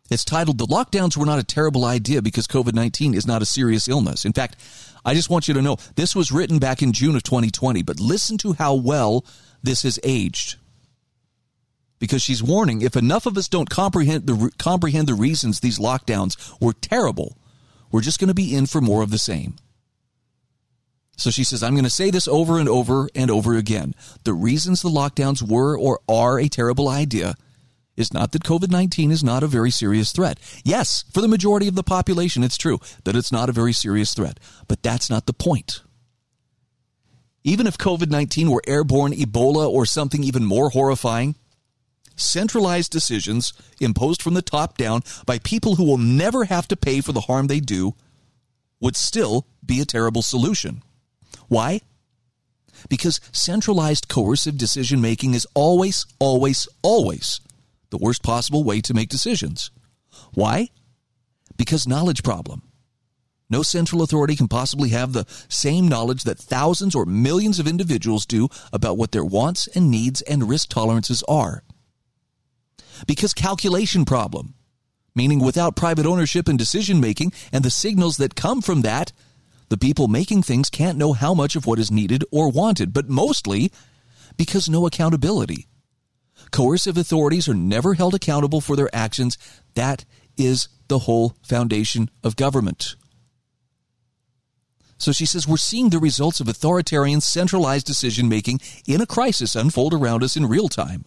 It's 0.09 0.25
titled 0.25 0.57
The 0.57 0.65
Lockdowns 0.65 1.17
Were 1.17 1.25
Not 1.25 1.39
a 1.39 1.43
Terrible 1.43 1.83
Idea 1.85 2.21
Because 2.21 2.47
COVID 2.47 2.73
19 2.73 3.13
is 3.13 3.27
Not 3.27 3.41
a 3.41 3.45
Serious 3.45 3.87
Illness. 3.87 4.25
In 4.25 4.33
fact, 4.33 4.55
I 5.05 5.13
just 5.13 5.29
want 5.29 5.47
you 5.47 5.53
to 5.53 5.61
know 5.61 5.77
this 5.95 6.15
was 6.15 6.31
written 6.31 6.59
back 6.59 6.81
in 6.81 6.93
June 6.93 7.15
of 7.15 7.23
2020, 7.23 7.83
but 7.83 7.99
listen 7.99 8.37
to 8.39 8.53
how 8.53 8.73
well 8.73 9.25
this 9.61 9.83
has 9.83 9.99
aged 10.03 10.55
because 11.99 12.21
she's 12.21 12.43
warning 12.43 12.81
if 12.81 12.95
enough 12.95 13.25
of 13.25 13.37
us 13.37 13.47
don't 13.47 13.69
comprehend 13.69 14.27
the 14.27 14.51
comprehend 14.57 15.07
the 15.07 15.13
reasons 15.13 15.59
these 15.59 15.79
lockdowns 15.79 16.53
were 16.61 16.73
terrible, 16.73 17.37
we're 17.91 18.01
just 18.01 18.19
going 18.19 18.27
to 18.27 18.33
be 18.33 18.55
in 18.55 18.65
for 18.65 18.81
more 18.81 19.01
of 19.01 19.11
the 19.11 19.17
same. 19.17 19.55
So 21.17 21.31
she 21.31 21.43
says, 21.43 21.63
I'm 21.63 21.73
going 21.73 21.83
to 21.83 21.89
say 21.89 22.11
this 22.11 22.27
over 22.27 22.59
and 22.59 22.69
over 22.69 23.09
and 23.15 23.31
over 23.31 23.55
again. 23.55 23.95
The 24.23 24.33
reasons 24.33 24.81
the 24.81 24.89
lockdowns 24.89 25.41
were 25.41 25.77
or 25.77 25.99
are 26.07 26.39
a 26.39 26.47
terrible 26.47 26.87
idea 26.87 27.33
is 27.95 28.13
not 28.13 28.31
that 28.31 28.43
COVID 28.43 28.69
19 28.69 29.11
is 29.11 29.23
not 29.23 29.41
a 29.41 29.47
very 29.47 29.71
serious 29.71 30.11
threat. 30.11 30.39
Yes, 30.63 31.03
for 31.11 31.21
the 31.21 31.27
majority 31.27 31.67
of 31.67 31.75
the 31.75 31.83
population, 31.83 32.43
it's 32.43 32.57
true 32.57 32.79
that 33.03 33.15
it's 33.15 33.31
not 33.31 33.49
a 33.49 33.53
very 33.53 33.73
serious 33.73 34.13
threat, 34.13 34.39
but 34.67 34.83
that's 34.83 35.09
not 35.09 35.25
the 35.25 35.33
point. 35.33 35.81
Even 37.43 37.65
if 37.65 37.77
COVID 37.77 38.11
19 38.11 38.51
were 38.51 38.61
airborne 38.67 39.13
Ebola 39.13 39.67
or 39.67 39.87
something 39.87 40.23
even 40.23 40.45
more 40.45 40.69
horrifying, 40.69 41.35
centralized 42.17 42.91
decisions 42.91 43.53
imposed 43.79 44.21
from 44.21 44.33
the 44.33 44.41
top 44.41 44.77
down 44.77 45.01
by 45.25 45.39
people 45.39 45.75
who 45.75 45.85
will 45.85 45.97
never 45.97 46.45
have 46.45 46.67
to 46.67 46.75
pay 46.75 46.99
for 46.99 47.13
the 47.13 47.21
harm 47.21 47.47
they 47.47 47.59
do 47.59 47.93
would 48.79 48.95
still 48.95 49.47
be 49.65 49.79
a 49.79 49.85
terrible 49.85 50.21
solution. 50.21 50.83
Why? 51.47 51.81
Because 52.89 53.19
centralized 53.31 54.07
coercive 54.07 54.57
decision 54.57 55.01
making 55.01 55.33
is 55.33 55.47
always, 55.53 56.05
always, 56.19 56.67
always 56.81 57.39
the 57.89 57.97
worst 57.97 58.21
possible 58.21 58.63
way 58.63 58.81
to 58.81 58.93
make 58.93 59.09
decisions. 59.09 59.71
Why? 60.33 60.69
Because 61.55 61.87
knowledge 61.87 62.23
problem. 62.23 62.63
No 63.49 63.63
central 63.63 64.01
authority 64.01 64.35
can 64.35 64.49
possibly 64.49 64.89
have 64.89 65.13
the 65.13 65.25
same 65.47 65.87
knowledge 65.87 66.23
that 66.23 66.37
thousands 66.37 66.93
or 66.93 67.05
millions 67.05 67.59
of 67.59 67.67
individuals 67.67 68.25
do 68.25 68.49
about 68.73 68.97
what 68.97 69.13
their 69.13 69.23
wants 69.23 69.67
and 69.67 69.89
needs 69.89 70.21
and 70.23 70.49
risk 70.49 70.69
tolerances 70.69 71.23
are 71.29 71.63
because 73.05 73.33
calculation 73.33 74.05
problem, 74.05 74.55
meaning 75.15 75.39
without 75.39 75.75
private 75.75 76.05
ownership 76.05 76.47
and 76.47 76.57
decision 76.57 76.99
making 76.99 77.33
and 77.51 77.63
the 77.63 77.69
signals 77.69 78.17
that 78.17 78.35
come 78.35 78.61
from 78.61 78.81
that, 78.81 79.11
the 79.69 79.77
people 79.77 80.07
making 80.07 80.43
things 80.43 80.69
can't 80.69 80.97
know 80.97 81.13
how 81.13 81.33
much 81.33 81.55
of 81.55 81.65
what 81.65 81.79
is 81.79 81.91
needed 81.91 82.23
or 82.31 82.49
wanted, 82.49 82.93
but 82.93 83.09
mostly 83.09 83.71
because 84.37 84.69
no 84.69 84.85
accountability. 84.85 85.67
Coercive 86.51 86.97
authorities 86.97 87.49
are 87.49 87.53
never 87.53 87.95
held 87.95 88.13
accountable 88.13 88.61
for 88.61 88.75
their 88.75 88.93
actions. 88.95 89.37
That 89.75 90.05
is 90.37 90.69
the 90.87 90.99
whole 90.99 91.35
foundation 91.41 92.09
of 92.23 92.35
government. 92.35 92.95
So 94.97 95.11
she 95.11 95.25
says, 95.25 95.47
We're 95.47 95.57
seeing 95.57 95.89
the 95.89 95.99
results 95.99 96.39
of 96.39 96.47
authoritarian, 96.47 97.21
centralized 97.21 97.85
decision 97.85 98.29
making 98.29 98.61
in 98.87 99.01
a 99.01 99.05
crisis 99.05 99.55
unfold 99.55 99.93
around 99.93 100.23
us 100.23 100.35
in 100.35 100.45
real 100.45 100.69
time. 100.69 101.05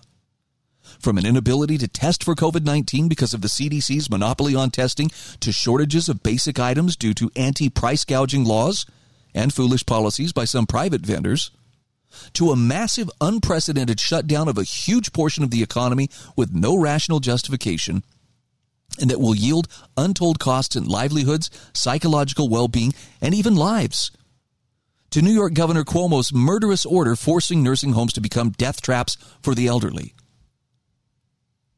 From 0.99 1.18
an 1.18 1.26
inability 1.26 1.78
to 1.78 1.88
test 1.88 2.24
for 2.24 2.34
COVID 2.34 2.64
19 2.64 3.09
because 3.09 3.32
of 3.32 3.43
the 3.43 3.49
CDC's 3.49 4.11
monopoly 4.11 4.55
on 4.55 4.70
testing 4.70 5.11
to 5.41 5.53
shortages 5.53 6.09
of 6.09 6.22
basic 6.22 6.59
items 6.59 6.97
due 6.97 7.14
to 7.14 7.30
anti 7.36 7.68
price 7.68 8.05
gouging 8.05 8.45
laws 8.45 8.86
and 9.34 9.55
foolish 9.55 9.86
policies 9.86 10.32
by 10.32 10.45
some 10.45 10.66
private 10.66 11.03
vendors, 11.03 11.51
to 12.34 12.51
a 12.51 12.57
massive, 12.57 13.11
unprecedented 13.20 14.01
shutdown 14.01 14.49
of 14.49 14.59
a 14.59 14.64
huge 14.64 15.12
portion 15.12 15.45
of 15.45 15.51
the 15.51 15.62
economy 15.62 16.11
with 16.36 16.53
no 16.53 16.76
rational 16.76 17.20
justification, 17.20 18.03
and 19.01 19.11
that 19.11 19.20
will 19.20 19.34
yield 19.34 19.68
untold 19.97 20.41
costs 20.41 20.74
in 20.74 20.84
livelihoods, 20.84 21.51
psychological 21.72 22.49
well 22.49 22.68
being, 22.68 22.93
and 23.20 23.34
even 23.34 23.55
lives. 23.55 24.11
To 25.11 25.22
New 25.22 25.32
York 25.32 25.55
Governor 25.55 25.84
Cuomo's 25.84 26.32
murderous 26.32 26.86
order 26.86 27.16
forcing 27.16 27.62
nursing 27.62 27.95
homes 27.95 28.12
to 28.12 28.20
become 28.20 28.51
death 28.51 28.80
traps 28.80 29.16
for 29.43 29.55
the 29.55 29.66
elderly. 29.66 30.14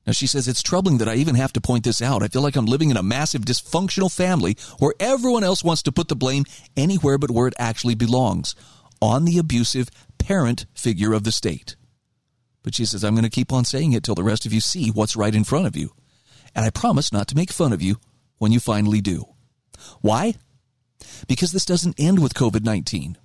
Now, 0.07 0.13
she 0.13 0.27
says, 0.27 0.49
it's 0.49 0.63
troubling 0.63 0.99
that 0.99 1.09
I 1.09 1.15
even 1.15 1.37
have 1.37 1.53
to 1.53 1.61
point 1.61 1.85
this 1.85 2.03
out. 2.03 2.23
I 2.23 2.29
feel 2.29 2.43
like 2.43 2.57
I'm 2.57 2.67
living 2.67 2.91
in 2.91 2.97
a 2.97 3.03
massive 3.03 3.43
dysfunctional 3.43 4.13
family 4.13 4.57
where 4.79 4.95
everyone 4.99 5.45
else 5.45 5.63
wants 5.63 5.83
to 5.85 5.93
put 5.93 6.09
the 6.09 6.17
blame 6.17 6.45
anywhere 6.77 7.19
but 7.19 7.31
where 7.31 7.47
it 7.47 7.55
actually 7.59 7.95
belongs 7.95 8.57
on 9.01 9.25
the 9.25 9.39
abusive 9.39 9.91
parent 10.19 10.67
figure 10.75 11.13
of 11.13 11.25
the 11.25 11.33
state. 11.33 11.77
But 12.63 12.75
she 12.75 12.85
says, 12.85 13.05
I'm 13.05 13.15
going 13.15 13.25
to 13.25 13.31
keep 13.31 13.53
on 13.53 13.65
saying 13.65 13.93
it 13.93 14.03
till 14.03 14.15
the 14.15 14.23
rest 14.23 14.47
of 14.47 14.53
you 14.53 14.61
see 14.61 14.91
what's 14.91 15.17
right 15.17 15.35
in 15.35 15.45
front 15.45 15.67
of 15.67 15.77
you. 15.77 15.91
And 16.55 16.65
I 16.65 16.71
promise 16.71 17.13
not 17.13 17.29
to 17.29 17.37
make 17.37 17.53
fun 17.53 17.73
of 17.73 17.83
you 17.83 17.97
when 18.39 18.53
you 18.53 18.61
finally 18.61 19.01
do. 19.01 19.25
Why? 20.01 20.35
Because 21.27 21.53
this 21.53 21.65
doesn't 21.65 21.99
end 21.99 22.21
with 22.21 22.35
COVID 22.35 22.65
19. 22.65 23.19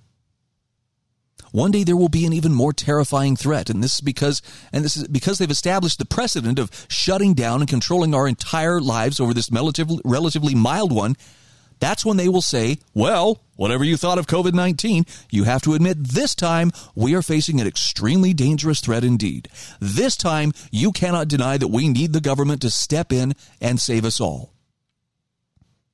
One 1.52 1.70
day 1.70 1.84
there 1.84 1.96
will 1.96 2.08
be 2.08 2.26
an 2.26 2.32
even 2.32 2.52
more 2.52 2.72
terrifying 2.72 3.36
threat, 3.36 3.70
and 3.70 3.82
this 3.82 3.94
is 3.94 4.00
because 4.00 4.42
and 4.72 4.84
this 4.84 4.96
is 4.96 5.08
because 5.08 5.38
they've 5.38 5.50
established 5.50 5.98
the 5.98 6.04
precedent 6.04 6.58
of 6.58 6.86
shutting 6.88 7.34
down 7.34 7.60
and 7.60 7.68
controlling 7.68 8.14
our 8.14 8.28
entire 8.28 8.80
lives 8.80 9.20
over 9.20 9.34
this 9.34 9.50
relatively, 9.50 10.00
relatively 10.04 10.54
mild 10.54 10.92
one 10.92 11.16
that's 11.80 12.04
when 12.04 12.16
they 12.16 12.28
will 12.28 12.42
say, 12.42 12.78
well, 12.94 13.40
whatever 13.56 13.84
you 13.84 13.96
thought 13.96 14.18
of 14.18 14.26
COVID 14.26 14.52
19, 14.52 15.06
you 15.30 15.44
have 15.44 15.62
to 15.62 15.74
admit 15.74 15.96
this 16.02 16.34
time 16.34 16.72
we 16.94 17.14
are 17.14 17.22
facing 17.22 17.60
an 17.60 17.66
extremely 17.66 18.34
dangerous 18.34 18.80
threat 18.80 19.04
indeed. 19.04 19.48
This 19.80 20.16
time 20.16 20.52
you 20.70 20.92
cannot 20.92 21.28
deny 21.28 21.56
that 21.56 21.68
we 21.68 21.88
need 21.88 22.12
the 22.12 22.20
government 22.20 22.62
to 22.62 22.70
step 22.70 23.12
in 23.12 23.34
and 23.60 23.80
save 23.80 24.04
us 24.04 24.20
all. 24.20 24.52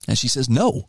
And 0.09 0.19
she 0.19 0.29
says, 0.29 0.49
no. 0.49 0.89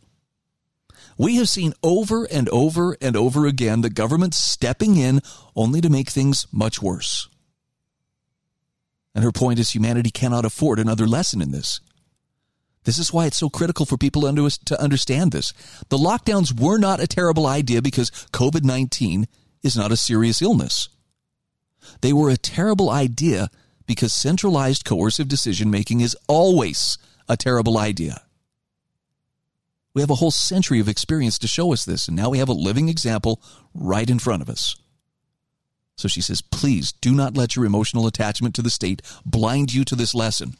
We 1.18 1.36
have 1.36 1.48
seen 1.48 1.72
over 1.82 2.24
and 2.24 2.48
over 2.50 2.96
and 3.00 3.16
over 3.16 3.46
again 3.46 3.80
the 3.80 3.90
government 3.90 4.34
stepping 4.34 4.96
in 4.96 5.20
only 5.54 5.80
to 5.80 5.88
make 5.88 6.10
things 6.10 6.46
much 6.52 6.82
worse. 6.82 7.28
And 9.14 9.24
her 9.24 9.32
point 9.32 9.58
is 9.58 9.70
humanity 9.70 10.10
cannot 10.10 10.44
afford 10.44 10.78
another 10.78 11.06
lesson 11.06 11.40
in 11.40 11.50
this. 11.50 11.80
This 12.84 12.98
is 12.98 13.12
why 13.12 13.26
it's 13.26 13.38
so 13.38 13.48
critical 13.48 13.86
for 13.86 13.96
people 13.96 14.22
to 14.22 14.80
understand 14.80 15.32
this. 15.32 15.52
The 15.88 15.96
lockdowns 15.96 16.58
were 16.58 16.78
not 16.78 17.00
a 17.00 17.06
terrible 17.06 17.46
idea 17.46 17.82
because 17.82 18.10
COVID 18.32 18.62
19 18.62 19.26
is 19.62 19.76
not 19.76 19.90
a 19.90 19.96
serious 19.96 20.42
illness. 20.42 20.88
They 22.00 22.12
were 22.12 22.30
a 22.30 22.36
terrible 22.36 22.90
idea 22.90 23.48
because 23.86 24.12
centralized 24.12 24.84
coercive 24.84 25.28
decision 25.28 25.70
making 25.70 26.00
is 26.00 26.16
always 26.28 26.98
a 27.28 27.36
terrible 27.36 27.78
idea. 27.78 28.22
We 29.96 30.02
have 30.02 30.10
a 30.10 30.16
whole 30.16 30.30
century 30.30 30.78
of 30.78 30.88
experience 30.88 31.38
to 31.38 31.48
show 31.48 31.72
us 31.72 31.84
this, 31.84 32.06
and 32.06 32.16
now 32.16 32.28
we 32.28 32.38
have 32.38 32.48
a 32.48 32.52
living 32.52 32.88
example 32.88 33.42
right 33.74 34.08
in 34.08 34.20
front 34.20 34.42
of 34.42 34.48
us. 34.48 34.76
So 35.96 36.06
she 36.06 36.20
says, 36.20 36.42
please 36.42 36.92
do 36.92 37.12
not 37.12 37.36
let 37.36 37.56
your 37.56 37.64
emotional 37.64 38.06
attachment 38.06 38.54
to 38.54 38.62
the 38.62 38.70
state 38.70 39.02
blind 39.24 39.72
you 39.72 39.84
to 39.86 39.96
this 39.96 40.14
lesson 40.14 40.56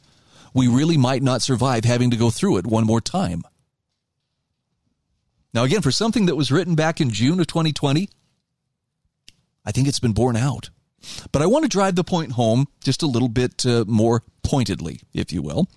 we 0.57 0.67
really 0.67 0.97
might 0.97 1.21
not 1.21 1.41
survive 1.43 1.85
having 1.85 2.09
to 2.09 2.17
go 2.17 2.31
through 2.31 2.57
it 2.57 2.65
one 2.65 2.85
more 2.85 2.99
time. 2.99 3.43
Now, 5.53 5.63
again, 5.63 5.81
for 5.81 5.91
something 5.91 6.25
that 6.25 6.35
was 6.35 6.51
written 6.51 6.75
back 6.75 6.99
in 6.99 7.11
June 7.11 7.39
of 7.39 7.47
2020, 7.47 8.09
I 9.65 9.71
think 9.71 9.87
it's 9.87 9.99
been 9.99 10.13
borne 10.13 10.35
out. 10.35 10.69
But 11.31 11.41
I 11.41 11.45
want 11.45 11.63
to 11.63 11.69
drive 11.69 11.95
the 11.95 12.03
point 12.03 12.33
home 12.33 12.67
just 12.83 13.03
a 13.03 13.07
little 13.07 13.29
bit 13.29 13.65
uh, 13.65 13.85
more 13.87 14.23
pointedly, 14.43 15.01
if 15.13 15.31
you 15.31 15.41
will. 15.41 15.67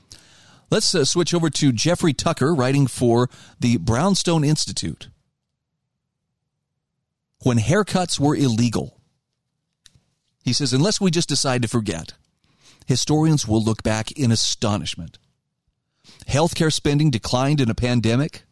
Let's 0.70 0.94
uh, 0.94 1.04
switch 1.04 1.34
over 1.34 1.50
to 1.50 1.72
Jeffrey 1.72 2.12
Tucker, 2.12 2.54
writing 2.54 2.86
for 2.86 3.28
the 3.58 3.76
Brownstone 3.78 4.44
Institute. 4.44 5.08
When 7.42 7.58
haircuts 7.58 8.20
were 8.20 8.36
illegal, 8.36 9.00
he 10.44 10.52
says, 10.52 10.72
unless 10.72 11.00
we 11.00 11.10
just 11.10 11.28
decide 11.28 11.62
to 11.62 11.68
forget, 11.68 12.12
historians 12.86 13.48
will 13.48 13.62
look 13.62 13.82
back 13.82 14.12
in 14.12 14.30
astonishment. 14.30 15.18
Healthcare 16.28 16.72
spending 16.72 17.10
declined 17.10 17.60
in 17.60 17.70
a 17.70 17.74
pandemic. 17.74 18.44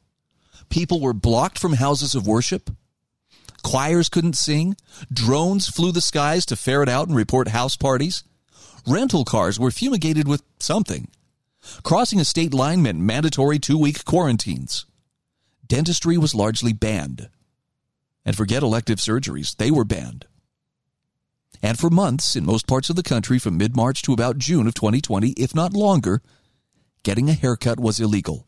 People 0.71 1.01
were 1.01 1.15
blocked 1.15 1.59
from 1.59 1.75
houses 1.75 2.15
of 2.15 2.27
worship. 2.27 2.71
Choirs 3.63 4.09
couldn't 4.09 4.37
sing. 4.37 4.77
Drones 5.13 5.69
flew 5.69 5.93
the 5.93 6.01
skies 6.01 6.45
to 6.47 6.57
ferret 6.57 6.89
out 6.89 7.09
and 7.09 7.17
report 7.17 7.49
house 7.49 7.77
parties. 7.77 8.25
Rental 8.87 9.25
cars 9.25 9.59
were 9.59 9.71
fumigated 9.71 10.27
with 10.27 10.43
something. 10.59 11.09
Crossing 11.83 12.21
a 12.21 12.25
state 12.25 12.55
line 12.55 12.83
meant 12.83 12.99
mandatory 12.99 13.59
two 13.59 13.79
week 13.79 14.05
quarantines. 14.05 14.87
Dentistry 15.67 16.17
was 16.17 16.35
largely 16.35 16.73
banned. 16.73 17.29
And 18.25 18.37
forget 18.37 18.63
elective 18.63 18.99
surgeries, 18.99 19.57
they 19.57 19.71
were 19.71 19.85
banned. 19.85 20.27
And 21.63 21.79
for 21.79 21.91
months 21.91 22.37
in 22.37 22.45
most 22.45 22.67
parts 22.67 22.89
of 22.89 22.97
the 22.97 23.03
country 23.03 23.39
from 23.39 23.57
mid 23.57 23.75
March 23.75 24.03
to 24.03 24.13
about 24.13 24.39
June 24.39 24.67
of 24.67 24.75
2020, 24.75 25.31
if 25.31 25.55
not 25.55 25.73
longer, 25.73 26.23
getting 27.03 27.29
a 27.29 27.35
haircut 27.35 27.81
was 27.81 28.01
illegal. 28.01 28.47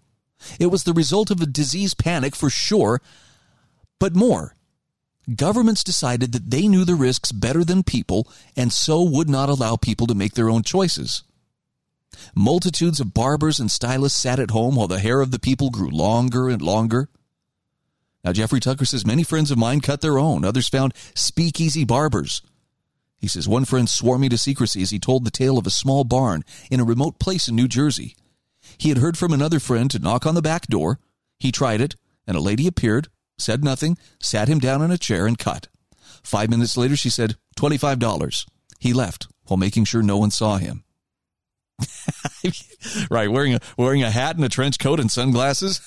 It 0.58 0.66
was 0.66 0.84
the 0.84 0.92
result 0.92 1.30
of 1.30 1.40
a 1.40 1.46
disease 1.46 1.94
panic 1.94 2.34
for 2.34 2.50
sure, 2.50 3.00
but 3.98 4.14
more. 4.14 4.54
Governments 5.36 5.84
decided 5.84 6.32
that 6.32 6.50
they 6.50 6.66
knew 6.66 6.84
the 6.84 6.94
risks 6.94 7.30
better 7.30 7.62
than 7.64 7.82
people 7.82 8.26
and 8.56 8.72
so 8.72 9.02
would 9.02 9.28
not 9.28 9.48
allow 9.48 9.76
people 9.76 10.06
to 10.06 10.14
make 10.14 10.34
their 10.34 10.48
own 10.48 10.62
choices. 10.62 11.22
Multitudes 12.34 13.00
of 13.00 13.14
barbers 13.14 13.58
and 13.58 13.70
stylists 13.70 14.20
sat 14.20 14.38
at 14.38 14.50
home 14.50 14.76
while 14.76 14.88
the 14.88 15.00
hair 15.00 15.20
of 15.20 15.30
the 15.30 15.38
people 15.38 15.70
grew 15.70 15.90
longer 15.90 16.48
and 16.48 16.61
longer. 16.62 17.08
Now, 18.24 18.32
Jeffrey 18.32 18.61
Tucker 18.61 18.84
says 18.84 19.06
many 19.06 19.22
friends 19.22 19.50
of 19.50 19.58
mine 19.58 19.80
cut 19.80 20.00
their 20.00 20.18
own. 20.18 20.44
Others 20.44 20.68
found 20.68 20.94
speakeasy 21.14 21.84
barbers 21.84 22.42
he 23.20 23.28
says, 23.28 23.46
One 23.46 23.66
friend 23.66 23.88
swore 23.88 24.18
me 24.18 24.30
to 24.30 24.38
secrecy 24.38 24.80
as 24.80 24.90
he 24.90 24.98
told 24.98 25.24
the 25.24 25.30
tale 25.30 25.58
of 25.58 25.66
a 25.66 25.70
small 25.70 26.04
barn 26.04 26.42
in 26.70 26.80
a 26.80 26.84
remote 26.84 27.18
place 27.18 27.48
in 27.48 27.54
New 27.54 27.68
Jersey. 27.68 28.16
He 28.78 28.88
had 28.88 28.98
heard 28.98 29.18
from 29.18 29.32
another 29.32 29.61
friend 29.61 29.90
to 29.90 29.98
knock 29.98 30.26
on 30.26 30.34
the 30.34 30.42
back 30.42 30.66
door. 30.66 30.98
He 31.38 31.52
tried 31.52 31.82
it, 31.82 31.96
and 32.26 32.36
a 32.36 32.40
lady 32.40 32.66
appeared, 32.66 33.08
said 33.38 33.62
nothing, 33.62 33.98
sat 34.20 34.48
him 34.48 34.58
down 34.58 34.80
in 34.80 34.90
a 34.90 34.98
chair, 34.98 35.26
and 35.26 35.38
cut. 35.38 35.68
Five 36.22 36.48
minutes 36.48 36.76
later, 36.76 36.96
she 36.96 37.11
said, 37.11 37.36
$25. 37.56 38.46
He 38.78 38.94
left 38.94 39.28
while 39.44 39.58
making 39.58 39.84
sure 39.84 40.02
no 40.02 40.16
one 40.16 40.30
saw 40.30 40.56
him. 40.56 40.84
right, 43.10 43.30
wearing 43.30 43.54
a, 43.54 43.60
wearing 43.76 44.02
a 44.02 44.10
hat 44.10 44.36
and 44.36 44.44
a 44.44 44.48
trench 44.48 44.78
coat 44.78 45.00
and 45.00 45.10
sunglasses. 45.10 45.80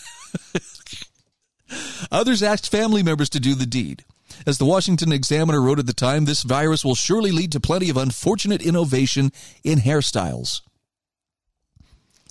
Others 2.11 2.43
asked 2.43 2.69
family 2.69 3.03
members 3.03 3.29
to 3.29 3.39
do 3.39 3.55
the 3.55 3.65
deed. 3.65 4.05
As 4.45 4.57
the 4.57 4.65
Washington 4.65 5.11
Examiner 5.11 5.61
wrote 5.61 5.79
at 5.79 5.85
the 5.85 5.93
time, 5.93 6.25
this 6.25 6.43
virus 6.43 6.83
will 6.83 6.95
surely 6.95 7.31
lead 7.31 7.51
to 7.53 7.59
plenty 7.59 7.89
of 7.89 7.97
unfortunate 7.97 8.61
innovation 8.61 9.31
in 9.63 9.79
hairstyles. 9.79 10.61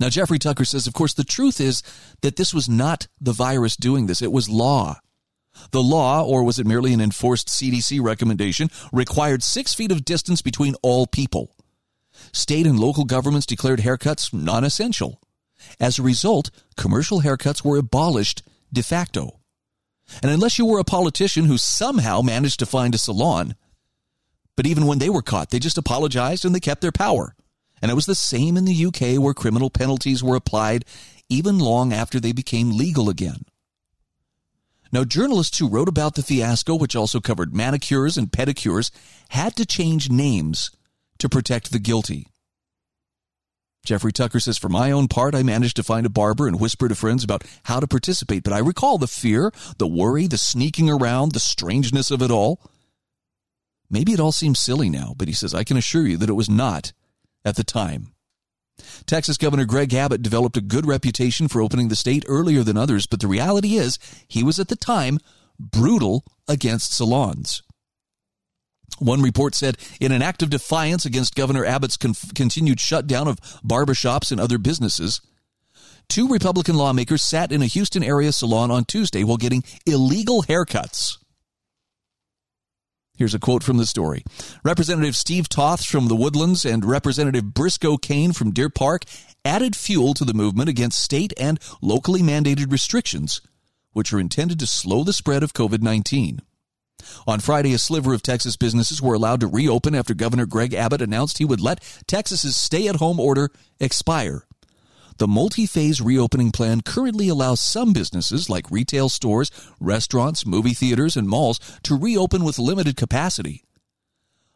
Now, 0.00 0.08
Jeffrey 0.08 0.38
Tucker 0.38 0.64
says, 0.64 0.86
of 0.86 0.94
course, 0.94 1.14
the 1.14 1.24
truth 1.24 1.60
is 1.60 1.82
that 2.22 2.36
this 2.36 2.52
was 2.52 2.68
not 2.68 3.06
the 3.20 3.32
virus 3.32 3.76
doing 3.76 4.06
this, 4.06 4.22
it 4.22 4.32
was 4.32 4.48
law. 4.48 4.98
The 5.70 5.82
law, 5.82 6.24
or 6.24 6.42
was 6.42 6.58
it 6.58 6.66
merely 6.66 6.92
an 6.92 7.00
enforced 7.00 7.48
CDC 7.48 8.02
recommendation, 8.02 8.68
required 8.92 9.42
six 9.42 9.74
feet 9.74 9.92
of 9.92 10.04
distance 10.04 10.42
between 10.42 10.74
all 10.82 11.06
people. 11.06 11.54
State 12.32 12.66
and 12.66 12.78
local 12.78 13.04
governments 13.04 13.46
declared 13.46 13.80
haircuts 13.80 14.32
non 14.32 14.64
essential. 14.64 15.20
As 15.78 15.98
a 15.98 16.02
result, 16.02 16.50
commercial 16.76 17.20
haircuts 17.20 17.64
were 17.64 17.76
abolished 17.76 18.42
de 18.72 18.82
facto. 18.82 19.40
And 20.22 20.30
unless 20.30 20.58
you 20.58 20.66
were 20.66 20.78
a 20.78 20.84
politician 20.84 21.44
who 21.44 21.58
somehow 21.58 22.22
managed 22.22 22.58
to 22.60 22.66
find 22.66 22.94
a 22.94 22.98
salon, 22.98 23.54
but 24.56 24.66
even 24.66 24.86
when 24.86 24.98
they 24.98 25.10
were 25.10 25.22
caught, 25.22 25.50
they 25.50 25.58
just 25.58 25.78
apologized 25.78 26.44
and 26.44 26.54
they 26.54 26.60
kept 26.60 26.80
their 26.80 26.92
power. 26.92 27.34
And 27.80 27.90
it 27.90 27.94
was 27.94 28.06
the 28.06 28.14
same 28.14 28.56
in 28.56 28.64
the 28.64 28.86
UK 28.86 29.22
where 29.22 29.34
criminal 29.34 29.70
penalties 29.70 30.22
were 30.22 30.36
applied 30.36 30.84
even 31.28 31.58
long 31.58 31.92
after 31.92 32.20
they 32.20 32.32
became 32.32 32.76
legal 32.76 33.08
again. 33.08 33.44
Now, 34.92 35.04
journalists 35.04 35.58
who 35.58 35.68
wrote 35.68 35.88
about 35.88 36.14
the 36.14 36.22
fiasco, 36.22 36.74
which 36.74 36.94
also 36.94 37.18
covered 37.18 37.54
manicures 37.54 38.18
and 38.18 38.30
pedicures, 38.30 38.90
had 39.30 39.56
to 39.56 39.64
change 39.64 40.10
names 40.10 40.70
to 41.18 41.28
protect 41.28 41.72
the 41.72 41.78
guilty. 41.78 42.26
Jeffrey 43.84 44.12
Tucker 44.12 44.38
says, 44.38 44.58
For 44.58 44.68
my 44.68 44.92
own 44.92 45.08
part, 45.08 45.34
I 45.34 45.42
managed 45.42 45.76
to 45.76 45.82
find 45.82 46.06
a 46.06 46.10
barber 46.10 46.46
and 46.46 46.60
whisper 46.60 46.88
to 46.88 46.94
friends 46.94 47.24
about 47.24 47.44
how 47.64 47.80
to 47.80 47.88
participate, 47.88 48.44
but 48.44 48.52
I 48.52 48.58
recall 48.58 48.98
the 48.98 49.08
fear, 49.08 49.52
the 49.78 49.88
worry, 49.88 50.26
the 50.26 50.38
sneaking 50.38 50.88
around, 50.88 51.32
the 51.32 51.40
strangeness 51.40 52.10
of 52.10 52.22
it 52.22 52.30
all. 52.30 52.60
Maybe 53.90 54.12
it 54.12 54.20
all 54.20 54.32
seems 54.32 54.60
silly 54.60 54.88
now, 54.88 55.14
but 55.16 55.28
he 55.28 55.34
says, 55.34 55.52
I 55.52 55.64
can 55.64 55.76
assure 55.76 56.06
you 56.06 56.16
that 56.18 56.30
it 56.30 56.34
was 56.34 56.48
not 56.48 56.92
at 57.44 57.56
the 57.56 57.64
time. 57.64 58.12
Texas 59.04 59.36
Governor 59.36 59.64
Greg 59.64 59.92
Abbott 59.92 60.22
developed 60.22 60.56
a 60.56 60.62
good 60.62 60.86
reputation 60.86 61.48
for 61.48 61.60
opening 61.60 61.88
the 61.88 61.96
state 61.96 62.24
earlier 62.26 62.62
than 62.62 62.76
others, 62.76 63.06
but 63.06 63.20
the 63.20 63.26
reality 63.26 63.74
is 63.74 63.98
he 64.28 64.42
was 64.42 64.58
at 64.58 64.68
the 64.68 64.76
time 64.76 65.18
brutal 65.58 66.24
against 66.48 66.94
salons. 66.94 67.62
One 68.98 69.22
report 69.22 69.54
said 69.54 69.78
in 70.00 70.12
an 70.12 70.22
act 70.22 70.42
of 70.42 70.50
defiance 70.50 71.04
against 71.04 71.34
Governor 71.34 71.64
Abbott's 71.64 71.96
con- 71.96 72.14
continued 72.34 72.80
shutdown 72.80 73.28
of 73.28 73.40
barbershops 73.62 74.30
and 74.30 74.40
other 74.40 74.58
businesses, 74.58 75.20
two 76.08 76.28
Republican 76.28 76.76
lawmakers 76.76 77.22
sat 77.22 77.52
in 77.52 77.62
a 77.62 77.66
Houston 77.66 78.02
area 78.02 78.32
salon 78.32 78.70
on 78.70 78.84
Tuesday 78.84 79.24
while 79.24 79.36
getting 79.36 79.64
illegal 79.86 80.42
haircuts. 80.42 81.18
Here's 83.16 83.34
a 83.34 83.38
quote 83.38 83.62
from 83.62 83.76
the 83.76 83.86
story. 83.86 84.24
Representative 84.64 85.14
Steve 85.14 85.48
Toth 85.48 85.84
from 85.84 86.08
the 86.08 86.16
Woodlands 86.16 86.64
and 86.64 86.84
Representative 86.84 87.54
Briscoe 87.54 87.96
Cain 87.96 88.32
from 88.32 88.52
Deer 88.52 88.70
Park 88.70 89.04
added 89.44 89.76
fuel 89.76 90.14
to 90.14 90.24
the 90.24 90.34
movement 90.34 90.68
against 90.68 91.02
state 91.02 91.32
and 91.38 91.60
locally 91.80 92.20
mandated 92.20 92.72
restrictions, 92.72 93.40
which 93.92 94.12
are 94.12 94.20
intended 94.20 94.58
to 94.58 94.66
slow 94.66 95.04
the 95.04 95.12
spread 95.12 95.42
of 95.42 95.52
COVID 95.52 95.82
19. 95.82 96.40
On 97.26 97.40
Friday, 97.40 97.72
a 97.72 97.78
sliver 97.78 98.14
of 98.14 98.22
Texas 98.22 98.56
businesses 98.56 99.00
were 99.02 99.14
allowed 99.14 99.40
to 99.40 99.46
reopen 99.46 99.94
after 99.94 100.14
Governor 100.14 100.46
Greg 100.46 100.74
Abbott 100.74 101.02
announced 101.02 101.38
he 101.38 101.44
would 101.44 101.60
let 101.60 101.82
Texas's 102.06 102.56
stay 102.56 102.88
at 102.88 102.96
home 102.96 103.20
order 103.20 103.50
expire. 103.80 104.46
The 105.18 105.28
multi 105.28 105.66
phase 105.66 106.00
reopening 106.00 106.50
plan 106.52 106.80
currently 106.80 107.28
allows 107.28 107.60
some 107.60 107.92
businesses, 107.92 108.48
like 108.48 108.70
retail 108.70 109.08
stores, 109.08 109.50
restaurants, 109.78 110.46
movie 110.46 110.74
theaters, 110.74 111.16
and 111.16 111.28
malls, 111.28 111.60
to 111.84 111.98
reopen 111.98 112.44
with 112.44 112.58
limited 112.58 112.96
capacity. 112.96 113.62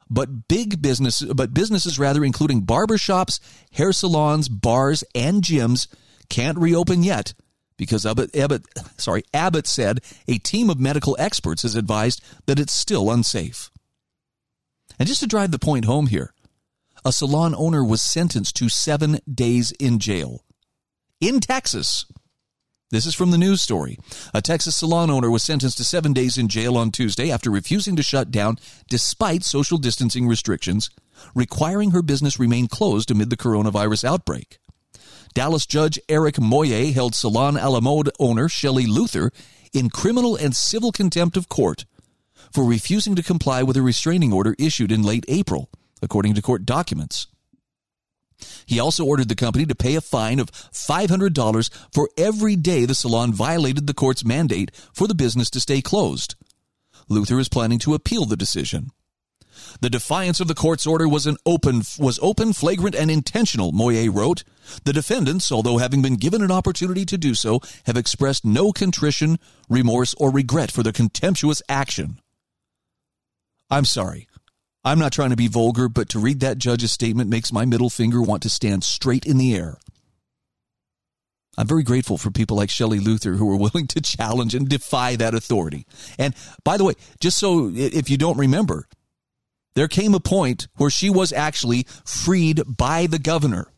But 0.08 0.48
big 0.48 0.80
business, 0.80 1.20
but 1.22 1.52
businesses 1.52 1.98
rather, 1.98 2.24
including 2.24 2.62
barbershops, 2.62 3.40
hair 3.72 3.92
salons, 3.92 4.48
bars, 4.48 5.04
and 5.14 5.42
gyms, 5.42 5.88
can't 6.28 6.58
reopen 6.58 7.02
yet 7.02 7.34
because 7.76 8.06
Abbott, 8.06 8.34
Abbott, 8.34 8.64
sorry, 8.96 9.22
Abbott 9.34 9.66
said 9.66 10.00
a 10.26 10.38
team 10.38 10.70
of 10.70 10.80
medical 10.80 11.16
experts 11.18 11.62
has 11.62 11.76
advised 11.76 12.22
that 12.46 12.58
it's 12.58 12.72
still 12.72 13.10
unsafe. 13.10 13.70
And 14.98 15.08
just 15.08 15.20
to 15.20 15.26
drive 15.26 15.50
the 15.50 15.58
point 15.58 15.84
home 15.84 16.06
here, 16.06 16.32
a 17.04 17.12
salon 17.12 17.54
owner 17.54 17.84
was 17.84 18.02
sentenced 18.02 18.56
to 18.56 18.68
seven 18.68 19.20
days 19.32 19.72
in 19.72 19.98
jail 19.98 20.42
in 21.20 21.40
Texas. 21.40 22.06
This 22.90 23.06
is 23.06 23.14
from 23.14 23.32
the 23.32 23.38
news 23.38 23.62
story. 23.62 23.98
A 24.32 24.40
Texas 24.40 24.76
salon 24.76 25.10
owner 25.10 25.30
was 25.30 25.42
sentenced 25.42 25.78
to 25.78 25.84
seven 25.84 26.12
days 26.12 26.38
in 26.38 26.48
jail 26.48 26.76
on 26.76 26.92
Tuesday 26.92 27.32
after 27.32 27.50
refusing 27.50 27.96
to 27.96 28.02
shut 28.02 28.30
down 28.30 28.58
despite 28.88 29.42
social 29.42 29.76
distancing 29.76 30.28
restrictions, 30.28 30.88
requiring 31.34 31.90
her 31.90 32.02
business 32.02 32.38
remain 32.38 32.68
closed 32.68 33.10
amid 33.10 33.28
the 33.30 33.36
coronavirus 33.36 34.04
outbreak. 34.04 34.58
Dallas 35.36 35.66
Judge 35.66 35.98
Eric 36.08 36.40
Moye 36.40 36.92
held 36.92 37.14
Salon 37.14 37.58
a 37.58 37.68
la 37.68 37.80
Mode 37.80 38.10
owner 38.18 38.48
Shelley 38.48 38.86
Luther 38.86 39.30
in 39.74 39.90
criminal 39.90 40.34
and 40.34 40.56
civil 40.56 40.92
contempt 40.92 41.36
of 41.36 41.50
court 41.50 41.84
for 42.50 42.64
refusing 42.64 43.14
to 43.16 43.22
comply 43.22 43.62
with 43.62 43.76
a 43.76 43.82
restraining 43.82 44.32
order 44.32 44.56
issued 44.58 44.90
in 44.90 45.02
late 45.02 45.26
April, 45.28 45.68
according 46.00 46.32
to 46.32 46.40
court 46.40 46.64
documents. 46.64 47.26
He 48.64 48.80
also 48.80 49.04
ordered 49.04 49.28
the 49.28 49.34
company 49.34 49.66
to 49.66 49.74
pay 49.74 49.94
a 49.96 50.00
fine 50.00 50.40
of 50.40 50.50
$500 50.50 51.70
for 51.92 52.08
every 52.16 52.56
day 52.56 52.86
the 52.86 52.94
salon 52.94 53.34
violated 53.34 53.86
the 53.86 53.92
court's 53.92 54.24
mandate 54.24 54.70
for 54.94 55.06
the 55.06 55.14
business 55.14 55.50
to 55.50 55.60
stay 55.60 55.82
closed. 55.82 56.34
Luther 57.10 57.38
is 57.38 57.50
planning 57.50 57.78
to 57.80 57.92
appeal 57.92 58.24
the 58.24 58.38
decision. 58.38 58.88
The 59.80 59.90
defiance 59.90 60.40
of 60.40 60.48
the 60.48 60.54
court's 60.54 60.86
order 60.86 61.08
was 61.08 61.26
an 61.26 61.36
open 61.44 61.82
was 61.98 62.18
open, 62.22 62.52
flagrant, 62.52 62.94
and 62.94 63.10
intentional, 63.10 63.72
Moye 63.72 64.08
wrote. 64.08 64.44
The 64.84 64.92
defendants, 64.92 65.52
although 65.52 65.78
having 65.78 66.02
been 66.02 66.16
given 66.16 66.42
an 66.42 66.50
opportunity 66.50 67.04
to 67.06 67.18
do 67.18 67.34
so, 67.34 67.60
have 67.86 67.96
expressed 67.96 68.44
no 68.44 68.72
contrition, 68.72 69.38
remorse, 69.68 70.14
or 70.14 70.30
regret 70.30 70.70
for 70.70 70.82
their 70.82 70.92
contemptuous 70.92 71.62
action. 71.68 72.18
I'm 73.70 73.84
sorry. 73.84 74.28
I'm 74.84 74.98
not 74.98 75.12
trying 75.12 75.30
to 75.30 75.36
be 75.36 75.48
vulgar, 75.48 75.88
but 75.88 76.08
to 76.10 76.20
read 76.20 76.40
that 76.40 76.58
judge's 76.58 76.92
statement 76.92 77.28
makes 77.28 77.52
my 77.52 77.64
middle 77.64 77.90
finger 77.90 78.22
want 78.22 78.42
to 78.44 78.50
stand 78.50 78.84
straight 78.84 79.26
in 79.26 79.36
the 79.36 79.54
air. 79.56 79.78
I'm 81.58 81.66
very 81.66 81.82
grateful 81.82 82.18
for 82.18 82.30
people 82.30 82.56
like 82.56 82.70
Shelley 82.70 83.00
Luther 83.00 83.32
who 83.32 83.50
are 83.50 83.56
willing 83.56 83.86
to 83.88 84.00
challenge 84.00 84.54
and 84.54 84.68
defy 84.68 85.16
that 85.16 85.34
authority. 85.34 85.86
And 86.18 86.34
by 86.64 86.76
the 86.76 86.84
way, 86.84 86.94
just 87.18 87.38
so 87.38 87.72
if 87.74 88.10
you 88.10 88.16
don't 88.16 88.38
remember, 88.38 88.86
there 89.76 89.88
came 89.88 90.14
a 90.14 90.20
point 90.20 90.68
where 90.76 90.90
she 90.90 91.10
was 91.10 91.32
actually 91.32 91.86
freed 92.04 92.62
by 92.66 93.06
the 93.06 93.18
governor. 93.18 93.68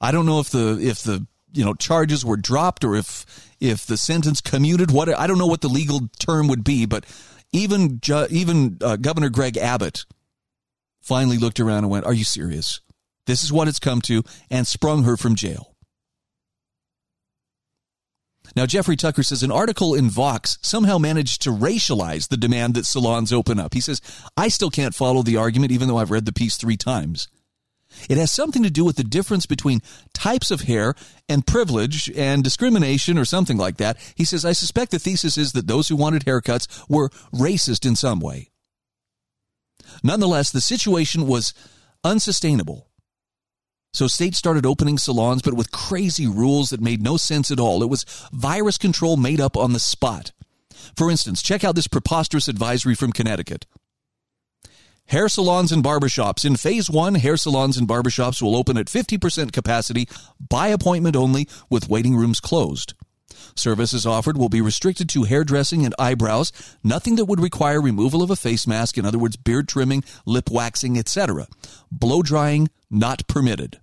I 0.00 0.10
don't 0.10 0.26
know 0.26 0.40
if 0.40 0.48
the 0.48 0.78
if 0.80 1.02
the 1.02 1.26
you 1.52 1.64
know 1.64 1.74
charges 1.74 2.24
were 2.24 2.38
dropped 2.38 2.84
or 2.84 2.96
if 2.96 3.26
if 3.60 3.84
the 3.84 3.98
sentence 3.98 4.40
commuted. 4.40 4.90
What 4.90 5.10
I 5.16 5.26
don't 5.26 5.38
know 5.38 5.46
what 5.46 5.60
the 5.60 5.68
legal 5.68 6.08
term 6.18 6.48
would 6.48 6.64
be, 6.64 6.86
but 6.86 7.04
even 7.52 8.00
even 8.30 8.78
uh, 8.80 8.96
Governor 8.96 9.28
Greg 9.28 9.58
Abbott 9.58 10.06
finally 11.02 11.36
looked 11.36 11.60
around 11.60 11.84
and 11.84 11.90
went, 11.90 12.06
"Are 12.06 12.14
you 12.14 12.24
serious? 12.24 12.80
This 13.26 13.44
is 13.44 13.52
what 13.52 13.68
it's 13.68 13.78
come 13.78 14.00
to," 14.02 14.22
and 14.50 14.66
sprung 14.66 15.04
her 15.04 15.18
from 15.18 15.34
jail. 15.34 15.67
Now, 18.56 18.66
Jeffrey 18.66 18.96
Tucker 18.96 19.22
says 19.22 19.42
an 19.42 19.52
article 19.52 19.94
in 19.94 20.10
Vox 20.10 20.58
somehow 20.62 20.98
managed 20.98 21.42
to 21.42 21.50
racialize 21.50 22.28
the 22.28 22.36
demand 22.36 22.74
that 22.74 22.86
salons 22.86 23.32
open 23.32 23.58
up. 23.58 23.74
He 23.74 23.80
says, 23.80 24.00
I 24.36 24.48
still 24.48 24.70
can't 24.70 24.94
follow 24.94 25.22
the 25.22 25.36
argument, 25.36 25.72
even 25.72 25.88
though 25.88 25.98
I've 25.98 26.10
read 26.10 26.24
the 26.24 26.32
piece 26.32 26.56
three 26.56 26.76
times. 26.76 27.28
It 28.08 28.18
has 28.18 28.30
something 28.30 28.62
to 28.62 28.70
do 28.70 28.84
with 28.84 28.96
the 28.96 29.04
difference 29.04 29.46
between 29.46 29.80
types 30.12 30.50
of 30.50 30.62
hair 30.62 30.94
and 31.28 31.46
privilege 31.46 32.10
and 32.10 32.44
discrimination 32.44 33.18
or 33.18 33.24
something 33.24 33.56
like 33.56 33.78
that. 33.78 33.96
He 34.14 34.24
says, 34.24 34.44
I 34.44 34.52
suspect 34.52 34.90
the 34.90 34.98
thesis 34.98 35.38
is 35.38 35.52
that 35.52 35.66
those 35.66 35.88
who 35.88 35.96
wanted 35.96 36.24
haircuts 36.24 36.84
were 36.88 37.08
racist 37.32 37.86
in 37.86 37.96
some 37.96 38.20
way. 38.20 38.50
Nonetheless, 40.02 40.50
the 40.50 40.60
situation 40.60 41.26
was 41.26 41.54
unsustainable 42.04 42.87
so 43.92 44.06
states 44.06 44.38
started 44.38 44.66
opening 44.66 44.98
salons, 44.98 45.42
but 45.42 45.54
with 45.54 45.70
crazy 45.70 46.26
rules 46.26 46.70
that 46.70 46.80
made 46.80 47.02
no 47.02 47.16
sense 47.16 47.50
at 47.50 47.60
all. 47.60 47.82
It 47.82 47.88
was 47.88 48.04
virus 48.32 48.78
control 48.78 49.16
made 49.16 49.40
up 49.40 49.56
on 49.56 49.72
the 49.72 49.80
spot. 49.80 50.32
For 50.96 51.10
instance, 51.10 51.42
check 51.42 51.64
out 51.64 51.74
this 51.74 51.88
preposterous 51.88 52.48
advisory 52.48 52.94
from 52.94 53.12
Connecticut. 53.12 53.66
Hair 55.06 55.30
salons 55.30 55.72
and 55.72 55.82
barbershops. 55.82 56.44
In 56.44 56.56
phase 56.56 56.90
one, 56.90 57.14
hair 57.14 57.38
salons 57.38 57.78
and 57.78 57.88
barbershops 57.88 58.42
will 58.42 58.54
open 58.54 58.76
at 58.76 58.86
50% 58.86 59.52
capacity 59.52 60.06
by 60.38 60.68
appointment 60.68 61.16
only 61.16 61.48
with 61.70 61.88
waiting 61.88 62.14
rooms 62.14 62.40
closed. 62.40 62.92
Services 63.54 64.06
offered 64.06 64.36
will 64.36 64.48
be 64.48 64.60
restricted 64.60 65.08
to 65.10 65.24
hairdressing 65.24 65.84
and 65.84 65.94
eyebrows, 65.98 66.52
nothing 66.82 67.16
that 67.16 67.26
would 67.26 67.40
require 67.40 67.80
removal 67.80 68.22
of 68.22 68.30
a 68.30 68.36
face 68.36 68.66
mask, 68.66 68.96
in 68.96 69.04
other 69.04 69.18
words, 69.18 69.36
beard 69.36 69.68
trimming, 69.68 70.04
lip 70.26 70.50
waxing, 70.50 70.98
etc. 70.98 71.46
Blow 71.90 72.22
drying 72.22 72.68
not 72.90 73.26
permitted. 73.28 73.80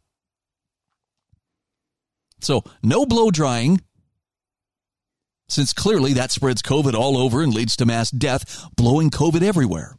So, 2.40 2.64
no 2.84 3.06
blow 3.06 3.32
drying, 3.32 3.82
since 5.48 5.74
clearly 5.74 6.14
that 6.14 6.32
spreads 6.32 6.62
COVID 6.62 6.94
all 6.94 7.18
over 7.18 7.42
and 7.42 7.54
leads 7.54 7.76
to 7.78 7.86
mass 7.86 8.12
death, 8.12 8.68
blowing 8.76 9.10
COVID 9.10 9.42
everywhere. 9.42 9.98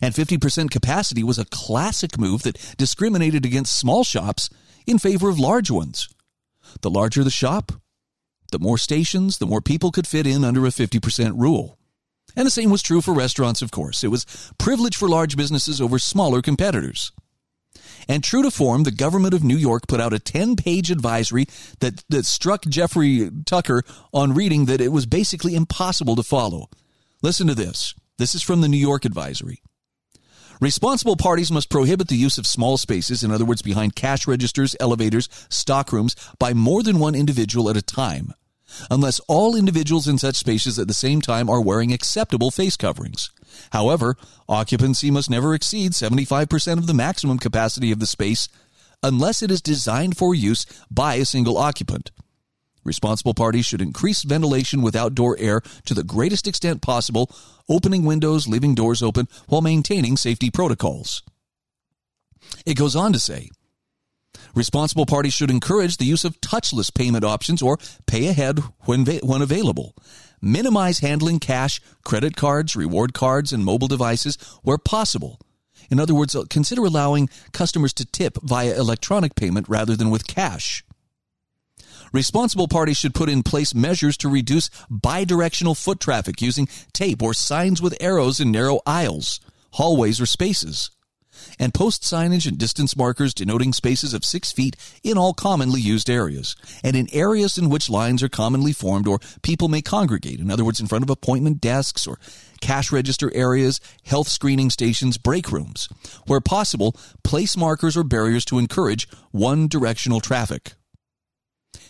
And 0.00 0.14
50% 0.14 0.70
capacity 0.70 1.22
was 1.22 1.38
a 1.38 1.44
classic 1.44 2.18
move 2.18 2.42
that 2.42 2.74
discriminated 2.78 3.44
against 3.44 3.78
small 3.78 4.02
shops 4.02 4.48
in 4.86 4.98
favor 4.98 5.28
of 5.28 5.38
large 5.38 5.70
ones. 5.70 6.08
The 6.80 6.90
larger 6.90 7.22
the 7.22 7.30
shop, 7.30 7.72
the 8.54 8.60
more 8.60 8.78
stations, 8.78 9.38
the 9.38 9.46
more 9.46 9.60
people 9.60 9.90
could 9.90 10.06
fit 10.06 10.28
in 10.28 10.44
under 10.44 10.64
a 10.64 10.68
50% 10.68 11.32
rule. 11.36 11.76
And 12.36 12.46
the 12.46 12.52
same 12.52 12.70
was 12.70 12.82
true 12.82 13.00
for 13.00 13.12
restaurants, 13.12 13.62
of 13.62 13.72
course. 13.72 14.04
It 14.04 14.12
was 14.12 14.52
privilege 14.58 14.96
for 14.96 15.08
large 15.08 15.36
businesses 15.36 15.80
over 15.80 15.98
smaller 15.98 16.40
competitors. 16.40 17.10
And 18.08 18.22
true 18.22 18.44
to 18.44 18.52
form, 18.52 18.84
the 18.84 18.92
government 18.92 19.34
of 19.34 19.42
New 19.42 19.56
York 19.56 19.88
put 19.88 20.00
out 20.00 20.12
a 20.12 20.20
10 20.20 20.54
page 20.54 20.92
advisory 20.92 21.46
that, 21.80 22.04
that 22.10 22.26
struck 22.26 22.62
Jeffrey 22.66 23.28
Tucker 23.44 23.82
on 24.12 24.34
reading 24.34 24.66
that 24.66 24.80
it 24.80 24.92
was 24.92 25.04
basically 25.04 25.56
impossible 25.56 26.14
to 26.14 26.22
follow. 26.22 26.68
Listen 27.22 27.48
to 27.48 27.56
this. 27.56 27.92
This 28.18 28.36
is 28.36 28.42
from 28.42 28.60
the 28.60 28.68
New 28.68 28.76
York 28.76 29.04
advisory. 29.04 29.62
Responsible 30.60 31.16
parties 31.16 31.50
must 31.50 31.70
prohibit 31.70 32.06
the 32.06 32.16
use 32.16 32.38
of 32.38 32.46
small 32.46 32.76
spaces, 32.76 33.24
in 33.24 33.32
other 33.32 33.44
words, 33.44 33.62
behind 33.62 33.96
cash 33.96 34.28
registers, 34.28 34.76
elevators, 34.78 35.28
stockrooms, 35.48 36.14
by 36.38 36.54
more 36.54 36.82
than 36.82 37.00
one 37.00 37.16
individual 37.16 37.68
at 37.68 37.76
a 37.76 37.82
time, 37.82 38.32
unless 38.90 39.20
all 39.28 39.56
individuals 39.56 40.08
in 40.08 40.18
such 40.18 40.36
spaces 40.36 40.78
at 40.78 40.88
the 40.88 40.94
same 40.94 41.20
time 41.20 41.48
are 41.48 41.60
wearing 41.60 41.92
acceptable 41.92 42.50
face 42.50 42.76
coverings. 42.76 43.30
However, 43.72 44.16
occupancy 44.48 45.10
must 45.10 45.30
never 45.30 45.54
exceed 45.54 45.92
75% 45.92 46.78
of 46.78 46.86
the 46.86 46.94
maximum 46.94 47.38
capacity 47.38 47.92
of 47.92 48.00
the 48.00 48.06
space 48.06 48.48
unless 49.02 49.42
it 49.42 49.50
is 49.50 49.60
designed 49.60 50.16
for 50.16 50.34
use 50.34 50.64
by 50.90 51.14
a 51.16 51.24
single 51.24 51.58
occupant. 51.58 52.10
Responsible 52.84 53.34
parties 53.34 53.66
should 53.66 53.80
increase 53.80 54.22
ventilation 54.22 54.82
with 54.82 54.96
outdoor 54.96 55.38
air 55.38 55.62
to 55.86 55.94
the 55.94 56.04
greatest 56.04 56.46
extent 56.46 56.82
possible, 56.82 57.30
opening 57.68 58.04
windows, 58.04 58.46
leaving 58.46 58.74
doors 58.74 59.02
open, 59.02 59.26
while 59.48 59.62
maintaining 59.62 60.16
safety 60.16 60.50
protocols. 60.50 61.22
It 62.66 62.74
goes 62.74 62.94
on 62.94 63.12
to 63.14 63.18
say, 63.18 63.50
Responsible 64.54 65.04
parties 65.04 65.34
should 65.34 65.50
encourage 65.50 65.96
the 65.96 66.04
use 66.04 66.24
of 66.24 66.40
touchless 66.40 66.94
payment 66.94 67.24
options 67.24 67.60
or 67.60 67.76
pay 68.06 68.28
ahead 68.28 68.60
when, 68.84 69.04
when 69.04 69.42
available. 69.42 69.96
minimize 70.40 70.98
handling 70.98 71.40
cash, 71.40 71.80
credit 72.04 72.36
cards, 72.36 72.76
reward 72.76 73.14
cards, 73.14 73.52
and 73.52 73.64
mobile 73.64 73.88
devices 73.88 74.36
where 74.62 74.78
possible. 74.78 75.40
In 75.90 75.98
other 75.98 76.14
words, 76.14 76.36
uh, 76.36 76.44
consider 76.48 76.84
allowing 76.84 77.28
customers 77.52 77.92
to 77.94 78.04
tip 78.04 78.38
via 78.42 78.78
electronic 78.78 79.34
payment 79.34 79.68
rather 79.68 79.96
than 79.96 80.10
with 80.10 80.26
cash. 80.26 80.84
Responsible 82.12 82.68
parties 82.68 82.96
should 82.96 83.14
put 83.14 83.28
in 83.28 83.42
place 83.42 83.74
measures 83.74 84.16
to 84.18 84.28
reduce 84.28 84.68
bidirectional 84.88 85.76
foot 85.76 85.98
traffic 85.98 86.40
using 86.40 86.68
tape 86.92 87.22
or 87.22 87.34
signs 87.34 87.82
with 87.82 87.96
arrows 88.00 88.38
in 88.38 88.52
narrow 88.52 88.80
aisles, 88.86 89.40
hallways, 89.72 90.20
or 90.20 90.26
spaces 90.26 90.90
and 91.58 91.74
post 91.74 92.02
signage 92.02 92.46
and 92.46 92.58
distance 92.58 92.96
markers 92.96 93.34
denoting 93.34 93.72
spaces 93.72 94.14
of 94.14 94.24
six 94.24 94.52
feet 94.52 94.76
in 95.02 95.18
all 95.18 95.34
commonly 95.34 95.80
used 95.80 96.10
areas, 96.10 96.56
and 96.82 96.96
in 96.96 97.08
areas 97.12 97.58
in 97.58 97.68
which 97.68 97.90
lines 97.90 98.22
are 98.22 98.28
commonly 98.28 98.72
formed 98.72 99.08
or 99.08 99.18
people 99.42 99.68
may 99.68 99.82
congregate. 99.82 100.40
In 100.40 100.50
other 100.50 100.64
words, 100.64 100.80
in 100.80 100.86
front 100.86 101.04
of 101.04 101.10
appointment 101.10 101.60
desks 101.60 102.06
or 102.06 102.18
cash 102.60 102.90
register 102.90 103.30
areas, 103.34 103.80
health 104.04 104.28
screening 104.28 104.70
stations, 104.70 105.18
break 105.18 105.52
rooms. 105.52 105.88
Where 106.26 106.40
possible, 106.40 106.96
place 107.22 107.56
markers 107.56 107.96
or 107.96 108.04
barriers 108.04 108.44
to 108.46 108.58
encourage 108.58 109.08
one 109.30 109.68
directional 109.68 110.20
traffic. 110.20 110.74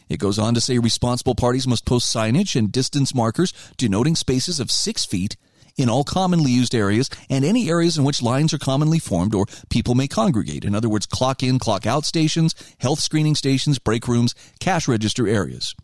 It 0.08 0.18
goes 0.18 0.38
on 0.38 0.54
to 0.54 0.60
say 0.60 0.78
responsible 0.78 1.34
parties 1.34 1.66
must 1.66 1.86
post 1.86 2.14
signage 2.14 2.56
and 2.56 2.70
distance 2.70 3.14
markers 3.14 3.52
denoting 3.76 4.16
spaces 4.16 4.60
of 4.60 4.70
six 4.70 5.04
feet 5.04 5.36
in 5.76 5.88
all 5.88 6.04
commonly 6.04 6.50
used 6.50 6.74
areas 6.74 7.10
and 7.28 7.44
any 7.44 7.68
areas 7.68 7.98
in 7.98 8.04
which 8.04 8.22
lines 8.22 8.52
are 8.52 8.58
commonly 8.58 8.98
formed 8.98 9.34
or 9.34 9.46
people 9.70 9.94
may 9.94 10.08
congregate. 10.08 10.64
In 10.64 10.74
other 10.74 10.88
words, 10.88 11.06
clock 11.06 11.42
in, 11.42 11.58
clock 11.58 11.86
out 11.86 12.04
stations, 12.04 12.54
health 12.78 13.00
screening 13.00 13.34
stations, 13.34 13.78
break 13.78 14.06
rooms, 14.08 14.34
cash 14.60 14.86
register 14.88 15.26
areas. 15.26 15.74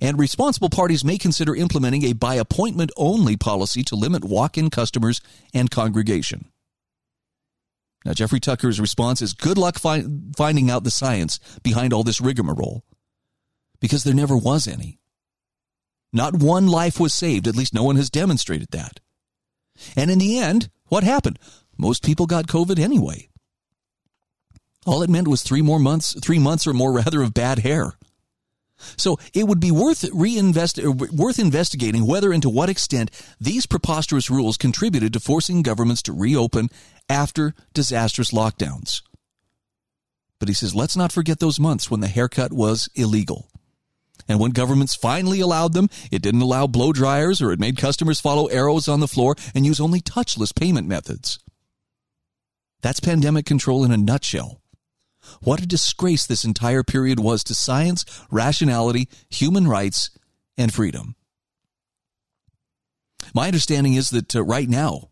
And 0.00 0.18
responsible 0.18 0.70
parties 0.70 1.04
may 1.04 1.16
consider 1.16 1.54
implementing 1.54 2.04
a 2.04 2.12
by 2.12 2.34
appointment 2.34 2.90
only 2.96 3.36
policy 3.36 3.84
to 3.84 3.94
limit 3.94 4.24
walk 4.24 4.58
in 4.58 4.68
customers 4.68 5.20
and 5.54 5.70
congregation. 5.70 6.46
Now, 8.04 8.12
Jeffrey 8.12 8.40
Tucker's 8.40 8.80
response 8.80 9.22
is 9.22 9.32
good 9.32 9.56
luck 9.56 9.78
fi- 9.78 10.04
finding 10.36 10.70
out 10.70 10.82
the 10.82 10.90
science 10.90 11.38
behind 11.62 11.92
all 11.92 12.02
this 12.02 12.20
rigmarole, 12.20 12.82
because 13.80 14.02
there 14.02 14.14
never 14.14 14.36
was 14.36 14.66
any. 14.66 14.98
Not 16.12 16.36
one 16.36 16.66
life 16.66 17.00
was 17.00 17.14
saved. 17.14 17.48
At 17.48 17.56
least 17.56 17.74
no 17.74 17.84
one 17.84 17.96
has 17.96 18.10
demonstrated 18.10 18.68
that. 18.72 19.00
And 19.96 20.10
in 20.10 20.18
the 20.18 20.38
end, 20.38 20.68
what 20.88 21.04
happened? 21.04 21.38
Most 21.78 22.04
people 22.04 22.26
got 22.26 22.46
COVID 22.46 22.78
anyway. 22.78 23.28
All 24.84 25.02
it 25.02 25.10
meant 25.10 25.28
was 25.28 25.42
three 25.42 25.62
more 25.62 25.78
months, 25.78 26.18
three 26.20 26.38
months 26.38 26.66
or 26.66 26.74
more 26.74 26.92
rather 26.92 27.22
of 27.22 27.32
bad 27.32 27.60
hair. 27.60 27.94
So 28.96 29.18
it 29.32 29.46
would 29.46 29.60
be 29.60 29.70
worth 29.70 30.04
reinvest, 30.12 30.78
worth 30.82 31.38
investigating 31.38 32.06
whether 32.06 32.32
and 32.32 32.42
to 32.42 32.50
what 32.50 32.68
extent 32.68 33.10
these 33.40 33.64
preposterous 33.64 34.28
rules 34.28 34.56
contributed 34.56 35.12
to 35.12 35.20
forcing 35.20 35.62
governments 35.62 36.02
to 36.02 36.12
reopen 36.12 36.68
after 37.08 37.54
disastrous 37.74 38.32
lockdowns. 38.32 39.02
But 40.40 40.48
he 40.48 40.54
says, 40.54 40.74
let's 40.74 40.96
not 40.96 41.12
forget 41.12 41.38
those 41.38 41.60
months 41.60 41.90
when 41.90 42.00
the 42.00 42.08
haircut 42.08 42.52
was 42.52 42.88
illegal. 42.96 43.48
And 44.28 44.38
when 44.38 44.52
governments 44.52 44.94
finally 44.94 45.40
allowed 45.40 45.72
them, 45.72 45.88
it 46.10 46.22
didn't 46.22 46.42
allow 46.42 46.66
blow 46.66 46.92
dryers 46.92 47.42
or 47.42 47.52
it 47.52 47.60
made 47.60 47.76
customers 47.76 48.20
follow 48.20 48.46
arrows 48.46 48.88
on 48.88 49.00
the 49.00 49.08
floor 49.08 49.34
and 49.54 49.66
use 49.66 49.80
only 49.80 50.00
touchless 50.00 50.54
payment 50.54 50.88
methods. 50.88 51.38
That's 52.80 53.00
pandemic 53.00 53.46
control 53.46 53.84
in 53.84 53.92
a 53.92 53.96
nutshell. 53.96 54.60
What 55.40 55.62
a 55.62 55.66
disgrace 55.66 56.26
this 56.26 56.44
entire 56.44 56.82
period 56.82 57.20
was 57.20 57.44
to 57.44 57.54
science, 57.54 58.04
rationality, 58.30 59.08
human 59.30 59.68
rights, 59.68 60.10
and 60.56 60.72
freedom. 60.72 61.14
My 63.34 63.46
understanding 63.46 63.94
is 63.94 64.10
that 64.10 64.34
uh, 64.34 64.42
right 64.42 64.68
now, 64.68 65.10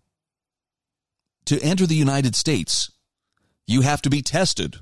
to 1.47 1.61
enter 1.63 1.87
the 1.87 1.95
United 1.95 2.35
States, 2.35 2.91
you 3.67 3.83
have 3.83 4.03
to 4.03 4.11
be 4.11 4.21
tested 4.21 4.77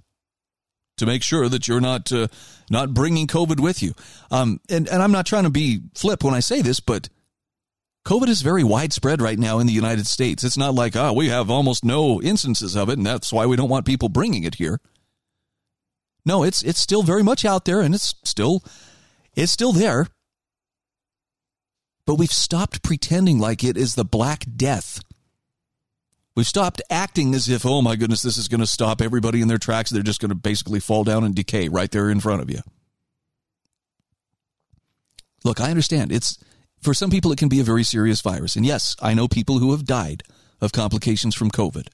to 0.99 1.07
make 1.07 1.23
sure 1.23 1.49
that 1.49 1.67
you're 1.67 1.81
not 1.81 2.13
uh, 2.13 2.29
not 2.71 2.95
bringing 2.95 3.27
COVID 3.27 3.61
with 3.61 3.83
you. 3.83 3.95
Um, 4.31 4.61
and 4.69 4.89
and 4.89 5.03
I'm 5.03 5.13
not 5.13 5.27
trying 5.27 5.45
to 5.45 5.51
be 5.51 5.81
flip 5.95 6.23
when 6.23 6.35
I 6.35 6.41
say 6.41 6.63
this, 6.63 6.81
but 6.81 7.09
COVID 8.05 8.29
is 8.29 8.43
very 8.43 8.65
widespread 8.65 9.21
right 9.21 9.39
now 9.39 9.59
in 9.59 9.67
the 9.67 9.73
United 9.73 10.07
States. 10.07 10.45
It's 10.45 10.57
not 10.57 10.75
like 10.75 10.97
oh 10.97 11.13
we 11.13 11.29
have 11.29 11.51
almost 11.51 11.85
no 11.85 12.21
instances 12.23 12.77
of 12.77 12.89
it, 12.89 12.99
and 12.99 13.07
that's 13.07 13.33
why 13.33 13.47
we 13.47 13.57
don't 13.57 13.69
want 13.69 13.87
people 13.87 14.09
bringing 14.09 14.45
it 14.45 14.57
here. 14.57 14.81
No, 16.25 16.43
it's 16.43 16.63
it's 16.63 16.81
still 16.81 17.03
very 17.03 17.23
much 17.23 17.45
out 17.45 17.65
there, 17.65 17.81
and 17.81 17.95
it's 17.95 18.15
still 18.25 18.63
it's 19.35 19.53
still 19.53 19.73
there. 19.73 20.07
But 22.07 22.15
we've 22.15 22.33
stopped 22.33 22.83
pretending 22.83 23.39
like 23.39 23.63
it 23.63 23.77
is 23.77 23.95
the 23.95 24.05
Black 24.05 24.45
Death 24.57 25.01
We've 26.39 26.47
stopped 26.47 26.81
acting 26.89 27.35
as 27.35 27.49
if, 27.49 27.67
oh 27.67 27.83
my 27.83 27.97
goodness, 27.97 28.23
this 28.23 28.37
is 28.37 28.47
going 28.47 28.61
to 28.61 28.67
stop 28.69 29.03
everybody 29.03 29.41
in 29.41 29.49
their 29.49 29.59
tracks. 29.59 29.91
They're 29.91 30.05
just 30.05 30.21
going 30.21 30.29
to 30.29 30.37
basically 30.37 30.79
fall 30.79 31.03
down 31.03 31.25
and 31.25 31.35
decay 31.35 31.67
right 31.67 31.91
there 31.91 32.09
in 32.09 32.21
front 32.21 32.43
of 32.43 32.49
you. 32.49 32.61
Look, 35.43 35.61
I 35.61 35.71
understand. 35.71 36.13
It's 36.13 36.39
for 36.81 36.95
some 36.95 37.11
people 37.11 37.33
it 37.33 37.41
can 37.41 37.49
be 37.49 37.59
a 37.59 37.65
very 37.65 37.83
serious 37.83 38.21
virus. 38.21 38.55
And 38.55 38.65
yes, 38.65 38.95
I 39.03 39.15
know 39.15 39.27
people 39.27 39.59
who 39.59 39.73
have 39.73 39.85
died 39.85 40.23
of 40.61 40.71
complications 40.71 41.35
from 41.35 41.51
COVID. 41.51 41.89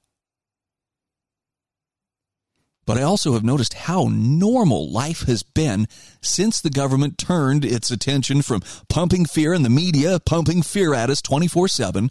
But 2.84 2.98
I 2.98 3.02
also 3.02 3.32
have 3.32 3.44
noticed 3.44 3.72
how 3.72 4.10
normal 4.10 4.92
life 4.92 5.22
has 5.22 5.42
been 5.42 5.88
since 6.20 6.60
the 6.60 6.68
government 6.68 7.16
turned 7.16 7.64
its 7.64 7.90
attention 7.90 8.42
from 8.42 8.60
pumping 8.90 9.24
fear 9.24 9.54
in 9.54 9.62
the 9.62 9.70
media, 9.70 10.20
pumping 10.20 10.60
fear 10.60 10.92
at 10.92 11.08
us 11.08 11.22
24 11.22 11.68
7 11.68 12.10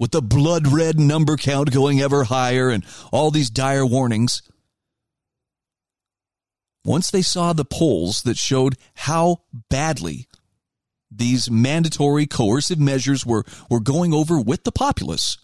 with 0.00 0.10
the 0.10 0.22
blood 0.22 0.66
red 0.66 0.98
number 0.98 1.36
count 1.36 1.70
going 1.70 2.00
ever 2.00 2.24
higher 2.24 2.70
and 2.70 2.84
all 3.12 3.30
these 3.30 3.50
dire 3.50 3.86
warnings. 3.86 4.42
Once 6.84 7.10
they 7.10 7.22
saw 7.22 7.52
the 7.52 7.64
polls 7.64 8.22
that 8.22 8.38
showed 8.38 8.76
how 8.94 9.42
badly 9.68 10.26
these 11.10 11.50
mandatory 11.50 12.26
coercive 12.26 12.78
measures 12.78 13.26
were, 13.26 13.44
were 13.68 13.80
going 13.80 14.14
over 14.14 14.40
with 14.40 14.64
the 14.64 14.72
populace, 14.72 15.36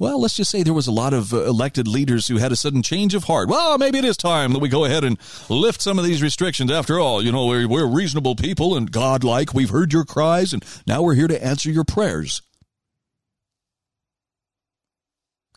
well, 0.00 0.20
let's 0.22 0.36
just 0.36 0.50
say 0.50 0.62
there 0.62 0.72
was 0.72 0.86
a 0.86 0.92
lot 0.92 1.12
of 1.12 1.32
uh, 1.32 1.44
elected 1.44 1.86
leaders 1.86 2.26
who 2.26 2.38
had 2.38 2.52
a 2.52 2.56
sudden 2.56 2.82
change 2.82 3.14
of 3.14 3.24
heart. 3.24 3.50
Well, 3.50 3.76
maybe 3.76 3.98
it 3.98 4.04
is 4.04 4.16
time 4.16 4.54
that 4.54 4.58
we 4.58 4.70
go 4.70 4.86
ahead 4.86 5.04
and 5.04 5.18
lift 5.50 5.82
some 5.82 5.98
of 5.98 6.06
these 6.06 6.22
restrictions. 6.22 6.72
After 6.72 6.98
all, 6.98 7.22
you 7.22 7.30
know, 7.30 7.46
we're, 7.46 7.68
we're 7.68 7.86
reasonable 7.86 8.34
people 8.34 8.76
and 8.76 8.90
godlike. 8.90 9.52
We've 9.52 9.68
heard 9.68 9.92
your 9.92 10.06
cries, 10.06 10.54
and 10.54 10.64
now 10.86 11.02
we're 11.02 11.14
here 11.14 11.28
to 11.28 11.44
answer 11.44 11.70
your 11.70 11.84
prayers. 11.84 12.40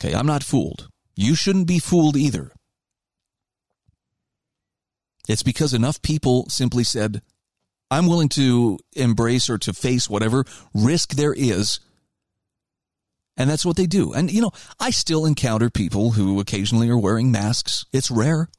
Okay, 0.03 0.13
I'm 0.13 0.25
not 0.25 0.43
fooled. 0.43 0.89
You 1.15 1.33
shouldn't 1.33 1.67
be 1.67 1.79
fooled 1.79 2.17
either. 2.17 2.51
It's 5.29 5.43
because 5.43 5.73
enough 5.73 6.01
people 6.01 6.49
simply 6.49 6.83
said, 6.83 7.21
I'm 7.89 8.07
willing 8.07 8.27
to 8.29 8.79
embrace 8.95 9.49
or 9.49 9.57
to 9.59 9.71
face 9.71 10.09
whatever 10.09 10.43
risk 10.73 11.11
there 11.13 11.33
is. 11.33 11.79
And 13.37 13.49
that's 13.49 13.65
what 13.65 13.77
they 13.77 13.85
do. 13.85 14.11
And, 14.11 14.29
you 14.29 14.41
know, 14.41 14.51
I 14.79 14.89
still 14.89 15.25
encounter 15.25 15.69
people 15.69 16.11
who 16.11 16.39
occasionally 16.39 16.89
are 16.89 16.97
wearing 16.97 17.31
masks. 17.31 17.85
It's 17.93 18.11
rare. 18.11 18.49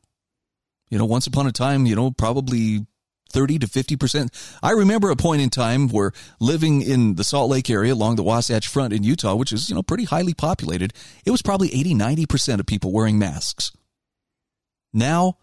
You 0.88 0.99
know, 0.99 1.05
once 1.05 1.26
upon 1.26 1.47
a 1.47 1.53
time, 1.53 1.84
you 1.84 1.95
know, 1.95 2.11
probably 2.11 2.86
30 3.35 3.59
to 3.59 3.66
50%. 3.66 4.57
I 4.62 4.70
remember 4.70 5.11
a 5.11 5.16
point 5.16 5.43
in 5.43 5.51
time 5.51 5.89
where 5.89 6.12
living 6.41 6.80
in 6.80 7.16
the 7.16 7.24
Salt 7.24 7.51
Lake 7.51 7.68
area 7.68 7.93
along 7.93 8.14
the 8.16 8.22
Wasatch 8.22 8.68
Front 8.68 8.93
in 8.93 9.03
Utah, 9.03 9.35
which 9.35 9.53
is, 9.53 9.68
you 9.68 9.74
know, 9.74 9.82
pretty 9.82 10.05
highly 10.05 10.32
populated, 10.32 10.95
it 11.26 11.32
was 11.32 11.43
probably 11.43 11.74
80, 11.74 11.95
90% 11.95 12.61
of 12.61 12.66
people 12.66 12.93
wearing 12.93 13.18
masks. 13.18 13.72
Now, 14.93 15.39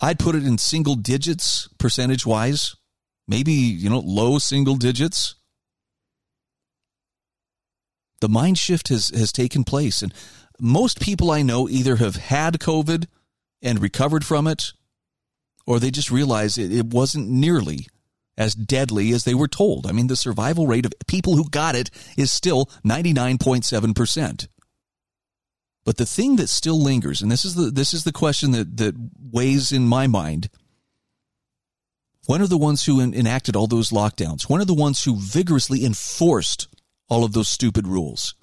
I'd 0.00 0.18
put 0.18 0.34
it 0.34 0.46
in 0.46 0.56
single 0.56 0.94
digits 0.94 1.68
percentage 1.78 2.24
wise, 2.24 2.74
maybe, 3.28 3.52
you 3.52 3.90
know, 3.90 4.00
low 4.00 4.38
single 4.38 4.76
digits. 4.76 5.34
The 8.22 8.30
mind 8.30 8.56
shift 8.56 8.88
has, 8.88 9.10
has 9.10 9.30
taken 9.30 9.62
place. 9.64 10.00
And 10.00 10.14
most 10.58 11.00
people 11.00 11.30
I 11.30 11.42
know 11.42 11.68
either 11.68 11.96
have 11.96 12.16
had 12.16 12.58
COVID 12.58 13.06
and 13.60 13.78
recovered 13.78 14.24
from 14.24 14.46
it 14.46 14.72
or 15.66 15.78
they 15.78 15.90
just 15.90 16.10
realized 16.10 16.58
it, 16.58 16.72
it 16.72 16.86
wasn't 16.86 17.28
nearly 17.28 17.86
as 18.36 18.54
deadly 18.54 19.12
as 19.12 19.24
they 19.24 19.34
were 19.34 19.48
told. 19.48 19.86
I 19.86 19.92
mean, 19.92 20.06
the 20.06 20.16
survival 20.16 20.66
rate 20.66 20.86
of 20.86 20.94
people 21.06 21.36
who 21.36 21.48
got 21.48 21.74
it 21.74 21.90
is 22.16 22.32
still 22.32 22.66
99.7%. 22.84 24.48
But 25.84 25.96
the 25.96 26.06
thing 26.06 26.36
that 26.36 26.48
still 26.48 26.80
lingers, 26.80 27.22
and 27.22 27.30
this 27.30 27.44
is 27.44 27.54
the 27.54 27.70
this 27.70 27.94
is 27.94 28.04
the 28.04 28.12
question 28.12 28.52
that 28.52 28.76
that 28.76 28.94
weighs 29.32 29.72
in 29.72 29.86
my 29.86 30.06
mind. 30.06 30.50
When 32.26 32.42
are 32.42 32.46
the 32.46 32.58
ones 32.58 32.84
who 32.84 33.00
enacted 33.00 33.56
all 33.56 33.66
those 33.66 33.90
lockdowns? 33.90 34.42
When 34.42 34.60
are 34.60 34.66
the 34.66 34.74
ones 34.74 35.02
who 35.02 35.16
vigorously 35.16 35.84
enforced 35.84 36.68
all 37.08 37.24
of 37.24 37.32
those 37.32 37.48
stupid 37.48 37.88
rules? 37.88 38.34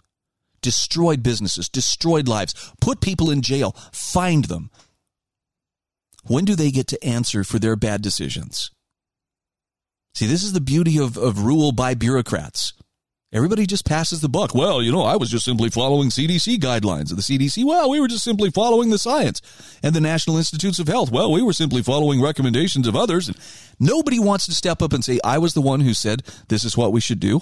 Destroyed 0.61 1.21
businesses, 1.21 1.69
destroyed 1.69 2.27
lives, 2.27 2.73
put 2.81 3.01
people 3.01 3.29
in 3.29 3.41
jail, 3.41 3.75
fined 3.93 4.45
them, 4.45 4.71
when 6.29 6.45
do 6.45 6.55
they 6.55 6.71
get 6.71 6.87
to 6.87 7.03
answer 7.03 7.43
for 7.43 7.59
their 7.59 7.75
bad 7.75 8.01
decisions? 8.01 8.71
See, 10.13 10.25
this 10.25 10.43
is 10.43 10.53
the 10.53 10.61
beauty 10.61 10.97
of, 10.97 11.17
of 11.17 11.43
rule 11.43 11.71
by 11.71 11.93
bureaucrats. 11.93 12.73
Everybody 13.33 13.65
just 13.65 13.85
passes 13.85 14.21
the 14.21 14.29
buck. 14.29 14.55
Well, 14.55 14.81
you 14.81 14.91
know, 14.91 15.03
I 15.03 15.17
was 15.17 15.29
just 15.29 15.43
simply 15.43 15.69
following 15.69 16.09
CDC 16.09 16.57
guidelines. 16.57 17.09
And 17.09 17.17
the 17.17 17.21
CDC, 17.21 17.65
well, 17.65 17.89
we 17.89 17.99
were 17.99 18.07
just 18.07 18.23
simply 18.23 18.49
following 18.49 18.89
the 18.89 18.97
science. 18.97 19.41
And 19.83 19.93
the 19.93 19.99
National 19.99 20.37
Institutes 20.37 20.79
of 20.79 20.87
Health, 20.87 21.11
well, 21.11 21.31
we 21.31 21.41
were 21.41 21.53
simply 21.53 21.83
following 21.83 22.21
recommendations 22.21 22.87
of 22.87 22.95
others. 22.95 23.27
And 23.27 23.37
nobody 23.79 24.17
wants 24.17 24.45
to 24.45 24.53
step 24.53 24.81
up 24.81 24.93
and 24.93 25.03
say, 25.03 25.19
I 25.25 25.39
was 25.39 25.53
the 25.53 25.61
one 25.61 25.81
who 25.81 25.93
said 25.93 26.23
this 26.47 26.63
is 26.63 26.77
what 26.77 26.93
we 26.93 27.01
should 27.01 27.19
do. 27.19 27.41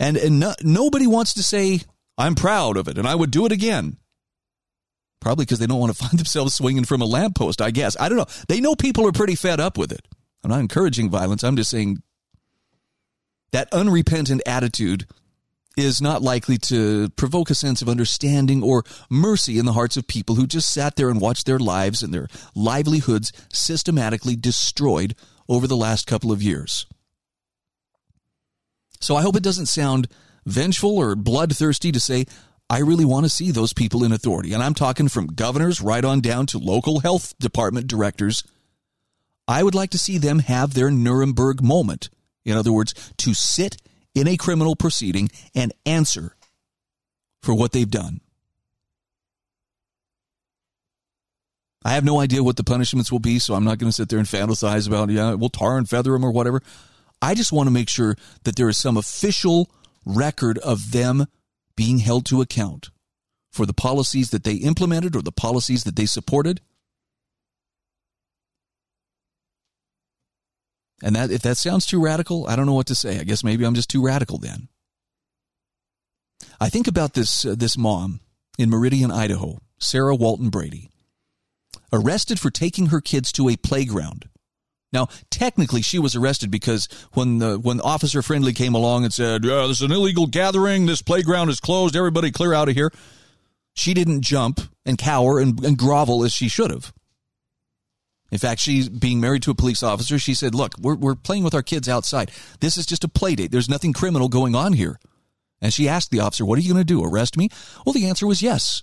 And, 0.00 0.16
and 0.16 0.40
no, 0.40 0.54
nobody 0.62 1.06
wants 1.06 1.34
to 1.34 1.42
say, 1.44 1.82
I'm 2.18 2.34
proud 2.34 2.76
of 2.76 2.88
it 2.88 2.98
and 2.98 3.06
I 3.06 3.14
would 3.14 3.30
do 3.30 3.46
it 3.46 3.52
again. 3.52 3.96
Probably 5.24 5.46
because 5.46 5.58
they 5.58 5.66
don't 5.66 5.80
want 5.80 5.96
to 5.96 6.04
find 6.04 6.18
themselves 6.18 6.54
swinging 6.54 6.84
from 6.84 7.00
a 7.00 7.06
lamppost, 7.06 7.62
I 7.62 7.70
guess. 7.70 7.96
I 7.98 8.10
don't 8.10 8.18
know. 8.18 8.26
They 8.46 8.60
know 8.60 8.76
people 8.76 9.06
are 9.06 9.12
pretty 9.12 9.34
fed 9.34 9.58
up 9.58 9.78
with 9.78 9.90
it. 9.90 10.06
I'm 10.44 10.50
not 10.50 10.60
encouraging 10.60 11.08
violence. 11.08 11.42
I'm 11.42 11.56
just 11.56 11.70
saying 11.70 12.02
that 13.52 13.72
unrepentant 13.72 14.42
attitude 14.46 15.06
is 15.78 16.02
not 16.02 16.20
likely 16.20 16.58
to 16.58 17.08
provoke 17.10 17.48
a 17.48 17.54
sense 17.54 17.80
of 17.80 17.88
understanding 17.88 18.62
or 18.62 18.84
mercy 19.08 19.58
in 19.58 19.64
the 19.64 19.72
hearts 19.72 19.96
of 19.96 20.06
people 20.06 20.34
who 20.34 20.46
just 20.46 20.72
sat 20.72 20.94
there 20.96 21.08
and 21.08 21.22
watched 21.22 21.46
their 21.46 21.58
lives 21.58 22.02
and 22.02 22.12
their 22.12 22.28
livelihoods 22.54 23.32
systematically 23.50 24.36
destroyed 24.36 25.14
over 25.48 25.66
the 25.66 25.76
last 25.76 26.06
couple 26.06 26.30
of 26.32 26.42
years. 26.42 26.84
So 29.00 29.16
I 29.16 29.22
hope 29.22 29.36
it 29.36 29.42
doesn't 29.42 29.66
sound 29.66 30.06
vengeful 30.44 30.98
or 30.98 31.16
bloodthirsty 31.16 31.90
to 31.92 31.98
say, 32.00 32.26
I 32.70 32.78
really 32.78 33.04
want 33.04 33.24
to 33.24 33.30
see 33.30 33.50
those 33.50 33.72
people 33.72 34.04
in 34.04 34.12
authority. 34.12 34.52
And 34.52 34.62
I'm 34.62 34.74
talking 34.74 35.08
from 35.08 35.26
governors 35.26 35.80
right 35.80 36.04
on 36.04 36.20
down 36.20 36.46
to 36.46 36.58
local 36.58 37.00
health 37.00 37.38
department 37.38 37.86
directors. 37.86 38.42
I 39.46 39.62
would 39.62 39.74
like 39.74 39.90
to 39.90 39.98
see 39.98 40.18
them 40.18 40.38
have 40.40 40.74
their 40.74 40.90
Nuremberg 40.90 41.62
moment 41.62 42.08
in 42.44 42.56
other 42.56 42.72
words, 42.72 42.94
to 43.18 43.34
sit 43.34 43.76
in 44.14 44.28
a 44.28 44.36
criminal 44.36 44.76
proceeding 44.76 45.30
and 45.54 45.72
answer 45.86 46.36
for 47.42 47.54
what 47.54 47.72
they've 47.72 47.90
done. 47.90 48.20
I 51.86 51.92
have 51.92 52.04
no 52.04 52.20
idea 52.20 52.42
what 52.42 52.56
the 52.56 52.64
punishments 52.64 53.12
will 53.12 53.18
be, 53.18 53.38
so 53.38 53.54
I'm 53.54 53.64
not 53.64 53.78
going 53.78 53.90
to 53.90 53.94
sit 53.94 54.08
there 54.08 54.18
and 54.18 54.28
fantasize 54.28 54.88
about, 54.88 55.10
yeah, 55.10 55.34
we'll 55.34 55.50
tar 55.50 55.76
and 55.76 55.88
feather 55.88 56.12
them 56.12 56.24
or 56.24 56.30
whatever. 56.30 56.62
I 57.20 57.34
just 57.34 57.52
want 57.52 57.66
to 57.66 57.72
make 57.72 57.90
sure 57.90 58.16
that 58.44 58.56
there 58.56 58.68
is 58.70 58.78
some 58.78 58.96
official 58.96 59.70
record 60.06 60.56
of 60.58 60.92
them 60.92 61.26
being 61.76 61.98
held 61.98 62.26
to 62.26 62.40
account 62.40 62.90
for 63.52 63.66
the 63.66 63.74
policies 63.74 64.30
that 64.30 64.44
they 64.44 64.54
implemented 64.54 65.14
or 65.14 65.22
the 65.22 65.32
policies 65.32 65.84
that 65.84 65.96
they 65.96 66.06
supported 66.06 66.60
And 71.04 71.16
that 71.16 71.30
if 71.30 71.42
that 71.42 71.58
sounds 71.58 71.84
too 71.84 72.02
radical, 72.02 72.46
I 72.48 72.56
don't 72.56 72.64
know 72.64 72.74
what 72.74 72.86
to 72.86 72.94
say. 72.94 73.20
I 73.20 73.24
guess 73.24 73.44
maybe 73.44 73.64
I'm 73.64 73.74
just 73.74 73.90
too 73.90 74.02
radical 74.02 74.38
then. 74.38 74.68
I 76.58 76.70
think 76.70 76.86
about 76.86 77.12
this 77.12 77.44
uh, 77.44 77.54
this 77.56 77.76
mom 77.76 78.20
in 78.58 78.70
Meridian, 78.70 79.10
Idaho, 79.10 79.58
Sarah 79.78 80.14
Walton 80.14 80.48
Brady, 80.48 80.90
arrested 81.92 82.40
for 82.40 82.50
taking 82.50 82.86
her 82.86 83.02
kids 83.02 83.32
to 83.32 83.50
a 83.50 83.56
playground. 83.56 84.30
Now, 84.94 85.08
technically, 85.28 85.82
she 85.82 85.98
was 85.98 86.14
arrested 86.14 86.50
because 86.50 86.88
when 87.12 87.38
the 87.38 87.58
when 87.58 87.80
Officer 87.80 88.22
Friendly 88.22 88.54
came 88.54 88.74
along 88.74 89.04
and 89.04 89.12
said, 89.12 89.44
"Yeah, 89.44 89.66
this 89.66 89.78
is 89.78 89.82
an 89.82 89.92
illegal 89.92 90.26
gathering. 90.26 90.86
This 90.86 91.02
playground 91.02 91.50
is 91.50 91.60
closed. 91.60 91.96
Everybody, 91.96 92.30
clear 92.30 92.54
out 92.54 92.68
of 92.68 92.74
here." 92.74 92.90
She 93.74 93.92
didn't 93.92 94.22
jump 94.22 94.60
and 94.86 94.96
cower 94.96 95.40
and, 95.40 95.62
and 95.64 95.76
grovel 95.76 96.24
as 96.24 96.32
she 96.32 96.48
should 96.48 96.70
have. 96.70 96.92
In 98.30 98.38
fact, 98.38 98.60
she's 98.60 98.88
being 98.88 99.20
married 99.20 99.42
to 99.44 99.50
a 99.50 99.54
police 99.54 99.82
officer. 99.82 100.18
She 100.18 100.34
said, 100.34 100.54
Look, 100.54 100.74
we're, 100.78 100.94
we're 100.94 101.14
playing 101.14 101.44
with 101.44 101.54
our 101.54 101.62
kids 101.62 101.88
outside. 101.88 102.30
This 102.60 102.76
is 102.76 102.86
just 102.86 103.04
a 103.04 103.08
play 103.08 103.34
date. 103.34 103.50
There's 103.50 103.68
nothing 103.68 103.92
criminal 103.92 104.28
going 104.28 104.54
on 104.54 104.72
here. 104.72 104.98
And 105.60 105.72
she 105.72 105.88
asked 105.88 106.10
the 106.10 106.20
officer, 106.20 106.44
What 106.44 106.58
are 106.58 106.62
you 106.62 106.72
going 106.72 106.80
to 106.80 106.84
do? 106.84 107.04
Arrest 107.04 107.36
me? 107.36 107.48
Well, 107.84 107.92
the 107.92 108.06
answer 108.06 108.26
was 108.26 108.42
yes. 108.42 108.82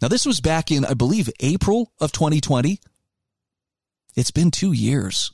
Now, 0.00 0.08
this 0.08 0.26
was 0.26 0.40
back 0.40 0.70
in, 0.70 0.84
I 0.84 0.94
believe, 0.94 1.30
April 1.40 1.92
of 2.00 2.12
2020. 2.12 2.78
It's 4.14 4.30
been 4.30 4.50
two 4.50 4.72
years. 4.72 5.32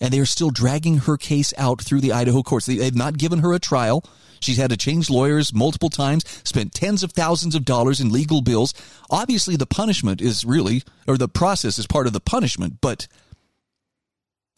And 0.00 0.12
they 0.12 0.18
are 0.18 0.26
still 0.26 0.50
dragging 0.50 0.98
her 0.98 1.16
case 1.16 1.54
out 1.56 1.80
through 1.80 2.00
the 2.00 2.12
Idaho 2.12 2.42
courts. 2.42 2.66
They've 2.66 2.94
not 2.94 3.18
given 3.18 3.38
her 3.38 3.52
a 3.52 3.58
trial. 3.60 4.04
She's 4.40 4.56
had 4.56 4.70
to 4.70 4.76
change 4.76 5.08
lawyers 5.08 5.54
multiple 5.54 5.90
times, 5.90 6.24
spent 6.42 6.74
tens 6.74 7.04
of 7.04 7.12
thousands 7.12 7.54
of 7.54 7.64
dollars 7.64 8.00
in 8.00 8.10
legal 8.10 8.42
bills. 8.42 8.74
Obviously, 9.10 9.54
the 9.54 9.66
punishment 9.66 10.20
is 10.20 10.44
really, 10.44 10.82
or 11.06 11.16
the 11.16 11.28
process 11.28 11.78
is 11.78 11.86
part 11.86 12.08
of 12.08 12.12
the 12.12 12.20
punishment, 12.20 12.78
but 12.80 13.06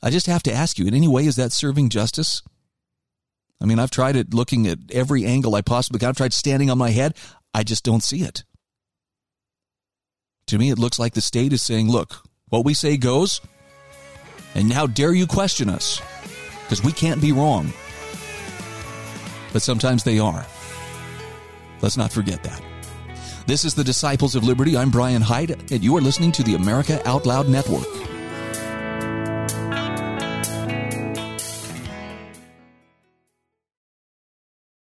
I 0.02 0.08
just 0.08 0.26
have 0.26 0.42
to 0.44 0.52
ask 0.52 0.78
you 0.78 0.86
in 0.86 0.94
any 0.94 1.08
way, 1.08 1.26
is 1.26 1.36
that 1.36 1.52
serving 1.52 1.90
justice? 1.90 2.42
I 3.60 3.66
mean, 3.66 3.78
I've 3.78 3.90
tried 3.90 4.16
it 4.16 4.32
looking 4.32 4.66
at 4.66 4.78
every 4.90 5.26
angle 5.26 5.54
I 5.54 5.60
possibly 5.60 5.98
can. 5.98 6.08
I've 6.08 6.16
tried 6.16 6.32
standing 6.32 6.70
on 6.70 6.78
my 6.78 6.90
head. 6.90 7.14
I 7.52 7.62
just 7.62 7.84
don't 7.84 8.02
see 8.02 8.22
it. 8.22 8.44
To 10.48 10.58
me, 10.58 10.70
it 10.70 10.78
looks 10.78 10.98
like 10.98 11.14
the 11.14 11.20
state 11.20 11.52
is 11.52 11.62
saying, 11.62 11.90
look, 11.90 12.22
what 12.54 12.64
we 12.64 12.74
say 12.74 12.96
goes, 12.96 13.40
and 14.54 14.72
how 14.72 14.86
dare 14.86 15.12
you 15.12 15.26
question 15.26 15.68
us? 15.68 16.00
Because 16.62 16.82
we 16.82 16.92
can't 16.92 17.20
be 17.20 17.32
wrong 17.32 17.72
but 19.54 19.62
sometimes 19.62 20.02
they 20.02 20.18
are. 20.18 20.44
Let's 21.80 21.96
not 21.96 22.12
forget 22.12 22.42
that. 22.42 22.60
This 23.46 23.64
is 23.64 23.74
the 23.74 23.84
Disciples 23.84 24.34
of 24.34 24.42
Liberty. 24.42 24.76
I'm 24.76 24.90
Brian 24.90 25.22
Hyde, 25.22 25.52
and 25.70 25.82
you 25.82 25.96
are 25.96 26.00
listening 26.00 26.32
to 26.32 26.42
the 26.42 26.56
America 26.56 27.00
Out 27.08 27.24
Loud 27.24 27.48
Network. 27.48 27.86